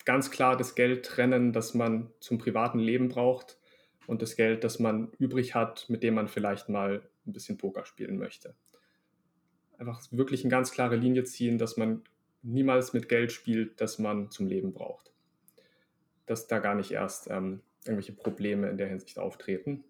ganz 0.04 0.30
klar 0.30 0.56
das 0.56 0.76
Geld 0.76 1.06
trennen, 1.06 1.52
das 1.52 1.74
man 1.74 2.12
zum 2.20 2.38
privaten 2.38 2.78
Leben 2.78 3.08
braucht 3.08 3.58
und 4.06 4.22
das 4.22 4.36
Geld, 4.36 4.62
das 4.62 4.78
man 4.78 5.10
übrig 5.18 5.56
hat, 5.56 5.86
mit 5.88 6.04
dem 6.04 6.14
man 6.14 6.28
vielleicht 6.28 6.68
mal 6.68 7.02
ein 7.26 7.32
bisschen 7.32 7.58
Poker 7.58 7.84
spielen 7.84 8.16
möchte. 8.16 8.54
Einfach 9.76 10.00
wirklich 10.12 10.44
eine 10.44 10.52
ganz 10.52 10.70
klare 10.70 10.94
Linie 10.94 11.24
ziehen, 11.24 11.58
dass 11.58 11.76
man 11.76 12.04
niemals 12.42 12.92
mit 12.92 13.08
Geld 13.08 13.32
spielt, 13.32 13.80
das 13.80 13.98
man 13.98 14.30
zum 14.30 14.46
Leben 14.46 14.72
braucht. 14.72 15.12
Dass 16.26 16.46
da 16.46 16.60
gar 16.60 16.76
nicht 16.76 16.92
erst 16.92 17.28
ähm, 17.28 17.60
irgendwelche 17.84 18.12
Probleme 18.12 18.68
in 18.68 18.76
der 18.76 18.88
Hinsicht 18.88 19.18
auftreten. 19.18 19.84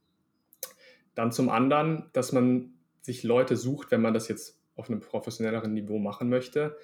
Dann 1.14 1.32
zum 1.32 1.49
anderen, 1.49 2.11
dass 2.12 2.32
man 2.32 2.74
sich 3.01 3.22
Leute 3.22 3.57
sucht, 3.57 3.91
wenn 3.91 4.03
man 4.03 4.14
das 4.14 4.28
jetzt 4.28 4.61
auf 4.76 4.89
einem 4.89 5.01
professionelleren 5.01 5.72
Niveau 5.72 5.99
machen 5.99 6.28
möchte, 6.28 6.76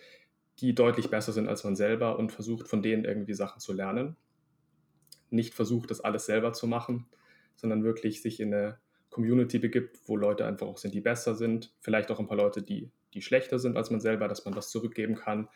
die 0.58 0.74
deutlich 0.74 1.10
besser 1.10 1.32
sind 1.32 1.48
als 1.48 1.64
man 1.64 1.76
selber 1.76 2.18
und 2.18 2.32
versucht 2.32 2.68
von 2.68 2.82
denen 2.82 3.04
irgendwie 3.04 3.34
Sachen 3.34 3.60
zu 3.60 3.72
lernen. 3.72 4.16
Nicht 5.30 5.54
versucht, 5.54 5.90
das 5.90 6.00
alles 6.00 6.26
selber 6.26 6.52
zu 6.52 6.66
machen, 6.66 7.06
sondern 7.56 7.84
wirklich 7.84 8.22
sich 8.22 8.40
in 8.40 8.54
eine 8.54 8.78
Community 9.10 9.58
begibt, 9.58 10.00
wo 10.06 10.16
Leute 10.16 10.44
einfach 10.44 10.66
auch 10.66 10.78
sind, 10.78 10.94
die 10.94 11.00
besser 11.00 11.34
sind. 11.34 11.72
Vielleicht 11.80 12.10
auch 12.10 12.18
ein 12.18 12.26
paar 12.26 12.36
Leute, 12.36 12.62
die, 12.62 12.90
die 13.14 13.22
schlechter 13.22 13.58
sind 13.58 13.76
als 13.76 13.90
man 13.90 14.00
selber, 14.00 14.26
dass 14.26 14.44
man 14.44 14.56
was 14.56 14.70
zurückgeben 14.70 15.14
kann, 15.14 15.48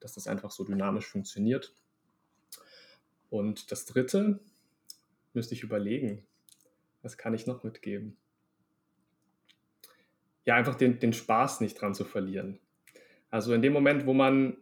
dass 0.00 0.14
das 0.14 0.26
einfach 0.26 0.50
so 0.50 0.64
dynamisch 0.64 1.06
funktioniert. 1.06 1.74
Und 3.30 3.72
das 3.72 3.86
Dritte, 3.86 4.40
müsste 5.34 5.54
ich 5.54 5.62
überlegen, 5.62 6.26
was 7.02 7.16
kann 7.18 7.34
ich 7.34 7.46
noch 7.46 7.64
mitgeben? 7.64 8.16
Ja, 10.44 10.54
einfach 10.56 10.74
den, 10.74 10.98
den 10.98 11.12
Spaß 11.12 11.60
nicht 11.60 11.80
dran 11.80 11.94
zu 11.94 12.04
verlieren. 12.04 12.58
Also 13.30 13.52
in 13.52 13.62
dem 13.62 13.72
Moment, 13.72 14.06
wo 14.06 14.14
man, 14.14 14.56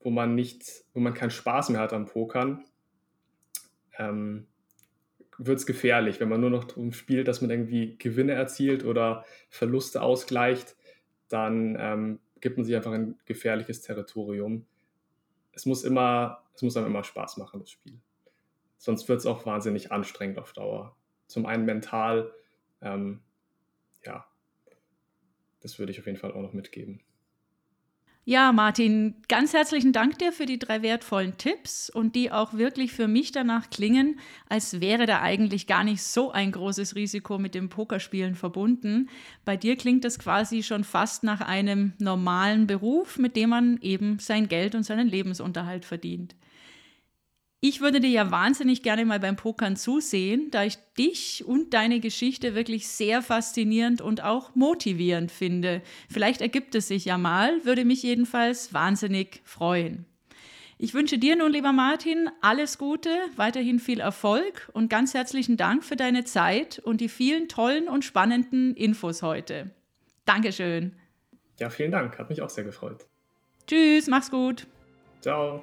wo 0.00 0.10
man 0.10 0.34
nicht, 0.34 0.84
wo 0.94 1.00
man 1.00 1.14
keinen 1.14 1.30
Spaß 1.30 1.70
mehr 1.70 1.80
hat 1.80 1.92
am 1.92 2.06
Pokern, 2.06 2.64
ähm, 3.98 4.46
wird 5.38 5.58
es 5.58 5.66
gefährlich, 5.66 6.20
wenn 6.20 6.28
man 6.28 6.40
nur 6.40 6.50
noch 6.50 6.64
darum 6.64 6.92
spielt, 6.92 7.28
dass 7.28 7.40
man 7.40 7.50
irgendwie 7.50 7.96
Gewinne 7.98 8.32
erzielt 8.32 8.84
oder 8.84 9.24
Verluste 9.50 10.00
ausgleicht, 10.00 10.76
dann 11.28 11.76
ähm, 11.78 12.20
gibt 12.40 12.56
man 12.56 12.64
sich 12.64 12.76
einfach 12.76 12.92
ein 12.92 13.18
gefährliches 13.24 13.82
Territorium. 13.82 14.64
Es 15.52 15.66
muss 15.66 15.84
immer, 15.84 16.42
es 16.54 16.62
muss 16.62 16.76
einem 16.76 16.86
immer 16.86 17.04
Spaß 17.04 17.36
machen, 17.38 17.60
das 17.60 17.70
Spiel. 17.70 17.98
Sonst 18.78 19.08
wird 19.08 19.20
es 19.20 19.26
auch 19.26 19.46
wahnsinnig 19.46 19.92
anstrengend 19.92 20.38
auf 20.38 20.52
Dauer. 20.52 20.96
Zum 21.26 21.46
einen 21.46 21.64
mental, 21.64 22.32
ähm, 22.80 23.20
ja, 24.04 24.26
das 25.60 25.78
würde 25.78 25.92
ich 25.92 25.98
auf 25.98 26.06
jeden 26.06 26.18
Fall 26.18 26.32
auch 26.32 26.42
noch 26.42 26.52
mitgeben. 26.52 27.00
Ja, 28.28 28.50
Martin, 28.50 29.14
ganz 29.28 29.52
herzlichen 29.52 29.92
Dank 29.92 30.18
dir 30.18 30.32
für 30.32 30.46
die 30.46 30.58
drei 30.58 30.82
wertvollen 30.82 31.38
Tipps 31.38 31.88
und 31.88 32.16
die 32.16 32.32
auch 32.32 32.54
wirklich 32.54 32.92
für 32.92 33.06
mich 33.06 33.30
danach 33.30 33.70
klingen, 33.70 34.18
als 34.48 34.80
wäre 34.80 35.06
da 35.06 35.22
eigentlich 35.22 35.68
gar 35.68 35.84
nicht 35.84 36.02
so 36.02 36.32
ein 36.32 36.50
großes 36.50 36.96
Risiko 36.96 37.38
mit 37.38 37.54
dem 37.54 37.68
Pokerspielen 37.68 38.34
verbunden. 38.34 39.08
Bei 39.44 39.56
dir 39.56 39.76
klingt 39.76 40.04
das 40.04 40.18
quasi 40.18 40.64
schon 40.64 40.82
fast 40.82 41.22
nach 41.22 41.40
einem 41.40 41.92
normalen 42.00 42.66
Beruf, 42.66 43.16
mit 43.16 43.36
dem 43.36 43.50
man 43.50 43.78
eben 43.80 44.18
sein 44.18 44.48
Geld 44.48 44.74
und 44.74 44.82
seinen 44.82 45.06
Lebensunterhalt 45.06 45.84
verdient. 45.84 46.34
Ich 47.60 47.80
würde 47.80 48.00
dir 48.00 48.10
ja 48.10 48.30
wahnsinnig 48.30 48.82
gerne 48.82 49.04
mal 49.06 49.18
beim 49.18 49.36
Pokern 49.36 49.76
zusehen, 49.76 50.50
da 50.50 50.64
ich 50.64 50.76
dich 50.98 51.44
und 51.46 51.72
deine 51.72 52.00
Geschichte 52.00 52.54
wirklich 52.54 52.86
sehr 52.86 53.22
faszinierend 53.22 54.02
und 54.02 54.22
auch 54.22 54.54
motivierend 54.54 55.32
finde. 55.32 55.82
Vielleicht 56.10 56.42
ergibt 56.42 56.74
es 56.74 56.88
sich 56.88 57.06
ja 57.06 57.16
mal, 57.16 57.64
würde 57.64 57.84
mich 57.84 58.02
jedenfalls 58.02 58.74
wahnsinnig 58.74 59.40
freuen. 59.44 60.04
Ich 60.78 60.92
wünsche 60.92 61.16
dir 61.16 61.36
nun, 61.36 61.50
lieber 61.50 61.72
Martin, 61.72 62.28
alles 62.42 62.76
Gute, 62.76 63.08
weiterhin 63.36 63.78
viel 63.78 64.00
Erfolg 64.00 64.68
und 64.74 64.90
ganz 64.90 65.14
herzlichen 65.14 65.56
Dank 65.56 65.82
für 65.82 65.96
deine 65.96 66.24
Zeit 66.24 66.78
und 66.80 67.00
die 67.00 67.08
vielen 67.08 67.48
tollen 67.48 67.88
und 67.88 68.04
spannenden 68.04 68.74
Infos 68.74 69.22
heute. 69.22 69.70
Dankeschön. 70.26 70.94
Ja, 71.58 71.70
vielen 71.70 71.92
Dank. 71.92 72.18
Hat 72.18 72.28
mich 72.28 72.42
auch 72.42 72.50
sehr 72.50 72.64
gefreut. 72.64 73.06
Tschüss, 73.66 74.06
mach's 74.08 74.30
gut. 74.30 74.66
Ciao. 75.22 75.62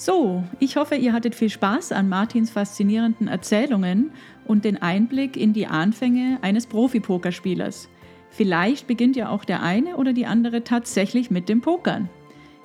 So, 0.00 0.44
ich 0.60 0.76
hoffe, 0.76 0.94
ihr 0.94 1.12
hattet 1.12 1.34
viel 1.34 1.50
Spaß 1.50 1.92
an 1.92 2.08
Martins 2.08 2.48
faszinierenden 2.48 3.28
Erzählungen 3.28 4.12
und 4.46 4.64
den 4.64 4.80
Einblick 4.80 5.36
in 5.36 5.52
die 5.52 5.66
Anfänge 5.66 6.38
eines 6.40 6.66
Profi-Pokerspielers. 6.68 7.90
Vielleicht 8.30 8.86
beginnt 8.86 9.14
ja 9.14 9.28
auch 9.28 9.44
der 9.44 9.62
eine 9.62 9.98
oder 9.98 10.14
die 10.14 10.24
andere 10.24 10.64
tatsächlich 10.64 11.30
mit 11.30 11.50
dem 11.50 11.60
Pokern. 11.60 12.08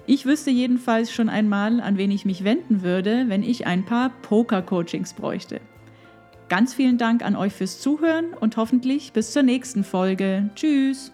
Ich 0.08 0.26
wüsste 0.26 0.50
jedenfalls 0.50 1.12
schon 1.12 1.28
einmal, 1.28 1.82
an 1.82 1.98
wen 1.98 2.10
ich 2.10 2.24
mich 2.24 2.46
wenden 2.46 2.84
würde, 2.84 3.26
wenn 3.28 3.44
ich 3.44 3.68
ein 3.68 3.84
paar 3.84 4.12
Poker-Coachings 4.22 5.14
bräuchte. 5.14 5.60
Ganz 6.48 6.74
vielen 6.74 6.98
Dank 6.98 7.22
an 7.22 7.36
euch 7.36 7.52
fürs 7.52 7.82
Zuhören 7.82 8.28
und 8.40 8.56
hoffentlich 8.56 9.12
bis 9.12 9.34
zur 9.34 9.44
nächsten 9.44 9.84
Folge. 9.84 10.52
Tschüss! 10.56 11.12